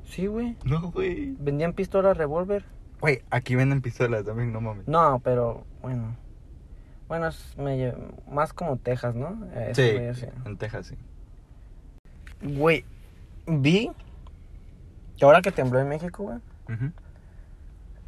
Sí, 0.05 0.27
güey. 0.27 0.57
No, 0.65 0.91
güey. 0.91 1.37
Vendían 1.39 1.75
pistolas 1.75 2.17
revólver. 2.17 2.65
Güey, 3.01 3.23
aquí 3.31 3.55
venden 3.55 3.81
pistolas 3.81 4.25
también, 4.25 4.53
no 4.53 4.61
mames. 4.61 4.87
No, 4.89 5.21
pero 5.23 5.65
bueno. 5.83 6.17
Bueno, 7.07 7.29
es 7.29 7.57
medio- 7.57 7.97
más 8.31 8.53
como 8.53 8.77
Texas, 8.77 9.15
¿no? 9.15 9.39
Eh, 9.55 9.69
eso 9.71 10.21
sí, 10.21 10.27
en 10.45 10.57
Texas 10.59 10.87
sí. 10.89 10.97
Güey, 12.43 12.85
vi 13.47 13.91
que 15.17 15.25
ahora 15.25 15.41
que 15.41 15.51
tembló 15.53 15.81
en 15.81 15.89
México, 15.89 16.25
güey, 16.25 16.39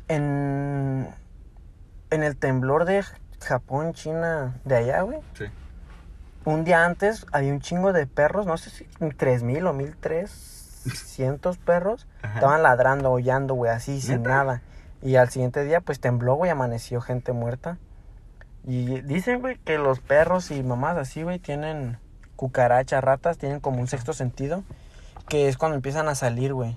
en, 0.09 1.09
en 2.11 2.23
el 2.23 2.37
temblor 2.37 2.85
de 2.85 3.05
Japón, 3.41 3.93
China, 3.95 4.61
de 4.65 4.77
allá, 4.77 5.03
güey, 5.03 5.19
Sí. 5.35 5.45
un 6.45 6.65
día 6.65 6.85
antes 6.85 7.27
había 7.33 7.53
un 7.53 7.61
chingo 7.61 7.93
de 7.93 8.07
perros, 8.07 8.47
no 8.47 8.57
sé 8.59 8.71
si 8.71 8.85
tres 9.17 9.43
mil 9.43 9.67
o 9.67 9.73
mil 9.73 9.97
trescientos 9.97 11.59
perros, 11.59 12.07
Ajá. 12.23 12.35
estaban 12.35 12.63
ladrando, 12.63 13.09
aullando, 13.09 13.55
güey, 13.55 13.71
así, 13.73 14.01
sin 14.01 14.23
nada. 14.23 14.63
Y 15.03 15.17
al 15.17 15.31
siguiente 15.31 15.65
día, 15.65 15.81
pues 15.81 16.01
tembló, 16.01 16.35
güey, 16.35 16.51
amaneció 16.51 17.01
gente 17.01 17.33
muerta. 17.33 17.79
Y 18.67 19.01
dicen, 19.03 19.41
güey, 19.41 19.57
que 19.59 19.79
los 19.79 20.01
perros 20.01 20.51
y 20.51 20.63
mamás 20.63 20.97
así, 20.99 21.23
güey, 21.23 21.39
tienen 21.39 21.99
cucarachas, 22.37 23.03
ratas, 23.03 23.39
tienen 23.39 23.61
como 23.61 23.81
un 23.81 23.87
sexto 23.87 24.13
sentido, 24.13 24.63
que 25.29 25.49
es 25.49 25.57
cuando 25.57 25.77
empiezan 25.77 26.09
a 26.09 26.15
salir, 26.15 26.53
güey. 26.53 26.77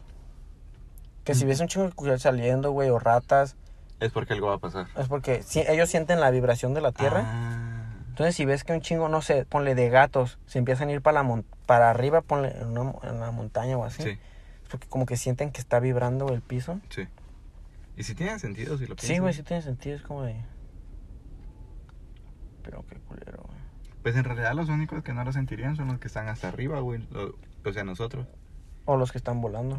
Que 1.26 1.36
si 1.36 1.46
ves 1.46 1.60
un 1.60 1.68
chingo 1.68 1.88
de 1.88 1.94
cucarachas 1.94 2.24
saliendo, 2.24 2.72
güey, 2.72 2.90
o 2.90 3.00
ratas, 3.00 3.56
Es 4.00 4.12
porque 4.12 4.34
algo 4.34 4.48
va 4.48 4.56
a 4.56 4.60
pasar. 4.60 4.88
es 4.98 5.08
porque 5.08 5.44
si, 5.44 5.62
ellos 5.62 5.90
sienten 5.90 6.20
la 6.20 6.32
vibración 6.32 6.74
de 6.74 6.82
la 6.82 6.92
tierra. 6.92 7.24
Ah. 7.26 7.84
Entonces, 8.10 8.36
si 8.36 8.46
ves 8.46 8.64
que 8.64 8.74
un 8.74 8.82
chingo, 8.82 9.10
no 9.10 9.22
sé, 9.22 9.46
ponle 9.46 9.74
de 9.74 9.90
gatos, 9.90 10.38
se 10.46 10.60
empiezan 10.60 10.90
a 10.90 10.92
ir 10.92 11.02
para, 11.02 11.24
la 11.24 11.44
para 11.66 11.90
arriba, 11.90 12.22
ponle 12.22 12.52
en, 12.60 12.78
una 12.78 12.94
en 13.04 13.20
la 13.20 13.32
montaña 13.32 13.78
o 13.78 13.84
así. 13.84 14.04
Sí, 14.04 14.10
Es 14.10 14.70
porque 14.70 14.88
como 14.88 15.06
que 15.06 15.18
sienten 15.18 15.52
que 15.52 15.60
está 15.60 15.80
vibrando 15.80 16.30
el 16.30 16.42
piso. 16.42 16.80
sí. 16.90 17.08
Y 17.96 18.04
si 18.04 18.16
tiene 18.16 18.40
sentido, 18.40 18.78
si 18.78 18.84
lo 18.88 18.96
piensas. 18.96 19.08
Sí, 19.10 19.20
güey, 19.20 19.34
sí 19.34 19.44
tiene 19.44 19.62
sentido, 19.62 19.96
es 19.96 20.02
como 20.02 20.24
de... 20.24 20.36
Pero 22.64 22.86
qué 22.88 22.96
culero, 23.00 23.44
güey. 23.46 23.58
Pues 24.02 24.16
en 24.16 24.24
realidad 24.24 24.54
los 24.54 24.70
únicos 24.70 25.04
que 25.04 25.14
no 25.14 25.24
lo 25.24 25.32
sentirían 25.32 25.76
son 25.76 25.88
los 25.88 26.00
que 26.00 26.08
están 26.08 26.28
hasta 26.28 26.48
arriba, 26.48 26.80
güey. 26.80 27.06
Lo- 27.12 27.36
O 27.66 27.72
sea, 27.74 27.84
nosotros. 27.84 28.28
O 28.86 28.98
los 28.98 29.12
que 29.12 29.18
están 29.18 29.42
volando. 29.42 29.78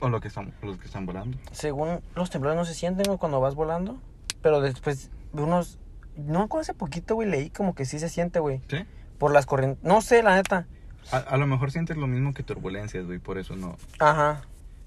O 0.00 0.08
los 0.08 0.20
que 0.20 0.28
están, 0.28 0.52
los 0.62 0.78
que 0.78 0.86
están 0.86 1.06
volando. 1.06 1.38
Según 1.52 2.00
los 2.14 2.30
temblores 2.30 2.56
no 2.56 2.64
se 2.64 2.74
sienten 2.74 3.04
güey, 3.06 3.18
cuando 3.18 3.40
vas 3.40 3.54
volando, 3.54 3.98
pero 4.42 4.60
después 4.60 5.10
de 5.32 5.42
unos... 5.42 5.78
No, 6.16 6.48
hace 6.60 6.74
poquito, 6.74 7.14
güey, 7.14 7.28
leí 7.28 7.50
como 7.50 7.74
que 7.74 7.84
sí 7.84 7.98
se 7.98 8.08
siente, 8.08 8.40
güey. 8.40 8.60
¿Sí? 8.68 8.84
Por 9.18 9.32
las 9.32 9.46
corrientes... 9.46 9.82
No 9.84 10.00
sé, 10.00 10.22
la 10.22 10.36
neta. 10.36 10.66
A, 11.12 11.16
a 11.18 11.36
lo 11.36 11.46
mejor 11.46 11.70
sientes 11.70 11.96
lo 11.96 12.06
mismo 12.06 12.34
que 12.34 12.42
turbulencias, 12.42 13.06
güey. 13.06 13.18
Por 13.18 13.38
eso 13.38 13.56
no, 13.56 13.76
Ajá. 13.98 14.42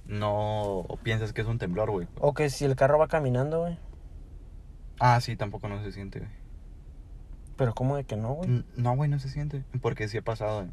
No 0.06 0.86
piensas 1.04 1.34
que 1.34 1.42
es 1.42 1.48
un 1.48 1.58
temblor, 1.58 1.92
güey. 1.92 2.08
O 2.20 2.34
que 2.34 2.50
si 2.50 2.66
el 2.66 2.76
carro 2.76 2.98
va 2.98 3.08
caminando, 3.08 3.62
güey. 3.62 3.80
Ah, 5.00 5.20
sí, 5.22 5.36
tampoco 5.36 5.70
no 5.70 5.82
se 5.84 5.92
siente, 5.92 6.20
güey. 6.20 6.32
Pero 7.56 7.74
como 7.74 7.96
de 7.96 8.04
que 8.04 8.16
no, 8.18 8.34
güey. 8.34 8.66
No, 8.76 8.96
güey, 8.96 9.10
no 9.10 9.20
se 9.20 9.30
siente. 9.30 9.64
Porque 9.82 10.08
sí 10.08 10.18
ha 10.18 10.22
pasado 10.22 10.62
en, 10.62 10.72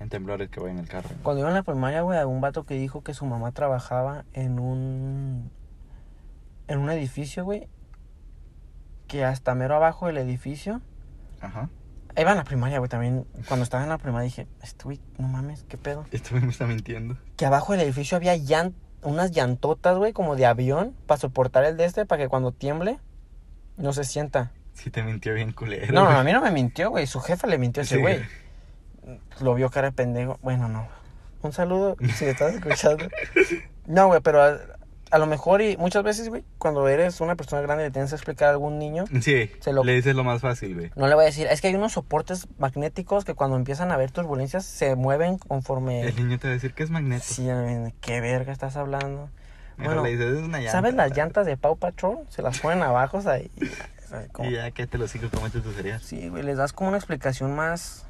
en 0.00 0.08
temblores 0.08 0.50
que 0.50 0.60
voy 0.60 0.70
en 0.70 0.78
el 0.78 0.88
carro. 0.88 1.08
Cuando 1.22 1.40
iba 1.40 1.48
en 1.48 1.54
la 1.54 1.62
primaria, 1.62 2.02
güey, 2.02 2.18
había 2.18 2.26
un 2.26 2.40
vato 2.40 2.64
que 2.64 2.74
dijo 2.74 3.02
que 3.02 3.14
su 3.14 3.26
mamá 3.26 3.52
trabajaba 3.52 4.24
en 4.32 4.58
un... 4.58 5.50
En 6.68 6.78
un 6.78 6.90
edificio, 6.90 7.44
güey. 7.44 7.68
Que 9.06 9.24
hasta 9.24 9.54
mero 9.54 9.76
abajo 9.76 10.06
del 10.06 10.18
edificio... 10.18 10.80
Ajá. 11.40 11.70
Iba 12.16 12.30
en 12.32 12.36
la 12.38 12.44
primaria, 12.44 12.78
güey, 12.78 12.88
también. 12.88 13.26
Cuando 13.48 13.64
estaba 13.64 13.82
en 13.82 13.88
la 13.90 13.98
primaria 13.98 14.24
dije, 14.24 14.46
este 14.62 14.84
güey, 14.84 15.00
no 15.18 15.28
mames, 15.28 15.64
qué 15.68 15.76
pedo. 15.76 16.04
Esto 16.10 16.34
me 16.34 16.48
está 16.50 16.66
mintiendo. 16.66 17.16
Que 17.36 17.46
abajo 17.46 17.72
del 17.72 17.82
edificio 17.82 18.16
había 18.16 18.36
llan- 18.36 18.74
unas 19.02 19.30
llantotas, 19.32 19.96
güey, 19.98 20.12
como 20.12 20.34
de 20.36 20.46
avión, 20.46 20.94
para 21.06 21.20
soportar 21.20 21.64
el 21.64 21.76
de 21.76 21.84
este, 21.84 22.06
para 22.06 22.22
que 22.22 22.28
cuando 22.28 22.52
tiemble, 22.52 22.98
no 23.76 23.92
se 23.92 24.04
sienta. 24.04 24.52
Sí 24.72 24.90
te 24.90 25.02
mintió 25.02 25.34
bien 25.34 25.52
culero. 25.52 25.92
No, 25.92 26.00
no, 26.00 26.06
güey. 26.06 26.18
a 26.18 26.24
mí 26.24 26.32
no 26.32 26.40
me 26.40 26.50
mintió, 26.50 26.90
güey. 26.90 27.06
Su 27.06 27.20
jefa 27.20 27.46
le 27.46 27.58
mintió 27.58 27.80
a 27.82 27.84
ese 27.84 27.96
Sí, 27.96 28.00
güey. 28.00 28.20
Lo 29.40 29.54
vio 29.54 29.70
cara 29.70 29.88
de 29.90 29.92
pendejo. 29.92 30.38
Bueno, 30.42 30.68
no. 30.68 30.88
Un 31.42 31.52
saludo 31.52 31.96
si 32.16 32.24
estás 32.24 32.54
escuchando. 32.54 33.06
No, 33.86 34.08
güey, 34.08 34.20
pero 34.20 34.42
a, 35.10 35.18
lo 35.18 35.26
mejor 35.26 35.62
y 35.62 35.76
muchas 35.76 36.02
veces, 36.02 36.28
güey, 36.28 36.42
cuando 36.58 36.88
eres 36.88 37.20
una 37.20 37.34
persona 37.36 37.62
grande 37.62 37.84
y 37.84 37.86
le 37.88 37.90
tienes 37.90 38.10
que 38.10 38.16
explicar 38.16 38.48
a 38.48 38.50
algún 38.52 38.78
niño, 38.78 39.04
Sí, 39.20 39.50
Se 39.60 39.72
lo- 39.72 39.84
le 39.84 39.94
dices 39.94 40.14
lo 40.16 40.24
más 40.24 40.40
fácil, 40.40 40.74
güey. 40.74 40.90
no 40.96 41.06
le 41.06 41.14
voy 41.14 41.22
a 41.22 41.26
decir, 41.26 41.46
es 41.48 41.60
que 41.60 41.68
hay 41.68 41.74
unos 41.74 41.92
soportes 41.92 42.48
magnéticos 42.58 43.24
que 43.24 43.34
cuando 43.34 43.56
empiezan 43.56 43.90
a 43.90 43.94
haber 43.94 44.10
turbulencias 44.10 44.64
se 44.64 44.94
mueven 44.96 45.38
conforme... 45.38 46.02
El 46.02 46.16
niño 46.16 46.38
te 46.38 46.48
va 46.48 46.52
a 46.52 46.54
decir 46.54 46.74
que 46.74 46.82
es 46.82 46.90
magneto. 46.90 47.24
Sí, 47.26 47.46
¿qué 48.00 48.20
verga 48.20 48.52
estás 48.52 48.76
hablando? 48.76 49.30
Mejor 49.76 49.94
bueno, 49.96 50.02
le 50.04 50.16
dices, 50.16 50.38
es 50.38 50.42
una 50.44 50.58
llanta. 50.58 50.72
¿Sabes 50.72 50.94
las 50.94 51.14
llantas 51.16 51.44
de 51.46 51.56
Pau 51.58 51.76
Patrol? 51.76 52.18
Se 52.30 52.40
las 52.42 52.58
ponen 52.60 52.82
abajo, 52.82 53.18
o 53.18 53.22
sea, 53.22 53.38
y- 53.38 53.50
o 53.60 54.08
sea, 54.08 54.26
como- 54.32 54.48
Y 54.48 54.54
ya 54.54 54.70
que 54.70 54.86
te 54.86 54.96
lo 54.98 55.06
sigo 55.06 55.28
comete 55.30 55.60
tu 55.60 55.70
cereal. 55.72 56.00
Sí, 56.00 56.28
güey, 56.30 56.42
les 56.42 56.56
das 56.56 56.72
como 56.72 56.88
una 56.88 56.96
explicación 56.98 57.54
más... 57.54 58.05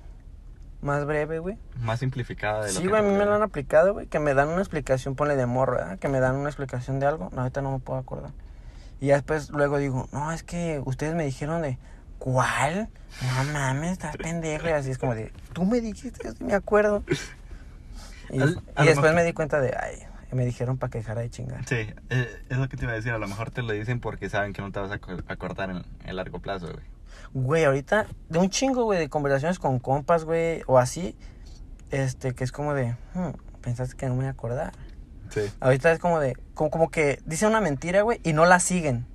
Más 0.86 1.04
breve, 1.04 1.40
güey. 1.40 1.58
Más 1.80 1.98
simplificada 2.00 2.64
de 2.64 2.70
Sí, 2.70 2.86
güey, 2.86 3.00
a 3.00 3.02
mí 3.04 3.10
me 3.12 3.24
lo 3.24 3.34
han 3.34 3.42
aplicado, 3.42 3.92
güey, 3.92 4.06
que 4.06 4.18
me 4.20 4.34
dan 4.34 4.48
una 4.48 4.60
explicación, 4.60 5.16
ponle 5.16 5.34
de 5.36 5.44
morro, 5.46 5.74
¿verdad? 5.74 5.98
Que 5.98 6.08
me 6.08 6.20
dan 6.20 6.36
una 6.36 6.48
explicación 6.48 7.00
de 7.00 7.06
algo. 7.06 7.28
No, 7.34 7.40
ahorita 7.42 7.60
no 7.60 7.72
me 7.72 7.78
puedo 7.80 7.98
acordar. 7.98 8.30
Y 9.00 9.08
después 9.08 9.50
luego 9.50 9.78
digo, 9.78 10.08
no, 10.12 10.30
es 10.32 10.42
que 10.42 10.80
ustedes 10.84 11.14
me 11.14 11.24
dijeron 11.24 11.60
de, 11.62 11.78
¿cuál? 12.18 12.88
No 13.22 13.52
mames, 13.52 13.92
estás 13.92 14.16
pendejo. 14.16 14.68
Y 14.68 14.70
así 14.70 14.90
es 14.90 14.98
como 14.98 15.14
de, 15.14 15.32
tú 15.52 15.64
me 15.64 15.80
dijiste, 15.80 16.20
yo 16.24 16.32
sí 16.32 16.44
me 16.44 16.54
acuerdo. 16.54 17.02
Y, 18.30 18.40
Al- 18.40 18.54
después 18.54 18.96
mejor- 18.96 19.14
me 19.14 19.22
di 19.24 19.32
cuenta 19.32 19.60
de, 19.60 19.76
ay, 19.78 19.98
me 20.32 20.44
dijeron 20.44 20.78
para 20.78 20.90
que 20.90 20.98
dejara 20.98 21.20
de 21.20 21.30
chingar. 21.30 21.64
Sí, 21.66 21.76
eh, 22.10 22.42
es 22.48 22.56
lo 22.58 22.68
que 22.68 22.76
te 22.76 22.82
iba 22.82 22.92
a 22.92 22.96
decir. 22.96 23.12
A 23.12 23.18
lo 23.18 23.28
mejor 23.28 23.50
te 23.52 23.62
lo 23.62 23.72
dicen 23.72 24.00
porque 24.00 24.28
saben 24.28 24.52
que 24.52 24.62
no 24.62 24.72
te 24.72 24.80
vas 24.80 24.90
a 24.90 24.94
aco- 24.96 25.22
acordar 25.28 25.70
en 25.70 25.84
el 26.04 26.16
largo 26.16 26.40
plazo, 26.40 26.66
güey. 26.72 26.84
Güey, 27.34 27.64
ahorita, 27.64 28.06
de 28.28 28.38
un 28.38 28.48
chingo, 28.50 28.84
güey, 28.84 28.98
de 28.98 29.08
conversaciones 29.08 29.58
con 29.58 29.78
compas, 29.78 30.24
güey, 30.24 30.62
o 30.66 30.78
así, 30.78 31.16
este, 31.90 32.34
que 32.34 32.44
es 32.44 32.52
como 32.52 32.74
de, 32.74 32.96
"Hmm, 33.14 33.32
pensaste 33.60 33.96
que 33.96 34.06
no 34.06 34.14
me 34.14 34.20
iba 34.20 34.28
a 34.28 34.32
acordar. 34.32 34.72
Sí. 35.30 35.40
Ahorita 35.60 35.90
es 35.92 35.98
como 35.98 36.20
de, 36.20 36.36
como, 36.54 36.70
como 36.70 36.90
que 36.90 37.20
dicen 37.26 37.48
una 37.48 37.60
mentira, 37.60 38.02
güey, 38.02 38.20
y 38.22 38.32
no 38.32 38.46
la 38.46 38.60
siguen. 38.60 39.06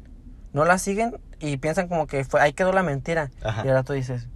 No 0.54 0.66
la 0.66 0.78
siguen 0.78 1.20
y 1.40 1.58
piensan 1.58 1.88
como 1.88 2.06
que 2.08 2.26
fue, 2.26 2.42
ahí 2.42 2.52
quedó 2.54 2.74
la 2.74 2.84
mentira. 2.84 3.32
Ajá. 3.44 3.66
Y 3.66 3.70
ahora 3.70 3.84
tú 3.84 3.94
dices, 3.94 4.28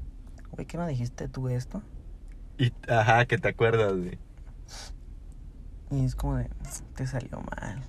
güey, 0.51 0.65
¿qué 0.65 0.77
no 0.77 0.87
dijiste 0.87 1.27
tú 1.27 1.49
esto? 1.49 1.81
Y, 2.57 2.71
ajá, 2.89 3.25
que 3.25 3.37
te 3.37 3.49
acuerdas, 3.49 3.93
güey. 3.93 4.17
Y 5.91 6.05
es 6.05 6.15
como 6.15 6.37
de, 6.37 6.49
te 6.95 7.05
salió 7.05 7.41
mal. 7.41 7.81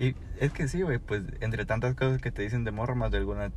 Y 0.00 0.14
es 0.38 0.52
que 0.52 0.68
sí, 0.68 0.82
güey, 0.82 0.98
pues 0.98 1.22
entre 1.40 1.64
tantas 1.66 1.94
cosas 1.94 2.20
que 2.20 2.30
te 2.30 2.42
dicen 2.42 2.64
de 2.64 2.70
morro, 2.70 2.94
más 2.94 3.10
de 3.10 3.18
alguna, 3.18 3.50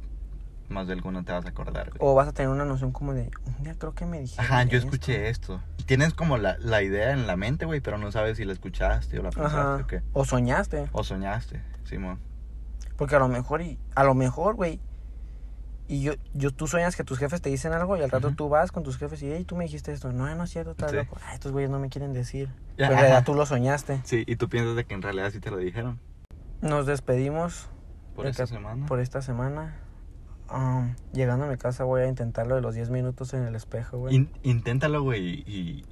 más 0.70 0.88
de 0.88 0.94
alguna 0.94 1.24
te 1.24 1.32
vas 1.32 1.46
a 1.46 1.50
acordar, 1.50 1.89
güey. 1.89 2.00
O 2.00 2.16
vas 2.16 2.28
a 2.28 2.32
tener 2.34 2.50
una 2.50 2.66
noción 2.66 2.92
como 2.92 3.14
de, 3.14 3.30
un 3.46 3.64
día 3.64 3.76
creo 3.78 3.94
que 3.94 4.06
me 4.06 4.20
dijeron. 4.22 4.46
Ajá, 4.46 4.64
yo 4.64 4.78
esto". 4.78 4.89
escuché 4.89 5.30
esto. 5.30 5.62
Tienes 5.86 6.14
como 6.14 6.38
la, 6.38 6.58
la 6.60 6.82
idea 6.82 7.12
en 7.12 7.28
la 7.28 7.36
mente, 7.36 7.66
güey, 7.66 7.80
pero 7.82 7.98
no 7.98 8.12
sabes 8.12 8.38
si 8.38 8.46
la 8.46 8.54
escuchaste 8.54 9.20
o 9.20 9.24
la 9.24 9.30
pensaste 9.30 9.58
Ajá. 9.60 9.76
o 9.76 9.88
qué. 9.88 10.02
O 10.14 10.26
soñaste. 10.26 10.89
O 10.94 11.04
soñaste, 11.04 11.62
Simón. 11.84 12.20
Porque 12.98 13.16
a 13.16 13.20
lo 13.20 13.28
mejor, 13.28 13.62
y 13.62 13.78
a 13.96 14.04
lo 14.04 14.14
mejor, 14.16 14.56
güey. 14.56 14.80
Y 15.88 16.04
yo, 16.04 16.14
yo, 16.34 16.52
tú 16.52 16.68
sueñas 16.68 16.96
que 16.96 17.04
tus 17.04 17.20
jefes 17.20 17.42
te 17.42 17.50
dicen 17.50 17.74
algo 17.74 17.98
y 17.98 18.02
al 18.02 18.10
rato 18.10 18.32
tú 18.32 18.48
vas 18.48 18.72
con 18.72 18.82
tus 18.84 18.98
jefes 18.98 19.22
y, 19.24 19.32
hey, 19.32 19.44
tú 19.44 19.58
me 19.58 19.66
dijiste 19.66 19.92
esto. 19.92 20.14
No, 20.14 20.34
no 20.34 20.44
es 20.46 20.50
cierto, 20.50 20.72
estás 20.72 20.92
Sí. 20.92 20.98
loco. 20.98 21.18
Ah, 21.22 21.34
estos 21.34 21.52
güeyes 21.52 21.70
no 21.70 21.80
me 21.80 21.89
quieren 21.89 22.14
decir. 22.14 22.48
Pero 22.78 22.94
en 22.94 22.98
realidad 23.00 23.26
tú 23.26 23.34
lo 23.34 23.46
soñaste. 23.46 24.00
Sí, 24.06 24.24
y 24.26 24.38
tú 24.38 24.48
piensas 24.48 24.76
de 24.78 24.86
que 24.86 24.94
en 24.94 25.02
realidad 25.02 25.32
sí 25.32 25.39
te 25.42 25.52
lo 25.52 25.58
dijeron. 25.58 26.00
Nos 26.62 26.86
despedimos 26.86 27.68
Por 28.16 28.28
esta 28.28 28.45
semana. 28.47 28.86
por 28.86 28.99
esta 28.99 29.22
semana. 29.22 29.78
Um, 30.53 30.95
llegando 31.14 31.45
a 31.45 31.47
mi 31.47 31.57
casa 31.57 31.84
voy 31.86 32.01
a 32.01 32.07
intentarlo 32.07 32.55
de 32.55 32.62
los 32.62 32.76
10 32.76 32.89
minutos 32.89 33.34
en 33.34 33.43
el 33.43 33.55
espejo, 33.55 33.97
güey. 33.99 34.16
In- 34.16 34.32
inténtalo, 34.43 35.01
güey, 35.01 35.43
y, 35.47 35.86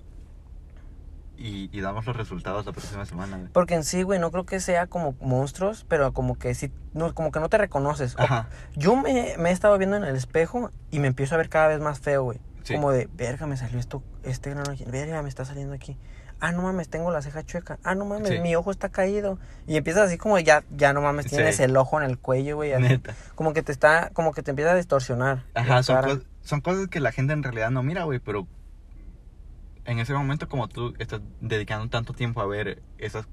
y, 1.38 1.70
y 1.72 1.82
damos 1.82 2.06
los 2.06 2.16
resultados 2.18 2.66
la 2.66 2.74
próxima 2.74 3.06
semana, 3.06 3.38
güey. 3.38 3.50
Porque 3.54 3.76
en 3.76 3.86
sí, 3.86 4.04
güey, 4.04 4.20
no 4.20 4.32
creo 4.32 4.46
que 4.46 4.60
sea 4.60 4.88
como 4.88 5.16
monstruos, 5.22 5.86
pero 5.88 6.12
como 6.12 6.38
que 6.38 6.54
sí, 6.56 6.74
no, 6.94 7.14
como 7.16 7.32
que 7.32 7.40
no 7.40 7.48
te 7.48 7.58
reconoces. 7.58 8.16
O- 8.18 8.22
Ajá. 8.22 8.50
Yo 8.76 8.98
me, 8.98 9.36
me 9.38 9.50
he 9.50 9.54
estado 9.54 9.78
viendo 9.78 9.96
en 9.96 10.04
el 10.04 10.16
espejo 10.18 10.72
y 10.92 11.00
me 11.00 11.08
empiezo 11.08 11.36
a 11.36 11.38
ver 11.38 11.48
cada 11.48 11.70
vez 11.70 11.80
más 11.80 12.00
feo, 12.02 12.24
güey. 12.24 12.40
Sí. 12.64 12.74
Como 12.76 12.92
de, 12.92 13.10
verga, 13.14 13.48
me 13.48 13.56
salió 13.56 13.80
esto, 13.80 14.04
este 14.24 14.50
grano 14.50 14.72
aquí. 14.72 14.84
Verga, 14.86 15.24
me 15.24 15.30
está 15.30 15.46
saliendo 15.46 15.74
aquí. 15.74 15.98
Ah, 16.42 16.52
no 16.54 16.62
mames, 16.62 16.90
tengo 16.90 17.12
la 17.12 17.22
ceja 17.22 17.44
chueca. 17.44 17.80
Ah, 17.84 17.96
no 17.96 18.06
mames, 18.06 18.30
Sí. 18.30 18.40
mi 18.40 18.56
ojo 18.56 18.72
está 18.72 18.90
caído. 18.90 19.38
Y 19.68 19.76
empiezas 19.78 20.08
así 20.08 20.18
como 20.18 20.40
ya, 20.40 20.64
ya 20.72 20.94
no 20.94 21.02
mames, 21.02 21.26
Sí. 21.26 21.36
tienes 21.36 21.60
el 21.60 21.76
ojo 21.76 22.00
en 22.02 22.10
el 22.10 22.18
cuello, 22.18 22.56
güey. 22.56 22.72
Como 23.36 23.54
que 23.54 23.62
te 23.64 23.72
está, 23.72 24.10
como 24.14 24.32
que 24.34 24.42
te 24.44 24.52
empieza 24.52 24.72
a 24.72 24.76
distorsionar. 24.76 25.44
Ajá, 25.54 25.84
son, 25.84 25.98
cos- 25.98 26.24
son 26.42 26.62
cosas 26.62 26.88
que 26.88 27.00
la 27.02 27.12
gente 27.12 27.34
en 27.34 27.44
realidad 27.44 27.72
no 27.72 27.84
mira, 27.84 28.04
güey, 28.04 28.20
pero 28.20 28.48
en 29.86 30.00
ese 30.00 30.14
momento 30.14 30.48
como 30.48 30.68
tú 30.68 30.94
estás 31.00 31.22
dedicando 31.42 31.90
tanto 31.90 32.14
tiempo 32.14 32.42
a 32.42 32.46
ver 32.46 32.82
esas, 33.00 33.26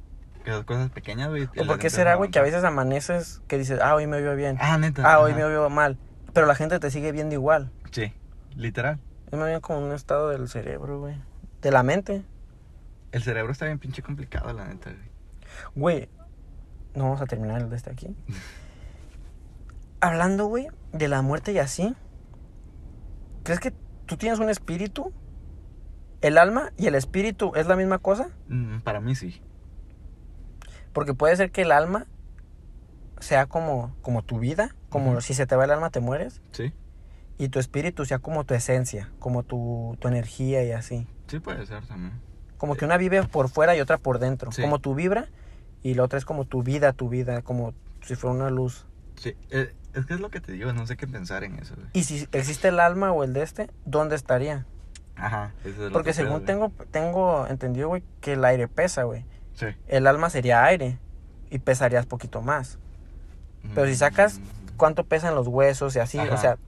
esas 0.44 0.64
cosas 0.64 0.90
pequeñas, 0.90 1.28
güey. 1.28 1.44
¿O 1.58 1.66
por 1.66 1.78
qué 1.78 1.90
será, 1.90 2.14
güey, 2.14 2.30
que 2.30 2.38
a 2.38 2.42
veces 2.42 2.64
amaneces 2.64 3.42
que 3.46 3.58
dices, 3.58 3.78
ah, 3.82 3.94
hoy 3.94 4.06
me 4.06 4.20
veo 4.20 4.34
bien. 4.36 4.56
Ah, 4.60 4.78
neta. 4.78 5.02
Ah, 5.04 5.20
hoy 5.20 5.34
me 5.34 5.44
veo 5.44 5.68
mal. 5.70 5.98
Pero 6.32 6.46
la 6.46 6.54
gente 6.54 6.78
te 6.80 6.90
sigue 6.90 7.12
viendo 7.12 7.34
igual. 7.34 7.70
Sí, 7.90 8.12
literal. 8.54 8.98
Es 9.30 9.38
más 9.38 9.48
bien 9.48 9.60
como 9.60 9.80
un 9.80 9.92
estado 9.92 10.28
del 10.30 10.48
cerebro, 10.48 11.00
güey. 11.00 11.16
De 11.62 11.70
la 11.70 11.82
mente. 11.82 12.22
El 13.16 13.22
cerebro 13.22 13.50
está 13.50 13.64
bien 13.64 13.78
pinche 13.78 14.02
complicado, 14.02 14.52
la 14.52 14.66
neta, 14.68 14.90
güey. 14.90 15.08
Güey, 15.74 16.08
no 16.94 17.04
vamos 17.04 17.22
a 17.22 17.24
terminar 17.24 17.62
el 17.62 17.70
de 17.70 17.76
este 17.76 17.90
aquí. 17.90 18.14
Hablando, 20.02 20.48
güey, 20.48 20.68
de 20.92 21.08
la 21.08 21.22
muerte 21.22 21.50
y 21.52 21.58
así. 21.58 21.94
¿Crees 23.42 23.58
que 23.58 23.72
tú 24.04 24.18
tienes 24.18 24.38
un 24.38 24.50
espíritu? 24.50 25.14
¿El 26.20 26.36
alma 26.36 26.72
y 26.76 26.88
el 26.88 26.94
espíritu 26.94 27.52
es 27.54 27.66
la 27.66 27.74
misma 27.74 28.00
cosa? 28.00 28.28
Mm, 28.48 28.80
para 28.80 29.00
mí 29.00 29.14
sí. 29.14 29.40
Porque 30.92 31.14
puede 31.14 31.34
ser 31.36 31.50
que 31.50 31.62
el 31.62 31.72
alma 31.72 32.04
sea 33.18 33.46
como, 33.46 33.96
como 34.02 34.20
tu 34.22 34.38
vida, 34.38 34.76
como 34.90 35.22
si 35.22 35.32
se 35.32 35.46
te 35.46 35.56
va 35.56 35.64
el 35.64 35.70
alma 35.70 35.88
te 35.88 36.00
mueres, 36.00 36.42
Sí, 36.52 36.74
y 37.38 37.48
tu 37.48 37.60
espíritu 37.60 38.04
sea 38.04 38.18
como 38.18 38.44
tu 38.44 38.52
esencia, 38.52 39.10
como 39.18 39.42
tu, 39.42 39.96
tu 40.00 40.08
energía 40.08 40.62
y 40.64 40.72
así. 40.72 41.06
sí 41.28 41.40
puede 41.40 41.64
ser 41.64 41.86
también. 41.86 42.25
Como 42.58 42.76
que 42.76 42.84
una 42.84 42.96
vive 42.96 43.22
por 43.24 43.48
fuera 43.48 43.76
y 43.76 43.80
otra 43.80 43.98
por 43.98 44.18
dentro. 44.18 44.52
Sí. 44.52 44.62
Como 44.62 44.78
tu 44.78 44.94
vibra 44.94 45.28
y 45.82 45.94
la 45.94 46.04
otra 46.04 46.18
es 46.18 46.24
como 46.24 46.44
tu 46.44 46.62
vida, 46.62 46.92
tu 46.92 47.08
vida, 47.08 47.42
como 47.42 47.74
si 48.02 48.14
fuera 48.14 48.34
una 48.34 48.50
luz. 48.50 48.86
Sí, 49.16 49.34
eh, 49.50 49.74
es 49.94 50.06
que 50.06 50.14
es 50.14 50.20
lo 50.20 50.30
que 50.30 50.40
te 50.40 50.52
digo, 50.52 50.72
no 50.72 50.86
sé 50.86 50.96
qué 50.96 51.06
pensar 51.06 51.44
en 51.44 51.58
eso, 51.58 51.74
güey. 51.74 51.88
Y 51.92 52.04
si 52.04 52.28
existe 52.32 52.68
el 52.68 52.80
alma 52.80 53.12
o 53.12 53.24
el 53.24 53.32
de 53.32 53.42
este, 53.42 53.70
¿dónde 53.84 54.16
estaría? 54.16 54.66
Ajá, 55.16 55.52
es 55.64 55.74
Porque 55.92 56.12
pedo, 56.12 56.24
según 56.26 56.44
tengo, 56.44 56.70
tengo 56.90 57.46
entendido, 57.46 57.88
güey, 57.88 58.02
que 58.20 58.34
el 58.34 58.44
aire 58.44 58.68
pesa, 58.68 59.04
güey. 59.04 59.24
Sí. 59.54 59.66
El 59.88 60.06
alma 60.06 60.28
sería 60.28 60.64
aire 60.64 60.98
y 61.50 61.58
pesarías 61.58 62.04
poquito 62.04 62.42
más. 62.42 62.78
Pero 63.74 63.86
si 63.86 63.96
sacas 63.96 64.38
Mm, 64.38 64.76
cuánto 64.76 65.04
pesan 65.04 65.34
los 65.34 65.48
huesos 65.48 65.96
y 65.96 65.98
así, 65.98 66.18
Ajá. 66.18 66.34
o 66.34 66.36
sea, 66.38 66.58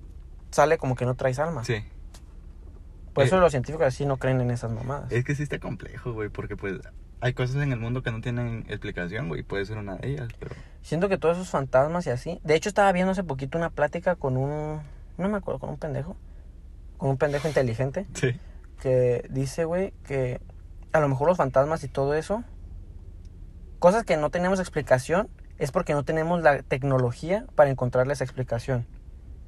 sale 0.51 0.79
como 0.79 0.95
que 0.95 1.05
no 1.05 1.15
traes 1.15 1.39
alma. 1.39 1.65
Sí. 1.65 1.85
Por 3.19 3.27
eso 3.27 3.37
Eh, 3.39 3.41
los 3.41 3.51
científicos 3.51 3.87
así 3.87 4.07
no 4.07 4.17
creen 4.17 4.41
en 4.41 4.51
esas 4.51 4.71
mamadas. 4.71 5.11
Es 5.11 5.25
que 5.25 5.35
sí 5.35 5.43
está 5.43 5.59
complejo, 5.59 6.13
güey, 6.13 6.29
porque 6.29 6.57
pues 6.57 6.79
hay 7.21 7.33
cosas 7.35 7.63
en 7.63 7.73
el 7.73 7.81
mundo 7.81 8.03
que 8.03 8.13
no 8.13 8.21
tienen 8.21 8.65
explicación, 8.69 9.29
güey, 9.29 9.43
puede 9.43 9.67
ser 9.67 9.77
una 9.79 9.97
de 9.97 10.09
ellas, 10.09 10.29
pero... 10.39 10.55
Siento 10.83 11.09
que 11.09 11.19
todos 11.19 11.37
esos 11.37 11.51
fantasmas 11.51 12.07
y 12.07 12.11
así. 12.11 12.41
De 12.45 12.55
hecho, 12.55 12.69
estaba 12.69 12.93
viendo 12.93 13.11
hace 13.11 13.25
poquito 13.25 13.59
una 13.59 13.71
plática 13.71 14.15
con 14.15 14.37
un. 14.37 14.81
No 15.19 15.29
me 15.29 15.37
acuerdo, 15.37 15.59
con 15.59 15.71
un 15.71 15.79
pendejo. 15.79 16.17
Con 16.97 17.11
un 17.11 17.19
pendejo 17.19 17.49
inteligente. 17.49 18.07
Sí. 18.15 18.39
Que 18.81 19.27
dice, 19.31 19.65
güey, 19.65 19.93
que 20.07 20.41
a 20.93 21.01
lo 21.01 21.09
mejor 21.09 21.27
los 21.27 21.37
fantasmas 21.37 21.83
y 21.83 21.89
todo 21.89 22.15
eso. 22.15 22.45
Cosas 23.81 24.05
que 24.05 24.17
no 24.17 24.31
tenemos 24.31 24.61
explicación. 24.61 25.29
Es 25.59 25.73
porque 25.73 25.93
no 25.93 26.05
tenemos 26.05 26.41
la 26.41 26.63
tecnología 26.63 27.47
para 27.57 27.69
encontrarles 27.69 28.21
explicación. 28.21 28.87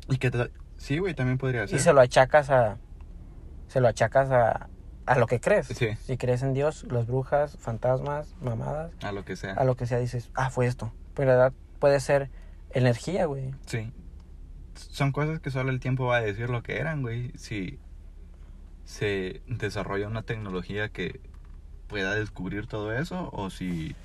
Y 0.08 0.18
que 0.18 0.50
Sí, 0.76 0.98
güey, 0.98 1.14
también 1.14 1.38
podría 1.38 1.68
ser. 1.68 1.78
Y 1.78 1.80
se 1.80 1.92
lo 1.92 2.00
achacas 2.00 2.50
a. 2.50 2.78
Se 3.70 3.80
lo 3.80 3.88
achacas 3.88 4.30
a. 4.30 4.68
A 5.06 5.18
lo 5.18 5.26
que 5.26 5.40
crees. 5.40 5.66
Sí. 5.66 5.88
Si 6.04 6.16
crees 6.16 6.42
en 6.42 6.52
Dios, 6.52 6.84
las 6.90 7.06
brujas, 7.06 7.56
fantasmas, 7.58 8.34
mamadas, 8.40 8.92
A 9.02 9.10
lo 9.10 9.24
que 9.24 9.34
sea. 9.34 9.54
a 9.54 9.64
lo 9.64 9.74
que 9.74 9.86
sea, 9.86 9.98
dices, 9.98 10.30
ah, 10.34 10.50
fue 10.50 10.66
esto. 10.66 10.92
Pero 11.14 11.32
en 11.32 11.38
realidad 11.38 11.58
puede 11.80 11.98
ser 11.98 12.30
energía, 12.70 13.24
güey. 13.24 13.52
Sí. 13.66 13.92
Son 14.74 15.10
cosas 15.10 15.40
que 15.40 15.50
solo 15.50 15.70
el 15.70 15.80
tiempo 15.80 16.06
va 16.06 16.16
a 16.18 16.20
decir 16.20 16.48
lo 16.48 16.62
que 16.62 16.78
eran, 16.78 17.02
güey. 17.02 17.32
Si 17.36 17.78
se 18.84 19.42
desarrolla 19.46 20.06
una 20.06 20.22
tecnología 20.22 20.88
que 20.90 21.20
pueda 21.88 22.14
descubrir 22.14 22.66
todo 22.66 22.92
eso 22.92 23.30
o 23.32 23.50
si 23.50 23.96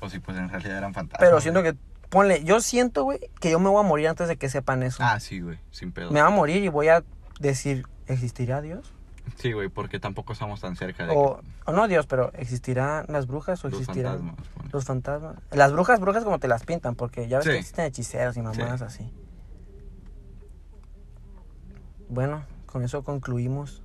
o 0.00 0.08
si 0.08 0.18
pues 0.18 0.36
en 0.38 0.48
realidad 0.48 0.78
eran 0.78 0.94
fantasmas. 0.94 1.20
Pero 1.20 1.32
güey. 1.32 1.42
siento 1.42 1.62
que, 1.62 1.74
ponle, 2.08 2.42
yo 2.44 2.60
siento, 2.60 3.04
güey, 3.04 3.20
que 3.40 3.50
yo 3.50 3.58
me 3.60 3.68
voy 3.68 3.84
a 3.84 3.86
morir 3.86 4.08
antes 4.08 4.28
de 4.28 4.36
que 4.36 4.48
sepan 4.48 4.82
eso. 4.82 4.98
Ah, 5.00 5.20
sí, 5.20 5.40
güey, 5.40 5.58
sin 5.70 5.92
pedo. 5.92 6.10
Me 6.10 6.20
va 6.20 6.28
a 6.28 6.30
morir 6.30 6.62
y 6.62 6.68
voy 6.68 6.88
a 6.88 7.04
decir, 7.40 7.86
¿existirá 8.08 8.60
Dios? 8.60 8.92
Sí, 9.36 9.52
güey, 9.52 9.68
porque 9.68 10.00
tampoco 10.00 10.32
estamos 10.32 10.60
tan 10.60 10.74
cerca 10.76 11.06
de 11.06 11.12
O, 11.14 11.38
que 11.40 11.46
o 11.66 11.72
no 11.72 11.86
Dios, 11.86 12.06
pero 12.06 12.32
¿existirán 12.34 13.04
las 13.08 13.26
brujas 13.26 13.62
o 13.64 13.68
los 13.68 13.80
existirán 13.80 14.18
fantasmas. 14.20 14.48
bueno. 14.54 14.70
los 14.72 14.84
fantasmas? 14.84 15.36
Las 15.50 15.72
brujas, 15.72 16.00
brujas 16.00 16.24
como 16.24 16.38
te 16.38 16.48
las 16.48 16.64
pintan, 16.64 16.94
porque 16.94 17.28
ya 17.28 17.38
ves 17.38 17.44
Sí. 17.44 17.50
que 17.52 17.58
existen 17.58 17.84
hechiceros 17.84 18.36
y 18.38 18.42
mamadas 18.42 18.80
Sí. 18.80 18.84
así. 18.86 19.12
Bueno, 22.08 22.42
con 22.66 22.82
eso 22.84 23.02
concluimos 23.04 23.82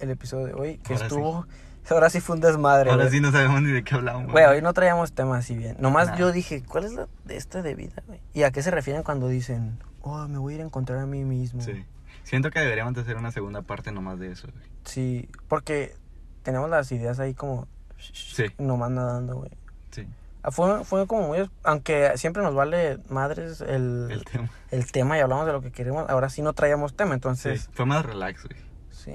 el 0.00 0.10
episodio 0.10 0.46
de 0.46 0.54
hoy, 0.54 0.78
que 0.78 0.94
Ahora 0.94 1.08
sí. 1.08 1.14
estuvo... 1.14 1.46
Ahora 1.88 2.10
sí 2.10 2.18
fue 2.20 2.34
un 2.34 2.40
desmadre, 2.42 2.90
Ahora 2.90 3.08
sí 3.08 3.20
no 3.20 3.30
sabemos 3.30 3.62
ni 3.62 3.70
de 3.70 3.84
qué 3.84 3.94
hablamos. 3.94 4.32
Güey, 4.32 4.44
hoy 4.46 4.60
no 4.60 4.72
traíamos 4.72 5.12
temas 5.12 5.38
así 5.44 5.56
bien. 5.56 5.76
Nomás 5.78 6.18
yo 6.18 6.32
dije, 6.32 6.64
¿cuál 6.64 6.82
es 6.82 6.94
la 6.94 7.06
de 7.24 7.36
esta 7.36 7.62
de 7.62 7.76
vida, 7.76 8.02
güey? 8.08 8.18
¿Y 8.34 8.42
a 8.42 8.50
qué 8.50 8.60
se 8.60 8.72
refieren 8.72 9.04
cuando 9.04 9.28
dicen, 9.28 9.78
oh, 10.00 10.26
me 10.26 10.38
voy 10.38 10.54
a 10.54 10.56
ir 10.56 10.62
a 10.62 10.64
encontrar 10.64 10.98
a 10.98 11.06
mí 11.06 11.24
mismo? 11.24 11.60
Sí. 11.62 11.84
Siento 12.26 12.50
que 12.50 12.58
deberíamos 12.58 12.92
de 12.94 13.02
hacer 13.02 13.16
una 13.16 13.30
segunda 13.30 13.62
parte 13.62 13.92
nomás 13.92 14.18
de 14.18 14.32
eso, 14.32 14.48
güey. 14.52 14.64
Sí, 14.84 15.28
porque 15.48 15.94
tenemos 16.42 16.68
las 16.68 16.90
ideas 16.90 17.20
ahí 17.20 17.34
como... 17.34 17.68
Sí. 17.98 18.46
Nomás 18.58 18.90
nadando, 18.90 19.36
güey. 19.36 19.50
Sí, 19.92 20.06
Ah, 20.42 20.50
Fue, 20.50 20.84
fue 20.84 21.06
como 21.06 21.28
muy... 21.28 21.48
Aunque 21.62 22.12
siempre 22.16 22.42
nos 22.42 22.54
vale 22.54 22.98
madres 23.08 23.60
el, 23.60 24.08
el 24.10 24.12
el, 24.12 24.24
tema. 24.24 24.48
tema 24.92 25.16
y 25.18 25.20
hablamos 25.20 25.46
de 25.46 25.52
lo 25.52 25.60
que 25.62 25.70
queremos, 25.70 26.08
ahora 26.10 26.28
sí 26.28 26.42
no 26.42 26.52
traíamos 26.52 26.94
tema, 26.96 27.10
Sí, 27.10 27.14
entonces... 27.14 27.70
fue 27.72 27.86
más 27.86 28.04
relax, 28.04 28.44
güey. 28.44 28.60
Sí, 28.90 29.12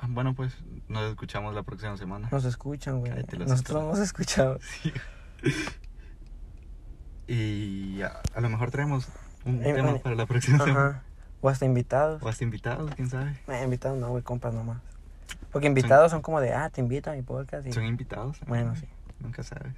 Ah, 0.00 0.06
Bueno, 0.08 0.34
pues 0.34 0.56
nos 0.88 1.08
escuchamos 1.10 1.54
la 1.54 1.62
próxima 1.62 1.96
semana. 1.96 2.28
nos 2.32 2.44
escuchan, 2.44 2.98
güey. 3.00 3.12
Nosotros 3.12 3.48
hocico. 3.52 3.82
nos 3.82 3.98
escuchamos. 4.00 4.58
Sí. 4.82 4.92
Y 7.28 8.02
a, 8.02 8.20
a 8.34 8.40
lo 8.40 8.48
mejor 8.48 8.70
traemos 8.70 9.06
un 9.44 9.62
Eh, 9.62 9.72
tema 9.74 9.90
eh, 9.92 10.00
para 10.02 10.14
la 10.16 10.26
próxima 10.26 10.64
semana. 10.64 11.02
O 11.40 11.48
hasta 11.48 11.64
invitados. 11.64 12.22
O 12.22 12.28
hasta 12.28 12.44
invitados, 12.44 12.90
quién 12.94 13.08
sabe. 13.08 13.36
Eh, 13.48 13.62
invitados 13.64 13.98
no, 13.98 14.10
güey, 14.10 14.22
compas 14.22 14.54
nomás. 14.54 14.78
Porque 15.52 15.66
invitados 15.66 16.10
son 16.10 16.22
como 16.22 16.40
de, 16.40 16.52
ah, 16.52 16.70
te 16.70 16.80
invito 16.80 17.10
a 17.10 17.14
mi 17.14 17.22
podcast. 17.22 17.66
Y... 17.66 17.72
Son 17.72 17.84
invitados. 17.84 18.38
Bueno, 18.46 18.74
sí. 18.76 18.86
Nunca 19.20 19.42
sabes. 19.42 19.74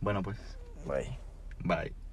Bueno, 0.00 0.22
pues, 0.22 0.38
Güey. 0.84 1.18
bye. 1.64 2.07